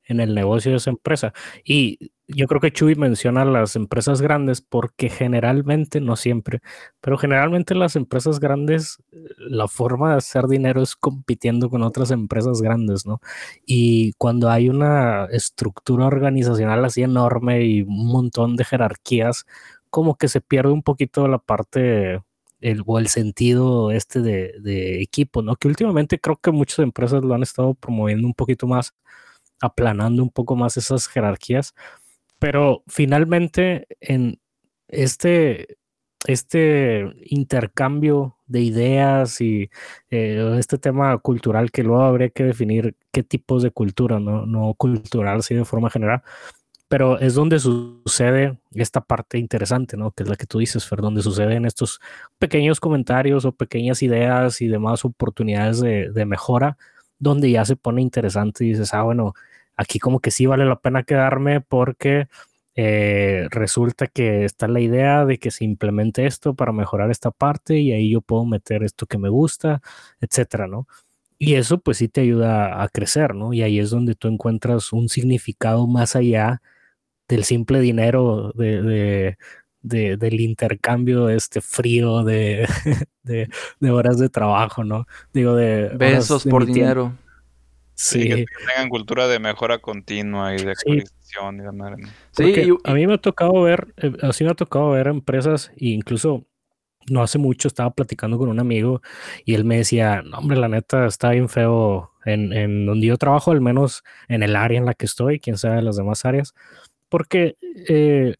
en 0.07 0.21
el 0.21 0.35
negocio 0.35 0.71
de 0.73 0.79
esa 0.79 0.91
empresa. 0.91 1.33
Y 1.65 2.13
yo 2.29 2.47
creo 2.47 2.61
que 2.61 2.73
Chuy 2.73 2.97
menciona 2.97 3.45
las 3.45 3.77
empresas 3.77 4.21
grandes 4.21 4.61
porque 4.61 5.09
generalmente, 5.09 6.01
no 6.01 6.17
siempre, 6.17 6.61
pero 7.01 7.19
generalmente 7.19 7.75
las 7.75 7.95
empresas 7.97 8.41
grandes, 8.41 8.99
la 9.39 9.69
forma 9.69 10.13
de 10.13 10.19
hacer 10.19 10.47
dinero 10.47 10.83
es 10.83 10.97
compitiendo 10.97 11.71
con 11.71 11.83
otras 11.83 12.11
empresas 12.11 12.63
grandes, 12.63 13.07
¿no? 13.07 13.21
Y 13.65 14.13
cuando 14.15 14.51
hay 14.51 14.69
una 14.69 15.27
estructura 15.27 16.07
organizacional 16.07 16.85
así 16.85 17.03
enorme 17.03 17.65
y 17.65 17.83
un 17.83 18.09
montón 18.09 18.57
de 18.57 18.65
jerarquías, 18.65 19.45
como 19.91 20.17
que 20.17 20.29
se 20.29 20.41
pierde 20.41 20.73
un 20.73 20.83
poquito 20.83 21.29
la 21.29 21.39
parte 21.39 22.21
el, 22.61 22.83
o 22.87 22.99
el 22.99 23.09
sentido 23.09 23.91
este 23.93 24.21
de, 24.21 24.55
de 24.61 25.03
equipo, 25.03 25.43
¿no? 25.43 25.57
Que 25.57 25.69
últimamente 25.69 26.19
creo 26.21 26.37
que 26.37 26.51
muchas 26.51 26.81
empresas 26.81 27.23
lo 27.25 27.35
han 27.35 27.43
estado 27.43 27.75
promoviendo 27.75 28.27
un 28.27 28.35
poquito 28.35 28.67
más 28.67 28.95
aplanando 29.61 30.23
un 30.23 30.31
poco 30.31 30.57
más 30.57 30.77
esas 30.77 31.09
jerarquías. 31.09 31.75
Pero 32.39 32.83
finalmente 32.87 33.87
en 34.01 34.41
este, 34.89 35.79
este 36.27 37.05
intercambio 37.25 38.37
de 38.47 38.61
ideas 38.61 39.41
y 39.41 39.71
eh, 40.11 40.57
este 40.59 40.79
tema 40.79 41.17
cultural 41.19 41.71
que 41.71 41.83
luego 41.83 42.03
habría 42.03 42.31
que 42.31 42.45
definir 42.45 42.97
qué 43.13 43.23
tipos 43.23 43.63
de 43.63 43.71
cultura, 43.71 44.21
no, 44.21 44.47
no 44.47 44.75
cultural, 44.75 45.43
sí 45.43 45.55
de 45.55 45.65
forma 45.65 45.91
general, 45.91 46.23
pero 46.89 47.19
es 47.19 47.35
donde 47.35 47.59
sucede 47.59 48.59
esta 48.73 49.01
parte 49.01 49.39
interesante, 49.39 49.97
¿no? 49.97 50.13
Que 50.13 50.23
es 50.23 50.29
la 50.29 50.37
que 50.37 50.47
tú 50.47 50.59
dices, 50.59 50.87
Fer, 50.87 51.01
donde 51.01 51.23
suceden 51.23 51.65
estos 51.65 52.01
pequeños 52.39 52.79
comentarios 52.79 53.45
o 53.45 53.53
pequeñas 53.53 54.03
ideas 54.03 54.61
y 54.61 54.69
demás 54.69 55.05
oportunidades 55.05 55.81
de, 55.81 56.11
de 56.13 56.27
mejora 56.27 56.77
donde 57.19 57.51
ya 57.51 57.65
se 57.65 57.77
pone 57.77 58.03
interesante 58.03 58.65
y 58.65 58.71
dices, 58.71 58.95
ah, 58.95 59.03
bueno, 59.03 59.35
aquí 59.77 59.99
como 59.99 60.21
que 60.21 60.31
sí 60.31 60.47
vale 60.47 60.65
la 60.65 60.81
pena 60.81 61.03
quedarme 61.05 61.61
porque 61.61 62.29
eh, 62.77 63.47
resulta 63.51 64.07
que 64.07 64.45
está 64.45 64.69
la 64.69 64.81
idea 64.81 65.25
de 65.25 65.39
que 65.39 65.51
se 65.51 65.65
implemente 65.65 66.27
esto 66.27 66.55
para 66.55 66.73
mejorar 66.73 67.11
esta 67.11 67.31
parte 67.31 67.79
y 67.79 67.93
ahí 67.93 68.11
yo 68.11 68.21
puedo 68.21 68.45
meter 68.45 68.83
esto 68.83 69.07
que 69.07 69.19
me 69.19 69.31
gusta, 69.31 69.81
etcétera, 70.21 70.67
¿no? 70.67 70.87
Y 71.39 71.55
eso 71.55 71.79
pues 71.81 71.99
sí 71.99 72.09
te 72.09 72.23
ayuda 72.23 72.83
a 72.83 72.89
crecer, 72.89 73.35
¿no? 73.35 73.53
Y 73.53 73.63
ahí 73.63 73.79
es 73.79 73.91
donde 73.91 74.15
tú 74.15 74.29
encuentras 74.29 74.93
un 74.93 75.09
significado 75.09 75.87
más 75.87 76.17
allá 76.17 76.63
del 77.29 77.45
simple 77.45 77.81
dinero 77.81 78.53
de, 78.55 79.37
del 79.87 80.41
intercambio 80.41 81.29
este 81.29 81.61
frío 81.61 82.25
de, 82.25 82.69
de, 83.23 83.91
horas 83.91 84.19
de 84.19 84.29
trabajo, 84.29 84.85
¿no? 84.85 85.07
Digo, 85.33 85.55
de... 85.55 85.89
Besos 85.97 86.45
por 86.45 86.67
dinero. 86.67 87.13
Sí. 87.95 88.29
que 88.29 88.45
tengan 88.69 88.91
cultura 88.91 89.27
de 89.27 89.39
mejora 89.39 89.79
continua 89.79 90.55
y 90.55 90.63
de 90.63 90.73
actualización 90.73 91.61
y 91.61 91.63
demás. 91.63 91.99
Sí, 92.33 92.71
a 92.85 92.93
mí 92.93 93.07
me 93.07 93.15
ha 93.15 93.19
tocado 93.19 93.63
ver, 93.63 93.95
eh, 93.97 94.13
así 94.21 94.45
me 94.45 94.51
ha 94.51 94.55
tocado 94.55 94.91
ver 94.91 95.07
empresas, 95.07 95.73
e 95.79 95.89
incluso 95.89 96.45
no 97.09 97.23
hace 97.23 97.39
mucho 97.39 97.69
estaba 97.69 97.91
platicando 97.91 98.37
con 98.37 98.49
un 98.49 98.61
amigo 98.61 99.01
y 99.45 99.55
él 99.55 99.65
me 99.65 99.79
decía, 99.79 100.23
no, 100.23 100.39
hombre, 100.39 100.59
la 100.59 100.69
neta 100.69 101.07
está 101.07 101.31
bien 101.31 101.49
feo 101.49 102.13
en, 102.27 102.53
en 102.53 102.85
donde 102.85 103.07
yo 103.07 103.17
trabajo, 103.17 103.53
al 103.53 103.61
menos 103.61 104.03
en 104.29 104.43
el 104.43 104.57
área 104.57 104.79
en 104.79 104.85
la 104.85 104.95
que 104.95 105.07
estoy, 105.07 105.41
quién 105.41 105.57
sabe 105.57 105.81
las 105.81 105.97
demás 105.97 106.25
áreas, 106.25 106.53
porque 107.09 107.57
eh, 107.89 108.35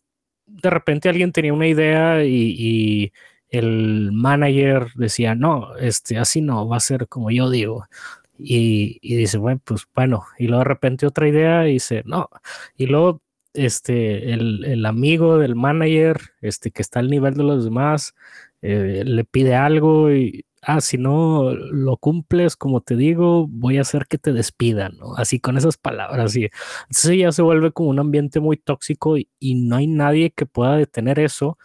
de 0.47 0.71
repente 0.71 1.09
alguien 1.09 1.33
tenía 1.33 1.53
una 1.53 1.69
idea 1.69 2.25
y, 2.25 3.13
el 3.49 4.11
manager 4.13 4.89
decía, 4.97 5.35
no, 5.37 5.77
este, 5.77 6.19
así 6.19 6.43
no, 6.43 6.69
va 6.69 6.77
a 6.79 6.81
ser 6.81 7.09
como 7.09 7.31
yo 7.31 7.49
digo. 7.49 7.87
Y, 8.39 8.99
dice, 9.03 9.39
bueno, 9.39 9.61
pues 9.65 9.87
bueno, 9.95 10.25
y 10.39 10.49
luego 10.49 10.61
de 10.61 10.69
repente 10.69 11.07
otra 11.07 11.29
idea 11.29 11.67
y 11.69 11.75
dice, 11.75 12.03
no, 12.07 12.29
y 12.77 12.87
luego 12.87 13.23
este, 13.55 14.33
el, 14.33 14.85
amigo 14.85 15.39
del 15.39 15.55
manager, 15.55 16.21
este, 16.43 16.71
que 16.71 16.83
está 16.83 17.01
al 17.01 17.09
nivel 17.09 17.35
de 17.35 17.45
los 17.45 17.65
demás, 17.65 18.15
eh, 18.63 19.03
le 19.07 19.25
pide 19.25 19.55
algo 19.55 20.13
y 20.13 20.46
ah, 20.63 20.81
si 20.81 20.99
no 20.99 21.53
lo 21.53 21.97
cumples 21.97 22.57
como 22.57 22.81
te 22.81 22.97
digo, 22.97 23.47
voy 23.49 23.79
a 23.79 23.83
hacer 23.83 24.07
que 24.07 24.19
te 24.19 24.33
despidan, 24.33 24.97
¿no? 24.99 25.17
Así 25.17 25.41
con 25.41 25.57
esas 25.57 25.77
palabras. 25.77 26.37
Y 26.37 26.51
entonces 26.83 27.19
ya 27.19 27.33
se 27.33 27.43
vuelve 27.43 27.73
como 27.73 27.91
un 27.91 27.99
ambiente 27.99 28.41
muy 28.41 28.57
tóxico 28.57 29.17
y, 29.19 29.29
y 29.39 29.55
no 29.55 29.77
hay 29.77 29.87
nadie 29.87 30.31
que 30.31 30.47
pueda 30.47 30.77
detener 30.77 31.19
eso, 31.19 31.59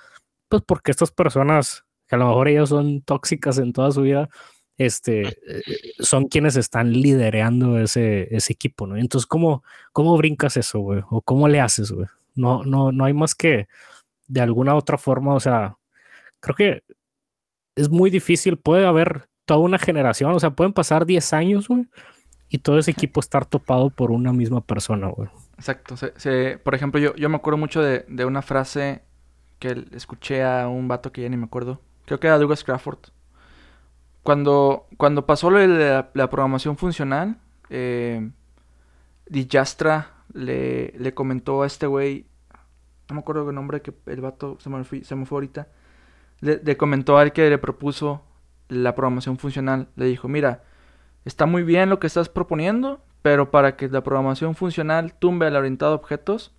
pues 0.50 0.64
porque 0.66 0.92
estas 0.92 1.12
personas, 1.12 1.86
que 2.08 2.16
a 2.16 2.20
lo 2.20 2.28
mejor 2.28 2.48
ellas 2.50 2.70
son 2.70 3.02
tóxicas 3.02 3.58
en 3.58 3.74
toda 3.74 3.92
su 3.92 4.02
vida, 4.02 4.30
este, 4.78 5.28
eh, 5.28 5.62
son 6.00 6.28
quienes 6.28 6.56
están 6.56 6.92
liderando 6.92 7.80
ese, 7.80 8.34
ese 8.36 8.54
equipo, 8.54 8.88
¿no? 8.88 8.98
Entonces, 8.98 9.28
¿cómo, 9.28 9.64
cómo 9.94 10.18
brincas 10.18 10.58
eso, 10.58 10.80
güey? 10.80 11.02
¿O 11.10 11.22
cómo 11.22 11.48
le 11.48 11.60
haces, 11.62 11.92
güey? 11.92 12.08
No, 12.36 12.64
no, 12.64 12.92
no 12.92 13.06
hay 13.06 13.14
más 13.14 13.36
que 13.36 13.68
de 14.28 14.42
alguna 14.42 14.76
otra 14.76 14.98
forma, 14.98 15.36
o 15.36 15.40
sea, 15.40 15.78
creo 16.40 16.56
que 16.56 16.84
es 17.76 17.90
muy 17.90 18.10
difícil, 18.10 18.58
puede 18.58 18.86
haber 18.86 19.26
toda 19.46 19.60
una 19.60 19.80
generación, 19.80 20.32
o 20.32 20.40
sea, 20.40 20.52
pueden 20.52 20.74
pasar 20.74 21.06
10 21.06 21.34
años, 21.34 21.68
güey, 21.68 21.88
y 22.50 22.60
todo 22.60 22.78
ese 22.78 22.92
equipo 22.92 23.20
estar 23.20 23.46
topado 23.46 23.90
por 23.90 24.12
una 24.12 24.34
misma 24.34 24.62
persona, 24.62 25.08
güey. 25.08 25.30
Exacto. 25.58 25.96
por 26.64 26.76
ejemplo, 26.76 27.00
yo, 27.00 27.16
yo 27.16 27.30
me 27.30 27.36
acuerdo 27.36 27.58
mucho 27.58 27.82
de, 27.82 28.06
de, 28.08 28.26
una 28.26 28.42
frase 28.42 29.04
que 29.60 29.86
escuché 29.92 30.44
a 30.44 30.68
un 30.68 30.88
vato 30.88 31.12
que 31.12 31.22
ya 31.22 31.30
ni 31.30 31.38
me 31.38 31.46
acuerdo. 31.46 31.80
Creo 32.06 32.20
que 32.20 32.28
era 32.28 32.40
Douglas 32.40 32.64
Crawford. 32.64 33.00
Cuando, 34.24 34.88
cuando 34.98 35.26
pasó 35.26 35.50
la, 35.52 36.12
programación 36.14 36.78
funcional, 36.78 37.38
eh, 37.70 38.32
Dijastra 39.28 40.12
le, 40.34 40.94
le 40.98 41.14
comentó 41.14 41.64
a 41.64 41.68
este 41.68 41.88
güey, 41.88 42.26
no 43.10 43.16
me 43.16 43.22
acuerdo 43.22 43.50
el 43.50 43.56
nombre 43.56 43.82
que 43.82 43.94
el 44.08 44.22
vato 44.22 44.58
se 44.60 44.70
me, 44.70 44.84
se 44.84 45.16
me 45.16 45.26
fue 45.26 45.38
ahorita, 45.38 45.68
le, 46.42 46.78
comentó 46.78 47.18
al 47.18 47.34
que 47.34 47.50
le 47.50 47.58
propuso 47.58 48.24
la 48.68 48.96
programación 48.96 49.38
funcional, 49.38 49.88
le 49.96 50.06
dijo, 50.06 50.28
mira, 50.28 50.64
está 51.24 51.46
muy 51.46 51.64
bien 51.64 51.90
lo 51.90 52.00
que 52.00 52.08
estás 52.08 52.30
proponiendo, 52.30 53.02
pero 53.22 53.52
para 53.52 53.76
que 53.76 53.88
la 53.88 54.02
programación 54.02 54.56
funcional 54.56 55.14
tumbe 55.14 55.46
al 55.46 55.56
orientado 55.56 55.94
a 55.94 55.96
objetos, 55.96 56.54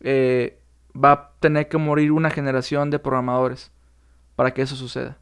eh, 0.00 0.60
va 0.92 1.12
a 1.12 1.30
tener 1.40 1.68
que 1.68 1.76
morir 1.76 2.12
una 2.12 2.30
generación 2.30 2.90
de 2.90 2.98
programadores 2.98 3.70
para 4.36 4.52
que 4.52 4.62
eso 4.62 4.74
suceda. 4.74 5.18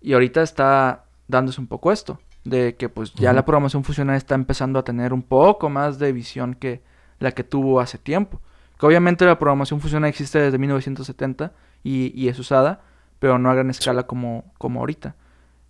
Y 0.00 0.12
ahorita 0.12 0.42
está 0.42 1.06
dándose 1.26 1.60
un 1.60 1.66
poco 1.66 1.92
esto, 1.92 2.20
de 2.44 2.76
que 2.76 2.88
pues 2.88 3.14
ya 3.14 3.32
la 3.32 3.44
programación 3.44 3.84
funcional 3.84 4.16
está 4.16 4.34
empezando 4.34 4.78
a 4.78 4.84
tener 4.84 5.12
un 5.12 5.22
poco 5.22 5.70
más 5.70 5.98
de 5.98 6.12
visión 6.12 6.54
que 6.54 6.82
la 7.18 7.32
que 7.32 7.44
tuvo 7.44 7.80
hace 7.80 7.98
tiempo. 7.98 8.40
Que 8.78 8.86
obviamente 8.86 9.24
la 9.24 9.38
programación 9.38 9.80
funcional 9.80 10.08
existe 10.08 10.38
desde 10.38 10.58
1970 10.58 11.52
y, 11.82 12.12
y 12.14 12.28
es 12.28 12.38
usada, 12.38 12.82
pero 13.18 13.38
no 13.38 13.50
a 13.50 13.54
gran 13.54 13.70
escala 13.70 14.06
como, 14.06 14.52
como 14.58 14.80
ahorita. 14.80 15.16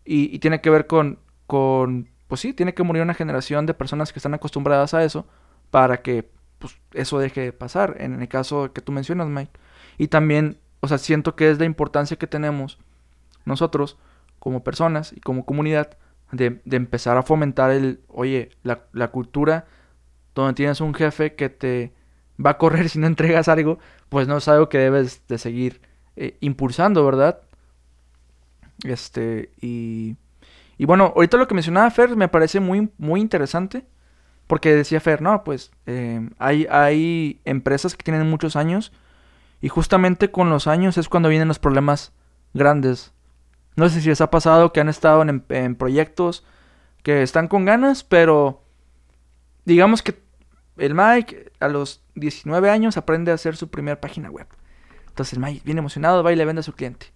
Y, 0.05 0.38
tiene 0.38 0.61
que 0.61 0.70
ver 0.70 0.86
con, 0.86 1.18
con, 1.46 2.09
pues 2.28 2.40
sí, 2.40 2.55
tiene 2.55 2.74
que 2.74 2.82
morir 2.82 3.03
una 3.03 3.14
generación 3.14 3.66
de 3.66 3.74
personas 3.74 4.12
que 4.12 4.18
están 4.18 4.34
acostumbradas 4.34 4.94
a 4.94 5.05
eso 5.05 5.26
para 5.70 6.03
que 6.03 6.30
pues, 6.59 6.78
eso 6.94 7.18
deje 7.18 7.42
de 7.42 7.53
pasar, 7.53 7.96
en 7.99 8.20
el 8.20 8.28
caso 8.28 8.72
que 8.72 8.80
tú 8.80 8.92
mencionas, 8.92 9.28
Mike. 9.28 9.53
Y 9.99 10.09
también, 10.09 10.59
o 10.80 10.88
sea, 10.88 10.99
siento 10.99 11.36
que 11.36 11.51
es 11.51 11.59
la 11.59 11.66
importancia 11.66 12.16
que 12.16 12.26
tenemos 12.26 12.78
nosotros 13.44 13.99
como 14.38 14.64
personas 14.64 15.12
y 15.12 15.20
como 15.20 15.44
comunidad 15.44 15.99
de, 16.32 16.61
empezar 16.70 17.16
a 17.16 17.22
fomentar 17.22 17.70
el, 17.70 18.01
oye, 18.09 18.51
la, 18.62 19.09
cultura 19.09 19.66
donde 20.34 20.55
tienes 20.55 20.80
un 20.80 20.94
jefe 20.94 21.34
que 21.34 21.49
te 21.49 21.92
va 22.44 22.51
a 22.51 22.59
correr 22.59 22.88
si 22.88 22.99
no 22.99 23.07
entregas 23.07 23.49
algo, 23.49 23.78
pues 24.09 24.28
no 24.28 24.36
es 24.36 24.49
algo 24.49 24.68
que 24.68 24.78
debes 24.78 25.26
de 25.26 25.38
seguir 25.38 25.80
eh, 26.19 26.37
impulsando, 26.41 27.05
¿verdad? 27.05 27.41
Este, 28.85 29.51
y, 29.61 30.16
y 30.77 30.85
bueno, 30.85 31.12
ahorita 31.16 31.37
lo 31.37 31.49
que 31.49 31.55
mencionaba 31.55 31.91
Fer 31.91 32.16
me 32.16 32.29
parece 32.29 32.61
muy, 32.61 32.91
muy 32.99 33.21
interesante, 33.21 33.87
porque 34.47 34.75
decía 34.75 35.01
Fer, 35.01 35.23
no, 35.23 35.45
pues 35.45 35.71
em, 35.87 36.31
hay, 36.39 36.66
hay 36.71 37.41
empresas 37.45 37.97
que 37.97 38.05
tienen 38.05 38.29
muchos 38.29 38.57
años, 38.57 38.93
y 39.61 39.69
justamente 39.69 40.31
con 40.31 40.51
los 40.51 40.66
años 40.66 40.99
es 40.99 41.09
cuando 41.09 41.29
vienen 41.29 41.49
los 41.49 41.59
problemas 41.59 42.12
grandes 42.55 43.12
no 43.79 43.89
sé 43.89 44.01
si 44.01 44.09
les 44.09 44.21
ha 44.21 44.29
pasado 44.29 44.73
que 44.73 44.81
han 44.81 44.89
estado 44.89 45.23
en, 45.23 45.77
proyectos 45.77 46.45
que 47.05 47.23
están 47.23 47.47
con 47.47 47.64
ganas, 47.64 48.03
pero 48.03 48.64
digamos 49.66 50.03
que 50.03 50.21
el 50.79 50.97
Mike 50.97 51.53
a 51.61 51.69
los 51.69 52.03
19 52.16 52.71
años 52.71 52.97
aprende 52.97 53.31
a 53.31 53.35
hacer 53.35 53.57
su 53.57 53.71
primera 53.71 54.01
página 54.01 54.31
web. 54.31 54.49
Entonces 55.19 55.41
Mike, 55.41 55.62
bien 55.64 55.79
emocionado, 55.79 56.23
va 56.23 56.33
y 56.33 56.37
le 56.37 56.45
vende 56.45 56.61
a 56.61 56.62
su 56.62 56.75
cliente. 56.75 57.07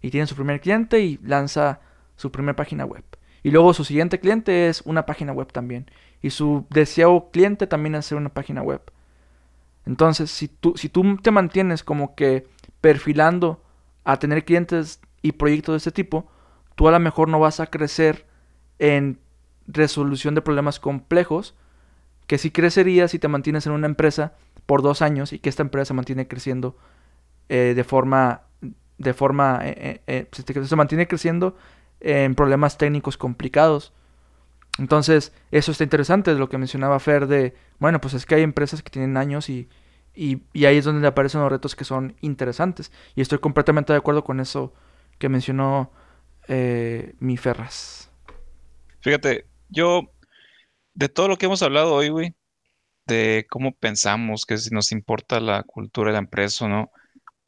Y 0.00 0.10
tiene 0.10 0.26
su 0.26 0.34
primer 0.34 0.60
cliente 0.60 0.98
y 0.98 1.20
lanza 1.22 1.78
su 2.16 2.32
primera 2.32 2.56
página 2.56 2.84
web. 2.84 3.04
Y 3.44 3.52
luego 3.52 3.72
su 3.72 3.84
siguiente 3.84 4.18
cliente 4.18 4.66
es 4.66 4.82
una 4.84 5.06
página 5.06 5.32
web 5.32 5.52
también. 5.52 5.88
Y 6.22 6.30
su 6.30 6.66
deseado 6.70 7.30
cliente 7.30 7.68
también 7.68 7.94
hace 7.94 8.16
una 8.16 8.30
página 8.30 8.62
web. 8.62 8.82
Entonces, 9.86 10.32
si 10.32 10.48
tú, 10.48 10.74
si 10.76 10.88
tú 10.88 11.18
te 11.18 11.30
mantienes 11.30 11.84
como 11.84 12.16
que 12.16 12.48
perfilando 12.80 13.62
a 14.02 14.18
tener 14.18 14.44
clientes 14.44 15.00
y 15.22 15.30
proyectos 15.30 15.74
de 15.74 15.76
este 15.76 15.92
tipo, 15.92 16.28
tú 16.74 16.88
a 16.88 16.90
lo 16.90 16.98
mejor 16.98 17.28
no 17.28 17.38
vas 17.38 17.60
a 17.60 17.68
crecer 17.68 18.26
en 18.80 19.20
resolución 19.68 20.34
de 20.34 20.42
problemas 20.42 20.80
complejos, 20.80 21.54
que 22.26 22.38
sí 22.38 22.50
crecerías 22.50 23.12
si 23.12 23.20
te 23.20 23.28
mantienes 23.28 23.68
en 23.68 23.72
una 23.72 23.86
empresa 23.86 24.32
por 24.66 24.82
dos 24.82 25.00
años 25.00 25.32
y 25.32 25.38
que 25.38 25.48
esta 25.48 25.62
empresa 25.62 25.84
se 25.86 25.94
mantiene 25.94 26.26
creciendo 26.26 26.76
eh, 27.48 27.72
de 27.74 27.84
forma, 27.84 28.42
de 28.98 29.14
forma, 29.14 29.60
eh, 29.62 30.00
eh, 30.06 30.28
se 30.32 30.76
mantiene 30.76 31.06
creciendo 31.06 31.56
en 32.00 32.34
problemas 32.34 32.78
técnicos 32.78 33.16
complicados. 33.16 33.92
Entonces, 34.78 35.32
eso 35.50 35.72
está 35.72 35.84
interesante, 35.84 36.32
es 36.32 36.38
lo 36.38 36.48
que 36.48 36.58
mencionaba 36.58 36.98
Fer 36.98 37.26
de, 37.26 37.54
bueno, 37.78 38.00
pues 38.00 38.14
es 38.14 38.24
que 38.24 38.36
hay 38.36 38.42
empresas 38.42 38.82
que 38.82 38.90
tienen 38.90 39.16
años 39.16 39.50
y, 39.50 39.68
y, 40.14 40.42
ahí 40.64 40.78
es 40.78 40.84
donde 40.84 41.06
aparecen 41.06 41.42
los 41.42 41.52
retos 41.52 41.76
que 41.76 41.84
son 41.84 42.16
interesantes. 42.20 42.90
Y 43.14 43.20
estoy 43.20 43.38
completamente 43.38 43.92
de 43.92 43.98
acuerdo 43.98 44.24
con 44.24 44.40
eso 44.40 44.72
que 45.18 45.28
mencionó 45.28 45.90
mi 47.20 47.36
Ferras. 47.36 48.10
Fíjate, 49.00 49.46
yo, 49.68 50.10
de 50.94 51.08
todo 51.08 51.28
lo 51.28 51.36
que 51.36 51.46
hemos 51.46 51.62
hablado 51.62 51.94
hoy, 51.94 52.08
güey, 52.08 52.34
de 53.06 53.46
cómo 53.50 53.72
pensamos, 53.72 54.46
que 54.46 54.56
si 54.58 54.70
nos 54.70 54.92
importa 54.92 55.40
la 55.40 55.62
cultura 55.62 56.10
de 56.10 56.12
la 56.14 56.18
empresa 56.20 56.64
o 56.64 56.68
no, 56.68 56.90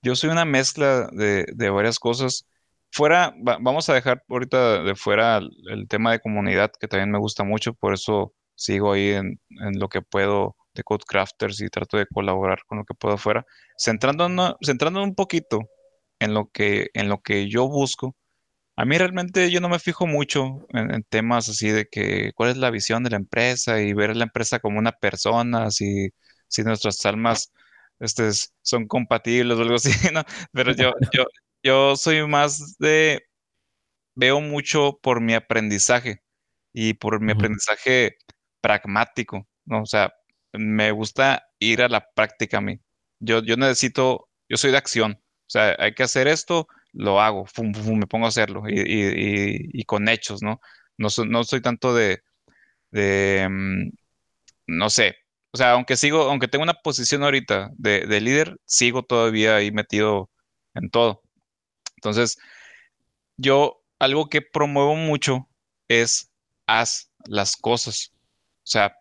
yo 0.05 0.15
soy 0.15 0.31
una 0.31 0.45
mezcla 0.45 1.09
de, 1.13 1.71
varias 1.71 1.99
cosas. 1.99 2.47
Fuera, 2.93 3.35
vamos 3.39 3.89
a 3.89 3.95
dejar 3.95 4.23
ahorita 4.29 4.83
de 4.85 4.95
fuera 4.95 5.39
el, 5.39 5.89
tema 5.89 6.13
de 6.13 6.21
comunidad, 6.21 6.71
que 6.79 6.87
también 6.87 7.11
me 7.11 7.19
gusta 7.19 7.43
mucho, 7.43 7.75
por 7.75 7.95
eso 7.95 8.35
sigo 8.55 8.93
ahí 8.93 9.11
en, 9.11 9.39
lo 9.79 9.89
que 9.89 10.03
puedo 10.03 10.57
de 10.75 10.83
Codecrafters 10.85 11.61
y 11.61 11.69
trato 11.69 11.97
de 11.97 12.07
colaborar 12.07 12.61
con 12.67 12.79
lo 12.79 12.85
que 12.85 12.95
puedo 12.95 13.15
afuera. 13.15 13.45
Centrándonos, 13.79 14.57
centrándonos 14.65 15.09
un 15.09 15.15
poquito 15.15 15.61
en 16.21 16.35
lo 16.35 16.51
que, 16.53 16.89
en 16.95 17.09
lo 17.09 17.23
que 17.23 17.49
yo 17.49 17.69
busco. 17.69 18.15
A 18.77 18.85
mí 18.85 18.99
realmente 18.99 19.51
yo 19.51 19.61
no 19.61 19.69
me 19.69 19.79
fijo 19.79 20.07
mucho 20.07 20.67
en, 20.71 21.05
temas 21.05 21.49
así 21.49 21.71
de 21.71 21.87
que 21.87 22.33
cuál 22.35 22.51
es 22.51 22.57
la 22.59 22.71
visión 22.71 23.05
de 23.05 23.11
la 23.11 23.17
empresa 23.17 23.81
y 23.81 23.93
ver 23.95 24.11
a 24.11 24.15
la 24.15 24.25
empresa 24.25 24.59
como 24.61 24.79
una 24.79 24.93
persona, 24.93 25.71
si, 25.71 26.11
si 26.49 26.63
nuestras 26.63 27.05
almas 27.07 27.53
este, 28.01 28.31
son 28.63 28.87
compatibles 28.87 29.59
o 29.59 29.63
algo 29.63 29.75
así, 29.77 29.91
¿no? 30.13 30.23
Pero 30.53 30.73
yo, 30.73 30.93
yo, 31.13 31.25
yo 31.63 31.97
soy 31.97 32.27
más 32.27 32.77
de, 32.79 33.25
veo 34.15 34.41
mucho 34.41 34.99
por 35.03 35.21
mi 35.21 35.35
aprendizaje 35.35 36.23
y 36.73 36.95
por 36.95 37.21
mi 37.21 37.33
aprendizaje 37.33 38.17
pragmático, 38.61 39.47
¿no? 39.65 39.83
O 39.83 39.87
sea, 39.87 40.13
me 40.53 40.91
gusta 40.93 41.47
ir 41.59 41.83
a 41.83 41.89
la 41.89 42.07
práctica 42.15 42.59
a 42.59 42.61
mí. 42.61 42.81
Yo, 43.21 43.43
yo 43.43 43.57
necesito, 43.57 44.29
yo 44.49 44.57
soy 44.57 44.73
de 44.73 44.79
acción. 44.79 45.13
O 45.13 45.51
sea, 45.51 45.77
hay 45.79 45.95
que 45.95 46.03
hacer 46.03 46.27
esto, 46.29 46.69
lo 46.93 47.21
hago, 47.21 47.47
me 47.61 48.07
pongo 48.07 48.27
a 48.27 48.29
hacerlo 48.29 48.63
y, 48.69 49.85
con 49.85 50.09
hechos, 50.09 50.43
¿no? 50.43 50.61
No, 50.97 51.09
no 51.27 51.45
soy 51.45 51.61
tanto 51.61 51.95
de, 51.95 52.23
mm, 52.93 53.91
no 54.67 54.91
sé, 54.91 55.17
o 55.55 55.57
sea, 55.57 55.73
aunque 55.73 55.97
sigo, 55.97 56.23
aunque 56.23 56.49
tengo 56.49 56.65
una 56.65 56.75
posición 56.75 57.23
ahorita 57.23 57.71
de, 57.77 58.07
de, 58.07 58.21
líder, 58.21 58.57
sigo 58.67 59.05
todavía 59.05 59.57
ahí 59.57 59.71
metido 59.73 60.31
en 60.75 60.91
todo. 60.91 61.23
Entonces, 61.97 62.39
yo 63.37 63.83
algo 63.99 64.29
que 64.29 64.43
promuevo 64.43 64.97
mucho 64.97 65.49
es 65.89 66.31
haz 66.67 67.11
las 67.27 67.57
cosas. 67.57 68.13
O 68.65 68.67
sea, 68.67 68.97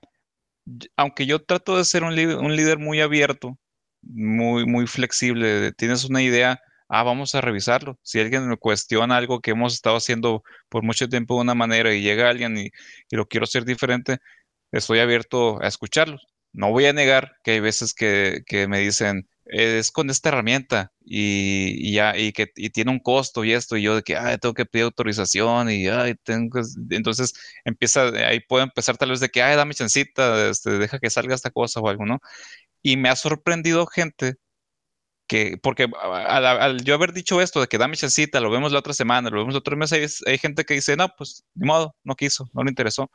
aunque 0.98 1.26
yo 1.26 1.44
trato 1.44 1.78
de 1.78 1.86
ser 1.86 2.04
un 2.04 2.16
líder, 2.16 2.80
muy 2.80 3.02
abierto, 3.02 3.58
muy, 4.02 4.66
muy 4.66 4.88
flexible. 4.88 5.72
Tienes 5.74 6.06
una 6.06 6.22
idea, 6.22 6.60
ah, 6.90 7.04
vamos 7.04 7.36
a 7.36 7.42
revisarlo. 7.42 8.00
Si 8.04 8.20
alguien 8.20 8.48
me 8.48 8.58
cuestiona 8.58 9.18
algo 9.18 9.42
que 9.42 9.52
hemos 9.52 9.74
estado 9.74 9.98
haciendo 9.98 10.44
por 10.70 10.84
mucho 10.84 11.10
tiempo 11.10 11.36
de 11.36 11.42
una 11.42 11.56
manera 11.56 11.94
y 11.94 12.02
llega 12.02 12.30
alguien 12.30 12.58
y, 12.58 12.72
lo 13.12 13.28
quiero 13.28 13.46
hacer 13.46 13.66
diferente, 13.66 14.20
estoy 14.72 15.00
abierto 15.00 15.62
a 15.64 15.68
escucharlo. 15.68 16.20
No 16.54 16.72
voy 16.72 16.86
a 16.86 16.94
negar 16.94 17.38
que 17.44 17.52
hay 17.52 17.60
veces 17.60 17.94
que, 17.94 18.44
me 18.70 18.80
dicen, 18.80 19.28
es 19.46 19.92
con 19.92 20.10
esta 20.10 20.30
herramienta 20.30 20.94
y, 21.04 21.94
ya, 21.94 22.18
y 22.18 22.32
que 22.34 22.48
tiene 22.48 22.92
un 22.92 23.00
costo 23.00 23.44
y 23.44 23.54
esto, 23.54 23.78
y 23.78 23.84
yo 23.84 23.96
de 23.96 24.04
que, 24.04 24.16
ay, 24.18 24.38
tengo 24.38 24.54
que 24.54 24.66
pedir 24.66 24.86
autorización 24.86 25.70
y, 25.72 25.88
ay, 25.88 26.16
tengo, 26.24 26.62
entonces 26.92 27.34
empieza, 27.66 28.08
ahí 28.28 28.40
puedo 28.42 28.64
empezar 28.64 28.98
tal 28.98 29.10
vez 29.12 29.20
de 29.20 29.30
que, 29.30 29.42
ay, 29.42 29.56
dame 29.56 29.74
chancita, 29.74 30.50
este, 30.50 30.72
deja 30.72 31.00
que 31.00 31.10
salga 31.10 31.36
esta 31.36 31.52
cosa 31.52 31.80
o 31.80 31.90
algo, 31.90 32.06
¿no? 32.06 32.20
Y 32.84 32.98
me 32.98 33.10
ha 33.10 33.16
sorprendido 33.16 33.88
gente 33.88 34.36
que, 35.28 35.58
porque 35.62 35.88
al, 36.02 36.84
yo 36.84 36.96
haber 36.96 37.14
dicho 37.14 37.42
esto 37.42 37.62
de 37.62 37.68
que 37.68 37.78
dame 37.78 37.98
chancita, 37.98 38.40
lo 38.40 38.52
vemos 38.52 38.72
la 38.72 38.80
otra 38.80 38.94
semana, 38.94 39.30
lo 39.30 39.38
vemos 39.40 39.54
el 39.56 39.60
otro 39.60 39.78
mes, 39.78 39.94
hay, 39.94 40.06
hay 40.28 40.38
gente 40.38 40.66
que 40.66 40.76
dice, 40.76 40.96
no, 40.98 41.10
pues, 41.18 41.46
ni 41.56 41.68
modo, 41.68 41.96
no 42.04 42.16
quiso, 42.16 42.50
no 42.54 42.64
le 42.64 42.70
interesó. 42.72 43.12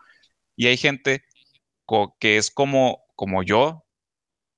Y 0.57 0.67
hay 0.69 0.77
gente 0.77 1.23
que 2.21 2.37
es 2.37 2.51
como, 2.51 3.05
como 3.19 3.43
yo, 3.43 3.85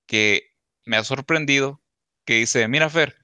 que 0.06 0.50
me 0.84 0.98
ha 0.98 1.04
sorprendido 1.04 1.82
que 2.26 2.34
dice, 2.34 2.68
mira 2.68 2.90
Fer, 2.90 3.16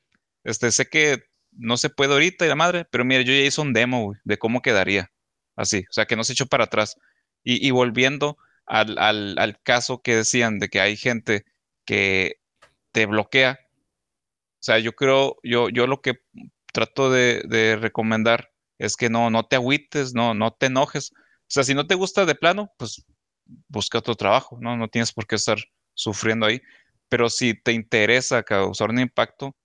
este, 0.44 0.72
sé 0.72 0.86
que 0.88 1.24
no 1.52 1.76
se 1.76 1.90
puede 1.90 2.14
ahorita 2.14 2.46
y 2.46 2.48
la 2.48 2.54
madre, 2.54 2.86
pero 2.90 3.04
mira, 3.04 3.20
yo 3.20 3.34
ya 3.34 3.40
hice 3.40 3.60
un 3.60 3.74
demo 3.74 4.14
de 4.24 4.38
cómo 4.38 4.62
quedaría. 4.62 5.12
Así, 5.54 5.80
o 5.90 5.92
sea, 5.92 6.06
que 6.06 6.16
no 6.16 6.24
se 6.24 6.32
echó 6.32 6.46
para 6.46 6.64
atrás. 6.64 6.96
Y, 7.44 7.70
volviendo 7.70 8.38
al, 8.64 8.98
al, 8.98 9.60
caso 9.62 10.00
que 10.02 10.16
decían 10.16 10.58
de 10.58 10.68
que 10.68 10.80
hay 10.80 10.96
gente 10.96 11.44
que 11.84 12.40
te 12.92 13.06
bloquea. 13.06 13.58
O 13.62 14.62
sea, 14.62 14.78
yo 14.78 14.94
creo, 14.94 15.36
yo, 15.44 15.68
yo 15.68 15.86
lo 15.86 16.00
que 16.00 16.14
trato 16.72 17.10
de, 17.10 17.42
de 17.46 17.76
recomendar 17.76 18.50
es 18.78 18.96
que 18.96 19.10
no, 19.10 19.30
no 19.30 19.46
te 19.46 19.56
agüites, 19.56 20.14
no, 20.14 20.34
no 20.34 20.52
te 20.54 20.66
enojes. 20.66 21.12
O 21.12 21.48
sea, 21.48 21.62
si 21.62 21.74
no 21.74 21.86
te 21.86 21.94
gusta 21.94 22.24
de 22.24 22.34
plano, 22.34 22.70
pues 22.78 23.04
busca 23.68 23.98
otro 23.98 24.14
trabajo, 24.16 24.58
¿no? 24.60 24.76
No 24.76 24.88
tienes 24.88 25.12
por 25.12 25.26
qué 25.26 25.36
estar 25.36 25.58
sufriendo 25.94 26.46
ahí. 26.46 26.60
Pero 27.08 27.30
si 27.30 27.54
te 27.54 27.72
interesa 27.72 28.42
causar 28.42 28.90
un 28.90 29.00
impacto, 29.00 29.56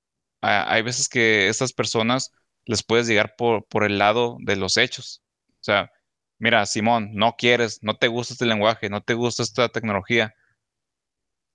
hay 0.41 0.81
veces 0.83 1.09
que 1.09 1.47
estas 1.49 1.73
personas 1.73 2.31
les 2.65 2.83
puedes 2.83 3.07
llegar 3.07 3.35
por, 3.37 3.65
por 3.67 3.83
el 3.83 3.97
lado 3.97 4.37
de 4.41 4.55
los 4.55 4.77
hechos. 4.77 5.21
O 5.49 5.63
sea, 5.63 5.91
mira, 6.39 6.65
Simón, 6.65 7.11
no 7.13 7.35
quieres, 7.37 7.79
no 7.83 7.97
te 7.97 8.07
gusta 8.07 8.33
este 8.33 8.45
lenguaje, 8.45 8.89
no 8.89 9.01
te 9.01 9.13
gusta 9.13 9.43
esta 9.43 9.69
tecnología, 9.69 10.33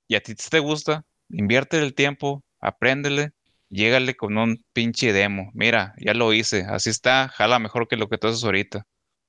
y 0.09 0.15
a 0.17 0.21
ti 0.23 0.35
te 0.35 0.59
gusta, 0.61 1.05
invierte 1.29 1.79
el 1.79 1.95
tiempo, 1.95 2.45
apréndele, 2.61 3.33
llégale 3.69 4.17
con 4.17 4.39
un 4.39 4.65
pinche 4.73 5.13
demo. 5.13 5.51
Mira, 5.55 5.95
ya 5.99 6.15
lo 6.15 6.33
hice, 6.33 6.65
así 6.69 6.91
está, 6.91 7.29
jala 7.29 7.59
mejor 7.59 7.89
que 7.89 7.97
lo 7.97 8.09
que 8.09 8.19
tú 8.19 8.29
haces 8.29 8.45
ahorita. 8.45 8.87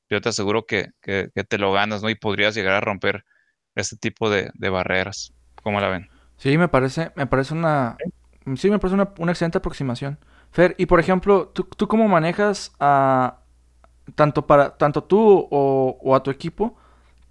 Yo 0.09 0.21
te 0.21 0.29
aseguro 0.29 0.65
que, 0.65 0.91
te 1.01 1.57
lo 1.57 1.71
ganas, 1.71 2.01
¿no? 2.01 2.09
Y 2.09 2.15
podrías 2.15 2.55
llegar 2.55 2.73
a 2.73 2.81
romper 2.81 3.25
este 3.75 3.97
tipo 3.97 4.29
de, 4.29 4.51
de 4.53 4.69
barreras. 4.69 5.33
¿Cómo 5.63 5.79
la 5.79 5.89
ven? 5.89 6.09
Sí, 6.37 6.57
me 6.57 6.67
parece, 6.67 7.11
me 7.15 7.25
parece 7.25 7.53
una, 7.53 7.97
sí, 8.55 8.69
me 8.69 8.79
parece 8.79 8.95
una, 8.95 9.31
excelente 9.31 9.57
aproximación. 9.57 10.19
Fer, 10.51 10.75
y 10.77 10.85
por 10.85 10.99
ejemplo, 10.99 11.49
¿tú, 11.49 11.63
tú 11.63 11.87
cómo 11.87 12.07
manejas 12.07 12.71
a, 12.79 13.39
tanto 14.15 14.45
para, 14.47 14.77
tanto 14.77 15.03
tú 15.03 15.47
o, 15.51 16.15
a 16.15 16.23
tu 16.23 16.31
equipo 16.31 16.77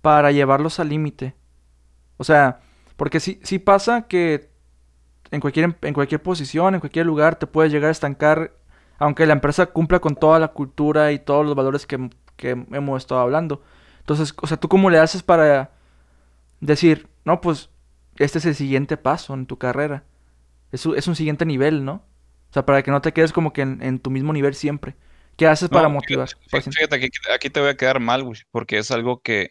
para 0.03 0.33
llevarlos 0.33 0.81
al 0.81 0.89
límite? 0.89 1.35
O 2.17 2.25
sea, 2.25 2.61
porque 2.97 3.21
sí, 3.21 3.41
sí 3.43 3.59
pasa 3.59 4.07
que 4.09 4.51
en 5.31 5.41
cualquier, 5.41 5.77
en 5.83 5.95
cualquier 5.95 6.23
posición, 6.23 6.75
en 6.75 6.81
cualquier 6.81 7.07
lugar, 7.07 7.37
te 7.37 7.47
puedes 7.47 7.73
llegar 7.73 7.89
a 7.89 7.93
estancar, 7.93 8.53
aunque 8.99 9.27
la 9.27 9.35
empresa 9.35 9.67
cumpla 9.67 10.01
con 10.01 10.17
toda 10.17 10.39
la 10.39 10.49
cultura 10.49 11.13
y 11.13 11.19
todos 11.21 11.47
los 11.47 11.55
valores 11.55 11.87
que, 11.87 12.11
que 12.37 12.51
hemos 12.51 13.03
estado 13.03 13.21
hablando. 13.21 13.63
Entonces, 14.01 14.35
o 14.41 14.47
sea, 14.47 14.57
¿tú 14.57 14.69
cómo 14.69 14.91
le 14.91 14.99
haces 14.99 15.23
para 15.23 15.71
decir, 16.61 17.09
no, 17.25 17.41
pues 17.41 17.71
este 18.19 18.39
es 18.39 18.47
el 18.47 18.55
siguiente 18.55 18.97
paso 18.97 19.35
en 19.35 19.47
tu 19.47 19.59
carrera. 19.59 20.05
Es, 20.73 20.87
es 20.87 21.07
un 21.07 21.17
siguiente 21.17 21.45
nivel, 21.45 21.85
¿no? 21.85 22.05
O 22.51 22.53
sea, 22.53 22.65
para 22.65 22.83
que 22.83 22.91
no 22.91 23.03
te 23.03 23.13
quedes 23.13 23.33
como 23.33 23.53
que 23.53 23.63
en, 23.63 23.99
tu 23.99 24.11
mismo 24.11 24.33
nivel 24.33 24.55
siempre. 24.55 24.97
¿Qué 25.37 25.47
haces 25.47 25.69
para 25.69 25.89
motivar? 25.89 26.31
Fíjate, 26.49 27.11
aquí, 27.35 27.51
te 27.51 27.61
voy 27.61 27.69
a 27.69 27.77
quedar 27.77 28.01
mal, 28.01 28.23
güey, 28.23 28.41
porque 28.51 28.79
es 28.79 28.91
algo 28.91 29.21
que, 29.21 29.51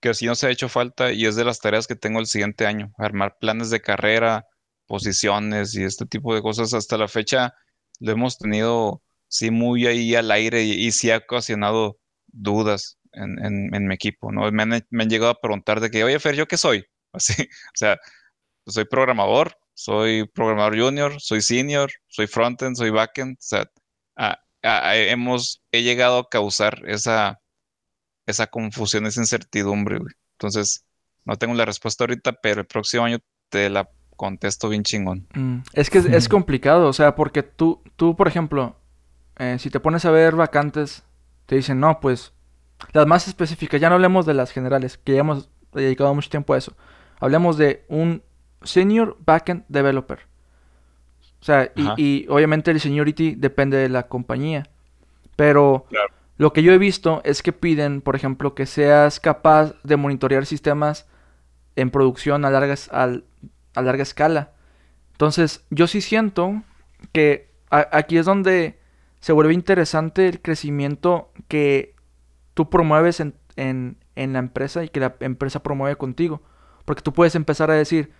que 0.00 0.14
sí 0.14 0.26
no 0.26 0.36
se 0.36 0.46
ha 0.46 0.50
hecho 0.50 0.68
falta 0.68 1.12
y 1.12 1.26
es 1.26 1.34
de 1.34 1.44
las 1.44 1.58
tareas 1.58 1.88
que 1.88 1.96
tengo 1.96 2.20
el 2.20 2.26
siguiente 2.26 2.66
año. 2.66 2.92
Armar 2.96 3.38
planes 3.40 3.70
de 3.70 3.80
carrera, 3.80 4.46
posiciones 4.86 5.74
y 5.74 5.82
este 5.82 6.06
tipo 6.06 6.34
de 6.34 6.42
cosas. 6.42 6.74
Hasta 6.74 6.96
la 6.96 7.08
fecha 7.08 7.54
lo 7.98 8.12
hemos 8.12 8.38
tenido, 8.38 9.02
sí, 9.26 9.50
muy 9.50 9.86
ahí 9.86 10.14
al 10.14 10.30
aire 10.30 10.62
y, 10.62 10.92
sí 10.92 11.10
ha 11.10 11.16
ocasionado 11.16 11.98
dudas 12.36 12.98
en, 13.12 13.38
en, 13.74 13.86
mi 13.86 13.94
equipo, 13.94 14.30
¿no? 14.30 14.50
Me 14.52 14.62
han, 14.62 14.84
me 14.90 15.02
han 15.02 15.10
llegado 15.10 15.30
a 15.30 15.40
preguntar 15.40 15.80
de 15.80 15.90
que, 15.90 16.04
oye, 16.04 16.18
Fer, 16.18 16.34
¿yo 16.34 16.46
qué 16.46 16.56
soy? 16.56 16.84
Así, 17.12 17.42
o 17.42 17.76
sea, 17.76 17.98
soy 18.66 18.84
programador, 18.84 19.56
soy 19.74 20.28
programador 20.28 20.78
junior, 20.78 21.20
soy 21.20 21.40
senior, 21.40 21.90
soy 22.08 22.26
frontend, 22.26 22.76
soy 22.76 22.90
backend, 22.90 23.36
o 23.38 23.42
sea, 23.42 23.70
hemos, 24.62 25.62
he 25.70 25.82
llegado 25.82 26.18
a 26.18 26.28
causar 26.28 26.82
esa, 26.86 27.40
esa 28.26 28.46
confusión, 28.48 29.06
esa 29.06 29.20
incertidumbre, 29.20 29.98
Entonces, 30.32 30.84
no 31.24 31.36
tengo 31.36 31.54
la 31.54 31.64
respuesta 31.64 32.04
ahorita, 32.04 32.34
pero 32.42 32.60
el 32.60 32.66
próximo 32.66 33.04
año 33.04 33.18
te 33.48 33.70
la 33.70 33.88
contesto 34.16 34.68
bien 34.68 34.82
chingón. 34.82 35.26
Mm, 35.34 35.58
es 35.74 35.90
que 35.90 35.98
es, 35.98 36.28
complicado, 36.28 36.88
o 36.88 36.92
sea, 36.92 37.14
porque 37.14 37.42
tú, 37.42 37.82
tú 37.96 38.16
por 38.16 38.28
ejemplo, 38.28 38.76
eh, 39.38 39.58
si 39.58 39.70
te 39.70 39.80
pones 39.80 40.04
a 40.04 40.10
ver 40.10 40.34
vacantes, 40.34 41.04
te 41.46 41.56
dicen, 41.56 41.80
no, 41.80 42.00
pues, 42.00 42.32
las 42.92 43.06
más 43.06 43.26
específicas, 43.28 43.80
ya 43.80 43.88
no 43.88 43.94
hablemos 43.94 44.26
de 44.26 44.34
las 44.34 44.50
generales, 44.50 44.98
que 44.98 45.14
ya 45.14 45.20
hemos 45.20 45.48
dedicado 45.72 46.14
mucho 46.14 46.30
tiempo 46.30 46.54
a 46.54 46.58
eso. 46.58 46.76
Hablemos 47.20 47.56
de 47.56 47.84
un 47.88 48.22
senior 48.62 49.16
backend 49.24 49.64
developer. 49.68 50.20
O 51.40 51.44
sea, 51.46 51.70
y, 51.96 52.26
obviamente 52.28 52.70
el 52.70 52.80
seniority 52.80 53.34
depende 53.36 53.76
de 53.76 53.88
la 53.88 54.08
compañía. 54.08 54.68
Pero 55.36 55.86
lo 56.38 56.52
que 56.52 56.62
yo 56.62 56.72
he 56.72 56.78
visto 56.78 57.20
es 57.24 57.42
que 57.42 57.52
piden, 57.52 58.00
por 58.00 58.16
ejemplo, 58.16 58.54
que 58.54 58.66
seas 58.66 59.20
capaz 59.20 59.74
de 59.82 59.96
monitorear 59.96 60.44
sistemas 60.46 61.06
en 61.76 61.90
producción 61.90 62.44
a, 62.44 62.50
largas, 62.50 62.90
a 62.92 63.20
larga 63.80 64.02
escala. 64.02 64.52
Entonces, 65.12 65.64
yo 65.70 65.86
sí 65.86 66.00
siento 66.00 66.62
que 67.12 67.50
aquí 67.70 68.18
es 68.18 68.26
donde 68.26 68.75
se 69.26 69.32
vuelve 69.32 69.54
interesante 69.54 70.28
el 70.28 70.40
crecimiento 70.40 71.32
que 71.48 71.96
tú 72.54 72.70
promueves 72.70 73.18
en, 73.18 73.34
en 73.56 74.32
la 74.32 74.38
empresa 74.38 74.84
y 74.84 74.88
que 74.88 75.00
la 75.00 75.16
empresa 75.18 75.64
promueve 75.64 75.96
contigo. 75.96 76.42
Porque 76.84 77.02
tú 77.02 77.12
puedes 77.12 77.34
empezar 77.34 77.68
a 77.68 77.74
decir, 77.74 78.12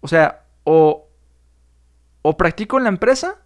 o 0.00 0.08
sea, 0.08 0.44
o, 0.64 1.06
o 2.22 2.36
practico 2.36 2.78
en 2.78 2.82
la 2.82 2.88
empresa, 2.88 3.36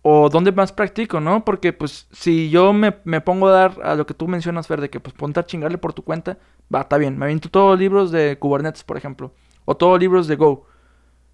o 0.00 0.30
dónde 0.30 0.52
más 0.52 0.72
practico, 0.72 1.20
¿no? 1.20 1.44
Porque 1.44 1.74
pues 1.74 2.08
si 2.10 2.48
yo 2.48 2.72
me, 2.72 2.92
pongo 3.20 3.48
a 3.48 3.52
dar 3.52 3.78
a 3.82 3.94
lo 3.94 4.06
que 4.06 4.14
tú 4.14 4.26
mencionas, 4.26 4.68
Fer, 4.68 4.80
de 4.80 4.88
que 4.88 5.00
pues 5.00 5.12
ponte 5.12 5.38
a 5.38 5.44
chingarle 5.44 5.76
por 5.76 5.92
tu 5.92 6.02
cuenta, 6.02 6.38
va, 6.74 6.80
está 6.80 6.96
bien, 6.96 7.18
me 7.18 7.26
aviento 7.26 7.50
todos 7.50 7.78
libros 7.78 8.10
de 8.10 8.38
Kubernetes, 8.38 8.84
por 8.84 8.96
ejemplo, 8.96 9.34
o 9.66 9.76
todos 9.76 10.00
libros 10.00 10.28
de 10.28 10.36
Go. 10.36 10.64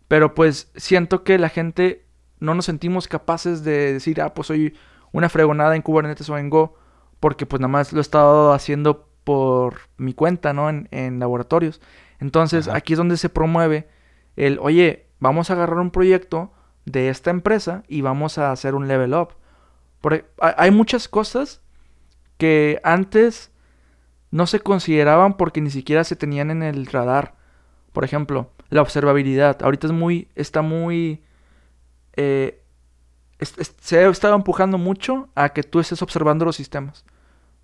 Pero 0.09 0.35
pues 0.35 0.73
siento 0.75 1.23
que 1.23 1.39
la 1.39 1.51
gente 1.51 2.08
no 2.41 2.55
nos 2.55 2.67
sentimos 2.67 3.09
capaces 3.09 3.65
de 3.65 3.95
decir, 3.95 4.21
ah, 4.21 4.35
pues 4.35 4.47
soy 4.47 4.75
una 5.13 5.29
fregonada 5.29 5.75
en 5.77 5.83
Kubernetes 5.83 6.29
o 6.31 6.39
en 6.39 6.51
Go, 6.51 6.77
porque 7.21 7.47
pues 7.47 7.61
nada 7.61 7.69
más 7.69 7.93
lo 7.93 7.99
he 7.99 8.03
estado 8.03 8.53
haciendo 8.53 9.09
por 9.25 9.81
mi 9.97 10.15
cuenta, 10.15 10.53
¿no? 10.53 10.69
En, 10.69 11.19
laboratorios. 11.19 11.81
Entonces, 12.21 12.69
aquí 12.69 12.95
es 12.95 12.97
donde 12.97 13.17
se 13.17 13.29
promueve 13.29 13.89
el, 14.37 14.59
oye, 14.61 15.07
vamos 15.21 15.51
a 15.51 15.55
agarrar 15.55 15.79
un 15.79 15.91
proyecto 15.91 16.53
de 16.85 17.09
esta 17.09 17.31
empresa 17.31 17.83
y 17.89 18.01
vamos 18.01 18.39
a 18.39 18.53
hacer 18.53 18.75
un 18.75 18.89
level 18.89 19.15
up. 19.15 19.31
Porque 20.01 20.25
hay 20.41 20.71
muchas 20.71 21.09
cosas 21.09 21.61
que 22.39 22.81
antes 22.85 23.51
no 24.31 24.47
se 24.47 24.61
consideraban 24.61 25.37
porque 25.37 25.61
ni 25.61 25.71
siquiera 25.71 26.05
se 26.05 26.17
tenían 26.17 26.51
en 26.51 26.63
el 26.63 26.87
radar. 26.87 27.35
Por 27.93 28.05
ejemplo, 28.05 28.51
la 28.71 28.83
observabilidad. 28.83 29.63
Ahorita 29.63 29.87
es 29.87 29.93
muy, 29.93 30.29
está 30.35 30.63
muy... 30.63 31.23
Eh, 32.19 32.63
se 33.41 33.99
ha 33.99 34.09
estado 34.09 34.35
empujando 34.35 34.77
mucho 34.77 35.29
a 35.35 35.51
que 35.51 35.63
tú 35.63 35.79
estés 35.79 36.03
observando 36.03 36.45
los 36.45 36.57
sistemas. 36.57 37.05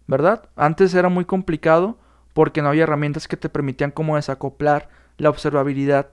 ¿verdad? 0.06 0.48
Antes 0.56 0.94
era 0.94 1.08
muy 1.08 1.24
complicado 1.24 1.98
porque 2.32 2.62
no 2.62 2.68
había 2.68 2.84
herramientas 2.84 3.28
que 3.28 3.36
te 3.36 3.48
permitían 3.48 3.90
como 3.90 4.16
desacoplar 4.16 4.88
la 5.18 5.30
observabilidad 5.30 6.10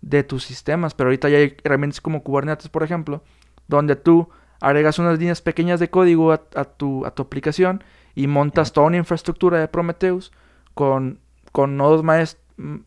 de 0.00 0.24
tus 0.24 0.44
sistemas, 0.44 0.94
pero 0.94 1.08
ahorita 1.08 1.28
ya 1.28 1.38
hay 1.38 1.56
herramientas 1.62 2.00
como 2.00 2.22
Kubernetes, 2.22 2.68
por 2.68 2.82
ejemplo, 2.82 3.22
donde 3.68 3.96
tú 3.96 4.30
agregas 4.60 4.98
unas 4.98 5.18
líneas 5.18 5.42
pequeñas 5.42 5.78
de 5.78 5.90
código 5.90 6.32
a, 6.32 6.38
tu, 6.64 7.04
a 7.04 7.10
tu, 7.10 7.22
aplicación 7.22 7.84
y 8.14 8.26
montas 8.26 8.72
toda 8.72 8.86
una 8.86 8.96
infraestructura 8.96 9.58
de 9.58 9.68
Prometheus 9.68 10.32
con, 10.74 11.20
con 11.52 11.76
nodos, 11.76 12.04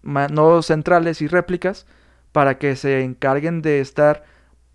nodos 0.02 0.66
centrales 0.66 1.22
y 1.22 1.28
réplicas 1.28 1.86
para 2.32 2.58
que 2.58 2.76
se 2.76 3.04
encarguen 3.04 3.62
de 3.62 3.80
estar 3.80 4.24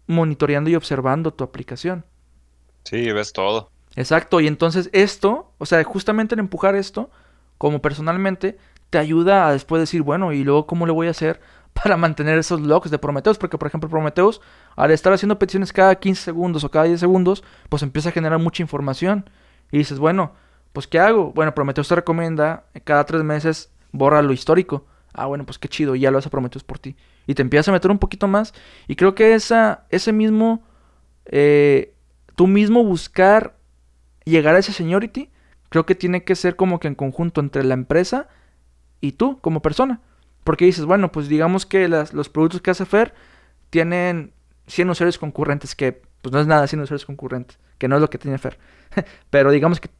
monitoreando 0.08 0.70
y 0.70 0.74
observando 0.74 1.32
tu 1.32 1.44
aplicación. 1.44 2.04
Sí, 2.82 3.12
ves 3.12 3.32
todo. 3.32 3.70
Exacto, 3.94 4.40
y 4.40 4.46
entonces 4.46 4.90
esto, 4.92 5.52
o 5.58 5.66
sea, 5.66 5.82
justamente 5.84 6.34
en 6.34 6.40
empujar 6.40 6.74
esto, 6.74 7.10
como 7.58 7.80
personalmente, 7.80 8.58
te 8.90 8.98
ayuda 8.98 9.46
a 9.46 9.52
después 9.52 9.80
decir, 9.80 10.02
bueno, 10.02 10.32
y 10.32 10.44
luego 10.44 10.66
cómo 10.66 10.86
le 10.86 10.92
voy 10.92 11.08
a 11.08 11.10
hacer 11.10 11.40
para 11.72 11.96
mantener 11.96 12.38
esos 12.38 12.60
logs 12.60 12.90
de 12.90 12.98
Prometheus. 12.98 13.38
Porque, 13.38 13.58
por 13.58 13.68
ejemplo, 13.68 13.90
Prometheus, 13.90 14.40
al 14.76 14.90
estar 14.90 15.12
haciendo 15.12 15.38
peticiones 15.38 15.72
cada 15.72 15.94
15 15.94 16.22
segundos 16.22 16.64
o 16.64 16.70
cada 16.70 16.86
10 16.86 17.00
segundos, 17.00 17.44
pues 17.68 17.82
empieza 17.82 18.08
a 18.08 18.12
generar 18.12 18.38
mucha 18.38 18.62
información. 18.62 19.28
Y 19.70 19.78
dices, 19.78 19.98
bueno, 19.98 20.32
pues 20.72 20.86
¿qué 20.86 20.98
hago? 20.98 21.32
Bueno, 21.32 21.54
Prometheus 21.54 21.88
te 21.88 21.94
recomienda 21.94 22.64
cada 22.84 23.04
3 23.04 23.22
meses 23.22 23.70
borra 23.92 24.22
lo 24.22 24.32
histórico. 24.32 24.86
Ah, 25.12 25.26
bueno, 25.26 25.44
pues 25.44 25.58
qué 25.58 25.68
chido, 25.68 25.94
ya 25.94 26.10
lo 26.10 26.18
hace 26.18 26.30
Prometheus 26.30 26.64
por 26.64 26.78
ti. 26.78 26.96
Y 27.28 27.34
te 27.34 27.42
empiezas 27.42 27.68
a 27.68 27.72
meter 27.72 27.90
un 27.90 27.98
poquito 27.98 28.26
más. 28.26 28.54
Y 28.88 28.96
creo 28.96 29.14
que 29.14 29.34
esa, 29.34 29.84
ese 29.90 30.12
mismo, 30.12 30.64
eh, 31.26 31.92
tú 32.34 32.46
mismo 32.46 32.82
buscar 32.82 33.54
llegar 34.24 34.54
a 34.54 34.58
ese 34.58 34.72
seniority, 34.72 35.30
creo 35.68 35.84
que 35.84 35.94
tiene 35.94 36.24
que 36.24 36.34
ser 36.34 36.56
como 36.56 36.80
que 36.80 36.88
en 36.88 36.94
conjunto 36.94 37.42
entre 37.42 37.64
la 37.64 37.74
empresa 37.74 38.28
y 39.02 39.12
tú 39.12 39.38
como 39.42 39.60
persona. 39.60 40.00
Porque 40.42 40.64
dices, 40.64 40.86
bueno, 40.86 41.12
pues 41.12 41.28
digamos 41.28 41.66
que 41.66 41.86
los 41.86 42.30
productos 42.30 42.62
que 42.62 42.70
hace 42.70 42.86
Fer 42.86 43.12
tienen 43.68 44.32
100 44.66 44.88
usuarios 44.88 45.18
concurrentes, 45.18 45.74
que 45.74 46.00
pues 46.22 46.32
no 46.32 46.40
es 46.40 46.46
nada 46.46 46.66
100 46.66 46.80
usuarios 46.80 47.04
concurrentes, 47.04 47.58
que 47.76 47.88
no 47.88 47.96
es 47.96 48.00
lo 48.00 48.08
que 48.08 48.16
tiene 48.16 48.38
Fer. 48.38 48.58
Pero 49.28 49.50
digamos 49.50 49.80
que 49.80 49.90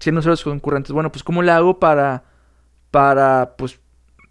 100 0.00 0.16
usuarios 0.16 0.42
concurrentes, 0.42 0.92
bueno, 0.92 1.12
pues 1.12 1.22
¿cómo 1.22 1.42
le 1.42 1.52
hago 1.52 1.78
para, 1.78 2.24
para 2.90 3.56
pues, 3.58 3.78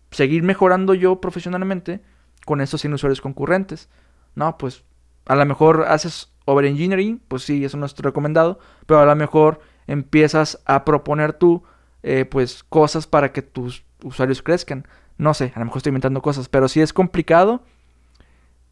seguir 0.10 0.42
mejorando 0.42 0.96
yo 0.96 1.22
profesionalmente 1.22 2.02
con 2.48 2.62
estos 2.62 2.82
100 2.82 2.94
usuarios 2.94 3.22
concurrentes? 3.22 3.90
No, 4.34 4.58
pues 4.58 4.84
a 5.28 5.36
lo 5.36 5.46
mejor 5.46 5.86
haces 5.88 6.32
overengineering, 6.46 7.22
pues 7.28 7.44
sí, 7.44 7.64
eso 7.64 7.78
no 7.78 7.86
es 7.86 7.96
recomendado, 7.98 8.58
pero 8.88 9.02
a 9.02 9.06
lo 9.06 9.16
mejor 9.16 9.60
empiezas 9.86 10.60
a 10.66 10.86
proponer 10.86 11.34
tú, 11.34 11.64
eh, 12.02 12.26
pues, 12.26 12.64
cosas 12.64 13.06
para 13.06 13.32
que 13.34 13.42
tus 13.42 13.84
usuarios 14.04 14.42
crezcan. 14.42 14.88
No 15.18 15.34
sé, 15.34 15.52
a 15.56 15.60
lo 15.60 15.66
mejor 15.66 15.78
estoy 15.80 15.90
inventando 15.92 16.22
cosas, 16.22 16.48
pero 16.50 16.68
si 16.68 16.82
es 16.82 16.94
complicado. 16.94 17.62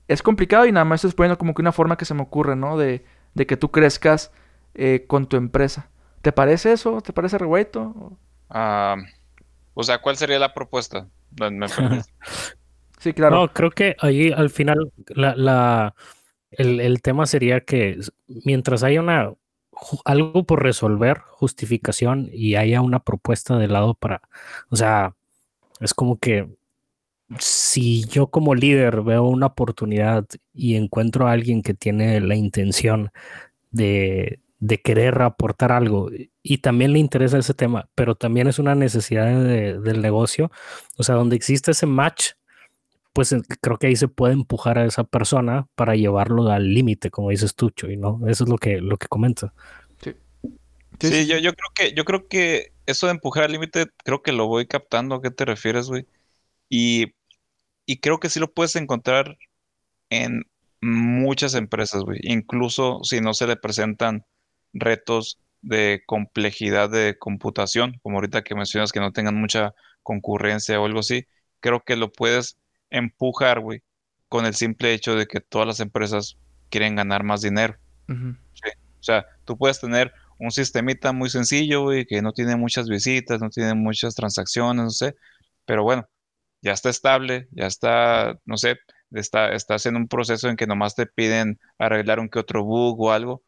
Es 0.07 0.23
complicado 0.23 0.65
y 0.65 0.71
nada 0.71 0.85
más 0.85 1.03
estoy 1.03 1.17
poniendo 1.17 1.37
como 1.37 1.53
que 1.53 1.61
una 1.61 1.71
forma 1.71 1.97
que 1.97 2.05
se 2.05 2.13
me 2.13 2.21
ocurre, 2.21 2.55
¿no? 2.55 2.77
De, 2.77 3.03
de 3.33 3.45
que 3.45 3.57
tú 3.57 3.71
crezcas 3.71 4.31
eh, 4.75 5.05
con 5.07 5.27
tu 5.27 5.35
empresa. 5.35 5.89
¿Te 6.21 6.31
parece 6.31 6.71
eso? 6.71 7.01
¿Te 7.01 7.11
parece 7.11 7.37
revuelto? 7.37 8.17
Ah, 8.49 8.95
o 9.73 9.83
sea, 9.83 9.99
¿cuál 9.99 10.15
sería 10.15 10.39
la 10.39 10.53
propuesta? 10.53 11.07
sí, 12.99 13.13
claro. 13.13 13.35
No, 13.35 13.53
creo 13.53 13.71
que 13.71 13.95
ahí 13.99 14.31
al 14.31 14.49
final 14.49 14.91
la, 15.07 15.95
el, 16.51 17.01
tema 17.01 17.25
sería 17.25 17.61
que 17.61 17.99
mientras 18.27 18.83
haya 18.83 19.01
una 19.01 19.33
algo 20.05 20.45
por 20.45 20.63
resolver, 20.63 21.19
justificación 21.19 22.29
y 22.31 22.55
haya 22.55 22.81
una 22.81 22.99
propuesta 22.99 23.57
de 23.57 23.67
lado 23.67 23.93
para, 23.93 24.21
o 24.69 24.75
sea, 24.75 25.15
es 25.81 25.93
como 25.93 26.17
que 26.17 26.47
si 27.39 28.05
yo 28.05 28.27
como 28.27 28.55
líder 28.55 29.01
veo 29.01 29.23
una 29.23 29.47
oportunidad 29.47 30.25
y 30.53 30.75
encuentro 30.75 31.27
a 31.27 31.33
alguien 31.33 31.61
que 31.61 31.73
tiene 31.73 32.21
la 32.21 32.35
intención 32.35 33.11
de, 33.71 34.39
de 34.59 34.81
querer 34.81 35.21
aportar 35.21 35.71
algo 35.71 36.09
y 36.41 36.59
también 36.59 36.93
le 36.93 36.99
interesa 36.99 37.37
ese 37.37 37.53
tema, 37.53 37.89
pero 37.95 38.15
también 38.15 38.47
es 38.47 38.59
una 38.59 38.75
necesidad 38.75 39.43
del 39.43 40.01
negocio, 40.01 40.51
o 40.97 41.03
sea, 41.03 41.15
donde 41.15 41.35
existe 41.35 41.71
ese 41.71 41.85
match, 41.85 42.31
pues 43.15 43.33
creo 43.61 43.77
que 43.77 43.87
ahí 43.87 43.95
se 43.95 44.09
puede 44.09 44.33
empujar 44.33 44.77
a 44.77 44.83
esa 44.83 45.05
persona 45.05 45.69
para 45.75 45.95
llevarlo 45.95 46.49
al 46.49 46.73
límite, 46.73 47.09
como 47.11 47.29
dices 47.29 47.55
tú, 47.55 47.71
y 47.87 47.95
¿no? 47.95 48.19
Eso 48.27 48.43
es 48.43 48.49
lo 48.49 48.57
que, 48.57 48.81
lo 48.81 48.97
que 48.97 49.07
comenta. 49.07 49.53
Sí, 50.01 51.25
yo, 51.25 51.37
yo, 51.37 51.53
creo 51.53 51.69
que, 51.73 51.93
yo 51.93 52.03
creo 52.03 52.27
que 52.27 52.73
eso 52.85 53.07
de 53.07 53.13
empujar 53.13 53.45
al 53.45 53.53
límite, 53.53 53.85
creo 54.03 54.21
que 54.21 54.33
lo 54.33 54.47
voy 54.47 54.67
captando. 54.67 55.15
¿A 55.15 55.21
qué 55.21 55.31
te 55.31 55.45
refieres, 55.45 55.87
güey? 55.87 56.05
Y, 56.67 57.13
y 57.85 57.99
creo 57.99 58.19
que 58.19 58.29
sí 58.29 58.41
lo 58.41 58.53
puedes 58.53 58.75
encontrar 58.75 59.37
en 60.09 60.43
muchas 60.81 61.53
empresas, 61.53 62.03
güey. 62.03 62.19
Incluso 62.21 62.99
si 63.03 63.21
no 63.21 63.33
se 63.33 63.47
le 63.47 63.55
presentan 63.55 64.25
retos 64.73 65.39
de 65.61 66.03
complejidad 66.05 66.89
de 66.89 67.17
computación, 67.17 67.97
como 68.03 68.17
ahorita 68.17 68.43
que 68.43 68.55
mencionas 68.55 68.91
que 68.91 68.99
no 68.99 69.13
tengan 69.13 69.35
mucha 69.35 69.73
concurrencia 70.03 70.81
o 70.81 70.85
algo 70.85 70.99
así, 70.99 71.27
creo 71.61 71.81
que 71.85 71.95
lo 71.95 72.11
puedes 72.11 72.57
empujar, 72.89 73.59
güey, 73.59 73.81
con 74.29 74.45
el 74.45 74.55
simple 74.55 74.93
hecho 74.93 75.15
de 75.15 75.27
que 75.27 75.39
todas 75.39 75.67
las 75.67 75.79
empresas 75.79 76.37
quieren 76.69 76.95
ganar 76.95 77.23
más 77.23 77.41
dinero. 77.41 77.77
O 78.09 79.03
sea, 79.05 79.25
tú 79.45 79.57
puedes 79.57 79.79
tener 79.79 80.13
un 80.37 80.51
sistemita 80.51 81.11
muy 81.11 81.29
sencillo, 81.29 81.83
güey, 81.83 82.05
que 82.05 82.21
no 82.21 82.33
tiene 82.33 82.55
muchas 82.55 82.87
visitas, 82.87 83.39
no 83.39 83.49
tiene 83.49 83.73
muchas 83.73 84.15
transacciones, 84.15 84.83
no 84.83 84.89
sé, 84.89 85.15
pero 85.65 85.83
bueno, 85.83 86.07
ya 86.61 86.73
está 86.73 86.89
estable, 86.89 87.47
ya 87.51 87.67
está, 87.67 88.39
no 88.45 88.57
sé, 88.57 88.77
está, 89.11 89.53
estás 89.53 89.85
en 89.85 89.95
un 89.95 90.07
proceso 90.07 90.49
en 90.49 90.55
que 90.57 90.67
nomás 90.67 90.95
te 90.95 91.05
piden 91.05 91.59
arreglar 91.77 92.19
un 92.19 92.29
que 92.29 92.39
otro 92.39 92.63
bug 92.63 93.01
o 93.01 93.11
algo, 93.11 93.43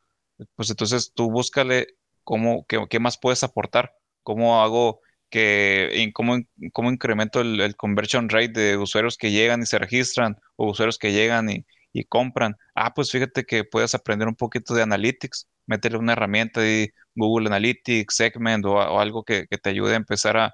pues 0.56 0.70
entonces 0.70 1.12
tú 1.14 1.32
búscale 1.32 1.88
cómo, 2.24 2.66
qué, 2.68 2.86
qué 2.90 3.00
más 3.00 3.18
puedes 3.18 3.44
aportar, 3.44 3.94
cómo 4.24 4.62
hago 4.62 5.02
que, 5.30 6.09
cómo, 6.13 6.38
cómo 6.71 6.91
incremento 6.91 7.41
el, 7.41 7.59
el, 7.59 7.75
conversion 7.75 8.30
rate 8.30 8.59
de 8.59 8.78
usuarios 8.78 9.17
que 9.17 9.32
llegan 9.32 9.61
y 9.61 9.65
se 9.65 9.80
registran 9.80 10.38
o 10.55 10.69
usuarios 10.69 10.97
que 10.97 11.11
llegan 11.11 11.49
y, 11.49 11.65
y 11.93 12.03
compran. 12.03 12.55
Ah, 12.75 12.93
pues 12.93 13.11
fíjate 13.11 13.45
que 13.45 13.63
puedes 13.63 13.95
aprender 13.95 14.28
un 14.28 14.36
poquito 14.36 14.73
de 14.73 14.84
analytics, 14.84 15.47
meterle 15.65 15.97
una 15.97 16.13
herramienta 16.13 16.61
de 16.61 16.93
Google 17.15 17.47
Analytics, 17.47 18.15
Segment 18.15 18.65
o, 18.65 18.99
algo 18.99 19.23
que, 19.23 19.47
te 19.47 19.69
ayude 19.69 19.93
a 19.93 19.97
empezar 19.97 20.38
a, 20.38 20.53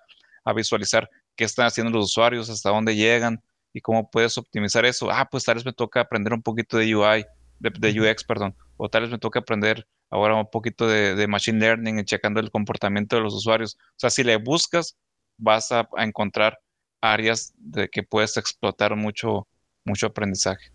visualizar 0.55 1.09
qué 1.35 1.43
están 1.43 1.65
haciendo 1.65 1.91
los 1.91 2.05
usuarios, 2.05 2.49
hasta 2.49 2.69
dónde 2.69 2.95
llegan 2.95 3.41
y 3.73 3.81
cómo 3.81 4.09
puedes 4.09 4.37
optimizar 4.37 4.85
eso. 4.85 5.11
Ah, 5.11 5.27
pues 5.29 5.43
tal 5.43 5.55
vez 5.55 5.65
me 5.65 5.73
toca 5.73 6.01
aprender 6.01 6.33
un 6.33 6.41
poquito 6.41 6.77
de 6.77 6.95
UI, 6.95 7.25
de, 7.59 8.01
UX, 8.01 8.23
perdón, 8.23 8.55
o 8.77 8.89
tal 8.89 9.03
vez 9.03 9.11
me 9.11 9.19
toca 9.19 9.39
aprender 9.39 9.85
ahora 10.13 10.35
un 10.35 10.49
poquito 10.49 10.87
de, 10.87 11.27
Machine 11.27 11.59
Learning 11.59 11.99
y 11.99 12.05
checando 12.05 12.39
el 12.39 12.51
comportamiento 12.51 13.15
de 13.15 13.23
los 13.23 13.33
usuarios. 13.33 13.77
O 13.81 13.95
sea, 13.97 14.11
si 14.11 14.23
le 14.23 14.37
buscas, 14.37 14.95
vas 15.37 15.71
a, 15.71 15.89
encontrar 15.97 16.59
áreas 17.01 17.53
de 17.57 17.89
que 17.89 18.03
puedes 18.03 18.37
explotar 18.37 18.95
mucho, 18.95 19.47
mucho 19.83 20.05
aprendizaje. 20.07 20.71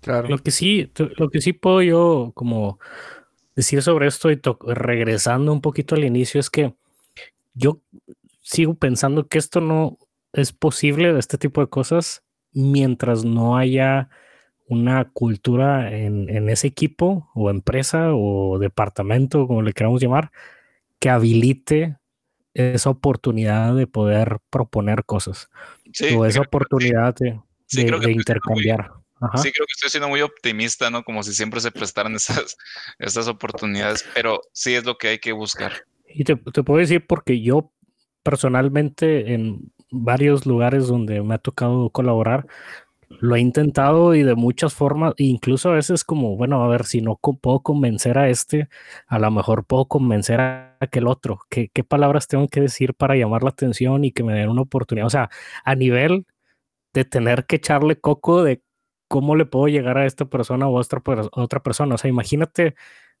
Claro. 0.00 0.28
Lo 0.28 0.38
que 0.38 0.50
sí, 0.50 0.90
lo 0.96 1.28
que 1.28 1.42
sí 1.42 1.52
puedo 1.52 1.82
yo 1.82 2.32
como 2.34 2.80
decir 3.54 3.82
sobre 3.82 4.06
esto 4.08 4.30
y 4.32 4.40
regresando 4.66 5.52
un 5.52 5.60
poquito 5.60 5.94
al 5.94 6.04
inicio 6.04 6.40
es 6.40 6.48
que 6.48 6.74
yo 7.52 7.80
sigo 8.40 8.74
pensando 8.74 9.28
que 9.28 9.38
esto 9.38 9.60
no 9.60 9.98
es 10.32 10.52
posible 10.52 11.12
de 11.12 11.20
este 11.20 11.36
tipo 11.36 11.60
de 11.60 11.68
cosas 11.68 12.24
mientras 12.52 13.22
no 13.24 13.58
haya 13.58 14.08
una 14.72 15.10
cultura 15.10 15.92
en, 15.92 16.28
en, 16.28 16.48
ese 16.48 16.66
equipo 16.66 17.30
o 17.34 17.50
empresa 17.50 18.14
o 18.14 18.58
departamento, 18.58 19.46
como 19.46 19.62
le 19.62 19.72
queramos 19.72 20.00
llamar, 20.00 20.32
que 20.98 21.10
habilite 21.10 21.96
esa 22.54 22.90
oportunidad 22.90 23.74
de 23.74 23.86
poder 23.86 24.38
proponer 24.50 25.04
cosas 25.04 25.50
o 26.16 26.26
esa 26.26 26.40
oportunidad 26.40 27.14
de, 27.16 27.40
de 27.70 28.12
intercambiar. 28.12 28.92
Sí, 29.36 29.52
creo 29.52 29.66
que 29.66 29.72
estoy 29.74 29.90
siendo 29.90 30.08
muy 30.08 30.20
optimista, 30.20 30.90
¿no? 30.90 31.04
Como 31.04 31.22
si 31.22 31.32
siempre 31.32 31.60
se 31.60 31.70
prestaran 31.70 32.14
esas, 32.14 32.56
estas 32.98 33.28
oportunidades, 33.28 34.04
pero 34.14 34.40
sí 34.52 34.74
es 34.74 34.84
lo 34.84 34.98
que 34.98 35.08
hay 35.08 35.18
que 35.18 35.32
buscar. 35.32 35.72
Y 36.08 36.24
te, 36.24 36.36
puedo 36.36 36.78
decir 36.78 37.06
porque 37.06 37.40
yo 37.40 37.72
personalmente 38.22 39.32
en 39.32 39.72
varios 39.90 40.44
lugares 40.44 40.86
donde 40.86 41.22
me 41.22 41.34
ha 41.34 41.38
tocado 41.38 41.90
colaborar, 41.90 42.46
lo 43.20 43.36
he 43.36 43.40
intentado 43.40 44.14
y 44.14 44.22
de 44.22 44.34
muchas 44.34 44.74
formas, 44.74 45.14
incluso 45.18 45.70
a 45.70 45.74
veces 45.74 46.04
como, 46.04 46.36
bueno, 46.36 46.62
a 46.62 46.68
ver, 46.68 46.84
si 46.84 47.00
no 47.00 47.16
puedo 47.16 47.60
convencer 47.60 48.18
a 48.18 48.28
este, 48.28 48.68
a 49.06 49.18
lo 49.18 49.30
mejor 49.30 49.64
puedo 49.64 49.86
convencer 49.86 50.40
a 50.40 50.76
aquel 50.80 51.06
otro. 51.06 51.40
¿Qué, 51.50 51.70
¿Qué 51.72 51.84
palabras 51.84 52.28
tengo 52.28 52.48
que 52.48 52.60
decir 52.60 52.94
para 52.94 53.16
llamar 53.16 53.42
la 53.42 53.50
atención 53.50 54.04
y 54.04 54.12
que 54.12 54.24
me 54.24 54.34
den 54.34 54.48
una 54.48 54.62
oportunidad? 54.62 55.06
O 55.06 55.10
sea, 55.10 55.30
a 55.64 55.74
nivel 55.74 56.26
de 56.94 57.04
tener 57.04 57.46
que 57.46 57.56
echarle 57.56 57.96
coco 58.00 58.42
de 58.42 58.62
¿cómo 59.12 59.36
le 59.36 59.46
puedo 59.46 59.68
llegar 59.68 59.98
a 59.98 60.06
esta 60.06 60.24
persona 60.26 60.68
o 60.68 60.78
a 60.78 60.80
otra, 60.80 61.02
otra 61.32 61.62
persona? 61.62 61.96
O 61.96 61.98
sea, 61.98 62.08
imagínate 62.08 62.76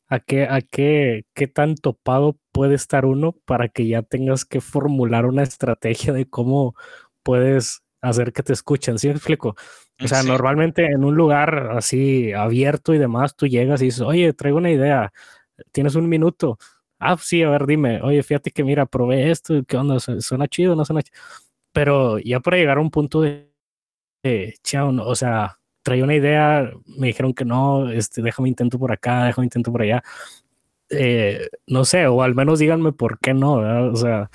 a 0.08 0.20
qué, 0.20 0.44
a 0.44 0.62
qué, 0.62 1.26
qué 1.34 1.48
tan 1.48 1.74
topado 1.76 2.38
puede 2.52 2.76
estar 2.76 3.04
uno 3.06 3.32
para 3.44 3.68
que 3.68 3.86
ya 3.86 4.02
tengas 4.02 4.44
que 4.46 4.60
formular 4.62 5.26
una 5.26 5.42
estrategia 5.42 6.14
de 6.14 6.26
cómo 6.26 6.74
puedes 7.22 7.81
hacer 8.02 8.32
que 8.32 8.42
te 8.42 8.52
escuchen. 8.52 8.98
¿Sí 8.98 9.08
me 9.08 9.14
explico? 9.14 9.56
O 10.02 10.08
sea, 10.08 10.22
normalmente 10.22 10.84
en 10.84 11.04
un 11.04 11.14
lugar 11.14 11.70
así 11.76 12.32
abierto 12.32 12.92
y 12.92 12.98
demás, 12.98 13.36
tú 13.36 13.46
llegas 13.46 13.80
y 13.82 13.86
dices, 13.86 14.00
oye, 14.02 14.32
traigo 14.32 14.58
una 14.58 14.70
idea, 14.70 15.12
tienes 15.70 15.94
un 15.94 16.08
minuto. 16.08 16.58
Ah, 16.98 17.16
sí, 17.18 17.42
a 17.42 17.50
ver, 17.50 17.66
dime, 17.66 18.00
oye, 18.02 18.22
fíjate 18.22 18.50
que 18.50 18.64
mira, 18.64 18.86
probé 18.86 19.30
esto, 19.30 19.62
¿qué 19.66 19.76
onda? 19.76 19.98
¿Suena 20.00 20.48
chido 20.48 20.76
no 20.76 20.84
suena 20.84 21.02
chido? 21.02 21.18
Pero 21.72 22.18
ya 22.18 22.40
para 22.40 22.56
llegar 22.58 22.78
a 22.78 22.80
un 22.80 22.90
punto 22.90 23.22
de, 23.22 23.50
de 24.22 24.54
chao, 24.62 24.90
o 25.04 25.14
sea, 25.16 25.58
traía 25.82 26.04
una 26.04 26.14
idea, 26.16 26.70
me 26.86 27.08
dijeron 27.08 27.34
que 27.34 27.44
no, 27.44 27.90
este, 27.90 28.22
déjame 28.22 28.48
intento 28.48 28.78
por 28.78 28.92
acá, 28.92 29.24
déjame 29.26 29.46
intento 29.46 29.72
por 29.72 29.82
allá. 29.82 30.02
Eh, 30.90 31.48
no 31.66 31.84
sé, 31.84 32.06
o 32.06 32.22
al 32.22 32.34
menos 32.34 32.58
díganme 32.58 32.92
por 32.92 33.18
qué 33.20 33.34
no, 33.34 33.54
O 33.92 33.96
sea. 33.96 34.30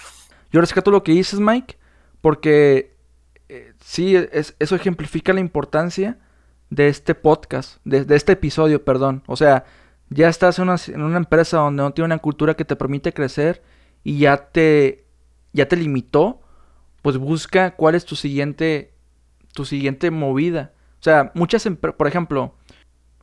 Yo 0.51 0.61
rescato 0.61 0.91
lo 0.91 1.03
que 1.03 1.11
dices, 1.11 1.39
Mike, 1.39 1.77
porque 2.21 2.96
sí, 3.87 4.17
eso 4.59 4.75
ejemplifica 4.75 5.31
la 5.31 5.39
importancia 5.39 6.17
de 6.69 6.89
este 6.89 7.15
podcast, 7.15 7.77
de, 7.85 8.05
este 8.13 8.33
episodio, 8.33 8.83
perdón. 8.83 9.23
O 9.27 9.37
sea, 9.37 9.63
ya 10.09 10.27
estás 10.27 10.59
en 10.59 10.67
una, 10.67 11.17
empresa 11.17 11.59
donde 11.59 11.83
no 11.83 11.93
tiene 11.93 12.07
una 12.07 12.17
cultura 12.17 12.55
que 12.55 12.65
te 12.65 12.75
permite 12.75 13.13
crecer 13.13 13.63
y 14.03 14.19
ya 14.19 14.49
te, 14.51 15.05
ya 15.53 15.69
te 15.69 15.77
limitó, 15.77 16.41
pues 17.01 17.17
busca 17.17 17.75
cuál 17.77 17.95
es 17.95 18.03
tu 18.03 18.17
siguiente, 18.17 18.93
tu 19.53 19.63
siguiente 19.63 20.11
movida. 20.11 20.73
O 20.99 21.03
sea, 21.03 21.31
muchas, 21.33 21.65
por 21.65 22.07
ejemplo, 22.07 22.55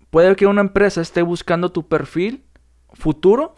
puede 0.08 0.34
que 0.34 0.46
una 0.46 0.62
empresa 0.62 1.02
esté 1.02 1.20
buscando 1.20 1.72
tu 1.72 1.88
perfil 1.88 2.42
futuro 2.94 3.54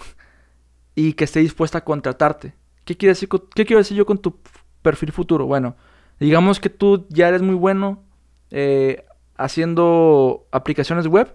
y 0.97 1.13
que 1.13 1.23
esté 1.23 1.39
dispuesta 1.39 1.79
a 1.79 1.85
contratarte. 1.85 2.55
¿Qué 2.85 2.97
quiere 2.97 3.13
decir, 3.13 3.29
qué 3.55 3.65
quiero 3.65 3.79
decir 3.79 3.97
yo 3.97 4.07
con 4.07 4.19
tu 4.19 4.41
perfil 4.83 5.13
futuro? 5.13 5.47
Bueno, 5.47 5.77
digamos 6.21 6.61
que 6.61 6.71
tú 6.71 7.07
ya 7.09 7.29
eres 7.29 7.43
muy 7.43 7.55
bueno 7.55 8.03
eh, 8.51 9.05
haciendo 9.37 10.47
aplicaciones 10.51 11.07
web, 11.07 11.35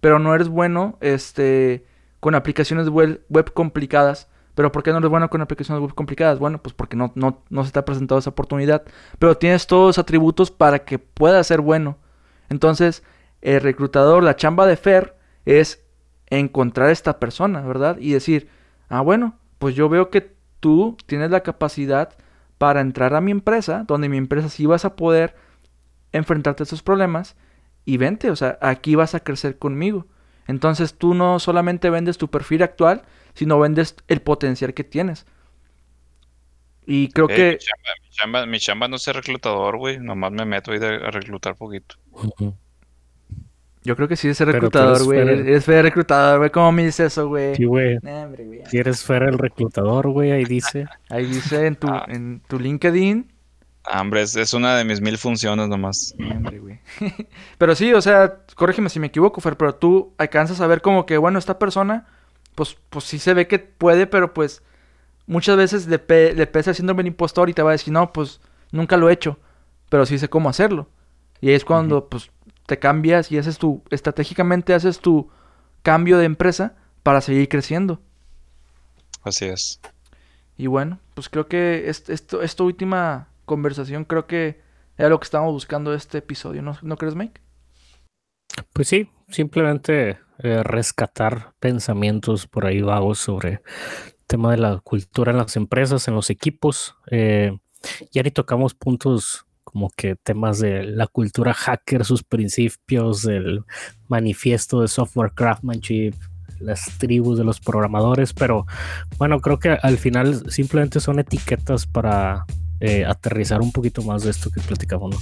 pero 0.00 0.18
no 0.18 0.34
eres 0.34 0.48
bueno 0.48 0.98
este, 1.00 1.84
con 2.20 2.34
aplicaciones 2.34 2.88
web, 2.88 3.20
complicadas. 3.52 4.28
¿Pero 4.54 4.72
por 4.72 4.82
qué 4.82 4.90
no 4.90 4.98
eres 4.98 5.10
bueno 5.10 5.28
con 5.28 5.42
aplicaciones 5.42 5.82
web 5.82 5.94
complicadas? 5.94 6.38
Bueno, 6.38 6.62
pues 6.62 6.74
porque 6.74 6.96
no, 6.96 7.12
no, 7.14 7.42
no 7.50 7.64
se 7.64 7.72
te 7.72 7.78
ha 7.78 7.84
presentado 7.84 8.18
esa 8.18 8.30
oportunidad. 8.30 8.84
Pero 9.18 9.36
tienes 9.36 9.66
todos 9.66 9.88
los 9.88 9.98
atributos 9.98 10.50
para 10.50 10.78
que 10.80 10.98
pueda 10.98 11.44
ser 11.44 11.60
bueno. 11.60 11.98
Entonces, 12.48 13.02
el 13.42 13.60
reclutador, 13.60 14.22
la 14.22 14.36
chamba 14.36 14.66
de 14.66 14.76
Fer 14.76 15.14
es 15.44 15.84
encontrar 16.28 16.88
a 16.88 16.92
esta 16.92 17.20
persona, 17.20 17.60
¿verdad? 17.60 17.98
Y 17.98 18.12
decir, 18.12 18.48
ah, 18.88 19.02
bueno, 19.02 19.36
pues 19.58 19.74
yo 19.74 19.88
veo 19.88 20.08
que 20.08 20.34
tú 20.60 20.96
tienes 21.06 21.30
la 21.30 21.42
capacidad 21.42 22.16
para 22.58 22.80
entrar 22.80 23.14
a 23.14 23.20
mi 23.20 23.30
empresa, 23.30 23.84
donde 23.86 24.08
mi 24.08 24.16
empresa 24.16 24.48
sí 24.48 24.66
vas 24.66 24.84
a 24.84 24.96
poder 24.96 25.36
enfrentarte 26.12 26.62
a 26.62 26.64
esos 26.64 26.82
problemas 26.82 27.36
y 27.84 27.98
vente, 27.98 28.30
o 28.30 28.36
sea, 28.36 28.58
aquí 28.60 28.94
vas 28.94 29.14
a 29.14 29.20
crecer 29.20 29.58
conmigo. 29.58 30.06
Entonces 30.46 30.94
tú 30.94 31.14
no 31.14 31.38
solamente 31.38 31.90
vendes 31.90 32.18
tu 32.18 32.28
perfil 32.28 32.62
actual, 32.62 33.02
sino 33.34 33.58
vendes 33.58 33.96
el 34.08 34.22
potencial 34.22 34.74
que 34.74 34.84
tienes. 34.84 35.26
Y 36.86 37.08
creo 37.08 37.26
que... 37.26 37.58
Mi 38.46 38.58
chamba, 38.60 38.88
no 38.88 38.96
es 38.96 39.06
reclutador, 39.08 39.76
güey. 39.76 39.98
Nomás 39.98 40.32
me 40.32 40.44
meto 40.44 40.70
ahí 40.70 40.78
a 40.78 41.10
reclutar 41.10 41.56
poquito. 41.56 41.96
Yo 43.86 43.94
creo 43.94 44.08
que 44.08 44.16
sí 44.16 44.26
es 44.26 44.40
reclutador, 44.40 45.04
güey. 45.04 45.52
Es 45.52 45.64
fe 45.64 45.80
reclutador, 45.80 46.38
güey. 46.38 46.50
¿Cómo 46.50 46.72
me 46.72 46.84
dice 46.84 47.06
eso, 47.06 47.28
güey? 47.28 47.54
Sí, 47.54 47.66
güey. 47.66 47.98
Si 48.68 48.78
eres 48.78 49.04
fuera 49.04 49.28
el 49.28 49.38
reclutador, 49.38 50.08
güey, 50.08 50.32
ahí 50.32 50.44
dice. 50.44 50.88
Ahí 51.08 51.24
dice 51.24 51.66
en 51.66 51.76
tu, 51.76 51.86
ah. 51.86 52.04
en 52.08 52.42
tu 52.48 52.58
LinkedIn. 52.58 53.30
Ah, 53.84 54.00
hombre, 54.00 54.22
es, 54.22 54.54
una 54.54 54.76
de 54.76 54.84
mis 54.84 55.00
mil 55.00 55.16
funciones 55.18 55.68
nomás. 55.68 56.16
Hombre, 56.18 56.58
güey. 56.58 56.80
pero 57.58 57.76
sí, 57.76 57.94
o 57.94 58.02
sea, 58.02 58.38
corrígeme 58.56 58.88
si 58.88 58.98
me 58.98 59.06
equivoco, 59.06 59.40
Fer, 59.40 59.56
pero 59.56 59.76
tú 59.76 60.12
alcanzas 60.18 60.60
a 60.60 60.66
ver 60.66 60.82
como 60.82 61.06
que, 61.06 61.16
bueno, 61.16 61.38
esta 61.38 61.56
persona, 61.56 62.06
pues, 62.56 62.76
pues 62.90 63.04
sí 63.04 63.20
se 63.20 63.34
ve 63.34 63.46
que 63.46 63.60
puede, 63.60 64.08
pero 64.08 64.34
pues 64.34 64.64
muchas 65.28 65.56
veces 65.56 65.86
le, 65.86 66.00
le 66.34 66.46
pesa 66.48 66.72
el 66.72 67.06
impostor 67.06 67.48
y 67.50 67.54
te 67.54 67.62
va 67.62 67.70
a 67.70 67.78
decir, 67.78 67.92
no, 67.92 68.12
pues 68.12 68.40
nunca 68.72 68.96
lo 68.96 69.08
he 69.08 69.12
hecho, 69.12 69.38
pero 69.88 70.06
sí 70.06 70.18
sé 70.18 70.28
cómo 70.28 70.48
hacerlo. 70.48 70.88
Y 71.40 71.50
ahí 71.50 71.54
es 71.54 71.64
cuando, 71.64 72.08
pues, 72.08 72.32
te 72.66 72.78
cambias 72.78 73.30
y 73.32 73.38
haces 73.38 73.58
tu, 73.58 73.82
estratégicamente 73.90 74.74
haces 74.74 75.00
tu 75.00 75.30
cambio 75.82 76.18
de 76.18 76.24
empresa 76.24 76.76
para 77.02 77.20
seguir 77.20 77.48
creciendo. 77.48 78.00
Así 79.22 79.46
es. 79.46 79.80
Y 80.56 80.66
bueno, 80.66 80.98
pues 81.14 81.28
creo 81.28 81.46
que 81.48 81.88
esto, 81.88 82.42
esta 82.42 82.64
última 82.64 83.28
conversación 83.44 84.04
creo 84.04 84.26
que 84.26 84.60
era 84.96 85.08
lo 85.08 85.20
que 85.20 85.24
estábamos 85.24 85.52
buscando 85.52 85.92
este 85.94 86.18
episodio, 86.18 86.62
¿no, 86.62 86.78
¿no 86.82 86.96
crees, 86.96 87.14
Mike? 87.14 87.40
Pues 88.72 88.88
sí, 88.88 89.10
simplemente 89.28 90.18
eh, 90.38 90.62
rescatar 90.62 91.52
pensamientos 91.60 92.46
por 92.46 92.66
ahí 92.66 92.80
vagos 92.80 93.18
sobre 93.18 93.50
el 93.50 94.26
tema 94.26 94.50
de 94.50 94.58
la 94.58 94.80
cultura 94.80 95.32
en 95.32 95.38
las 95.38 95.56
empresas, 95.56 96.08
en 96.08 96.14
los 96.14 96.30
equipos. 96.30 96.96
Eh, 97.10 97.56
ya 98.10 98.22
ni 98.22 98.30
tocamos 98.30 98.74
puntos 98.74 99.45
como 99.76 99.90
que 99.94 100.16
temas 100.16 100.58
de 100.58 100.84
la 100.84 101.06
cultura 101.06 101.52
hacker, 101.52 102.06
sus 102.06 102.22
principios, 102.22 103.26
el 103.26 103.62
manifiesto 104.08 104.80
de 104.80 104.88
software 104.88 105.32
craftsmanship, 105.34 106.14
las 106.60 106.96
tribus 106.96 107.36
de 107.36 107.44
los 107.44 107.60
programadores, 107.60 108.32
pero 108.32 108.64
bueno, 109.18 109.38
creo 109.42 109.58
que 109.58 109.68
al 109.68 109.98
final 109.98 110.50
simplemente 110.50 110.98
son 110.98 111.18
etiquetas 111.18 111.84
para 111.84 112.46
eh, 112.80 113.04
aterrizar 113.04 113.60
un 113.60 113.70
poquito 113.70 114.00
más 114.00 114.22
de 114.22 114.30
esto 114.30 114.48
que 114.48 114.62
platicamos. 114.62 115.14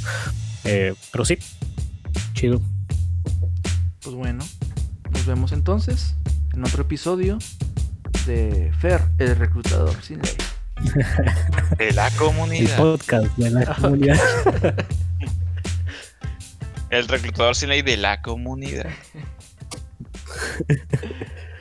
Eh, 0.63 0.95
pero 1.11 1.25
sí, 1.25 1.37
chido. 2.35 2.61
Pues 4.03 4.15
bueno, 4.15 4.45
nos 5.11 5.27
vemos 5.27 5.51
entonces 5.51 6.15
en 6.53 6.63
otro 6.63 6.83
episodio 6.83 7.39
de 8.25 8.73
Fer, 8.79 9.03
el 9.19 9.35
reclutador 9.35 10.01
sin 10.01 10.23
ley. 10.23 10.44
De 11.79 11.93
la 11.93 12.11
comunidad. 12.13 12.71
El 12.71 12.77
podcast 12.77 13.37
de 13.37 13.51
la 13.51 13.75
comunidad. 13.75 14.19
El 16.91 17.09
reclutador 17.09 17.57
sin 17.57 17.71
ley 17.71 17.83
de 17.83 17.97
la 17.97 18.23
comunidad. 18.23 18.91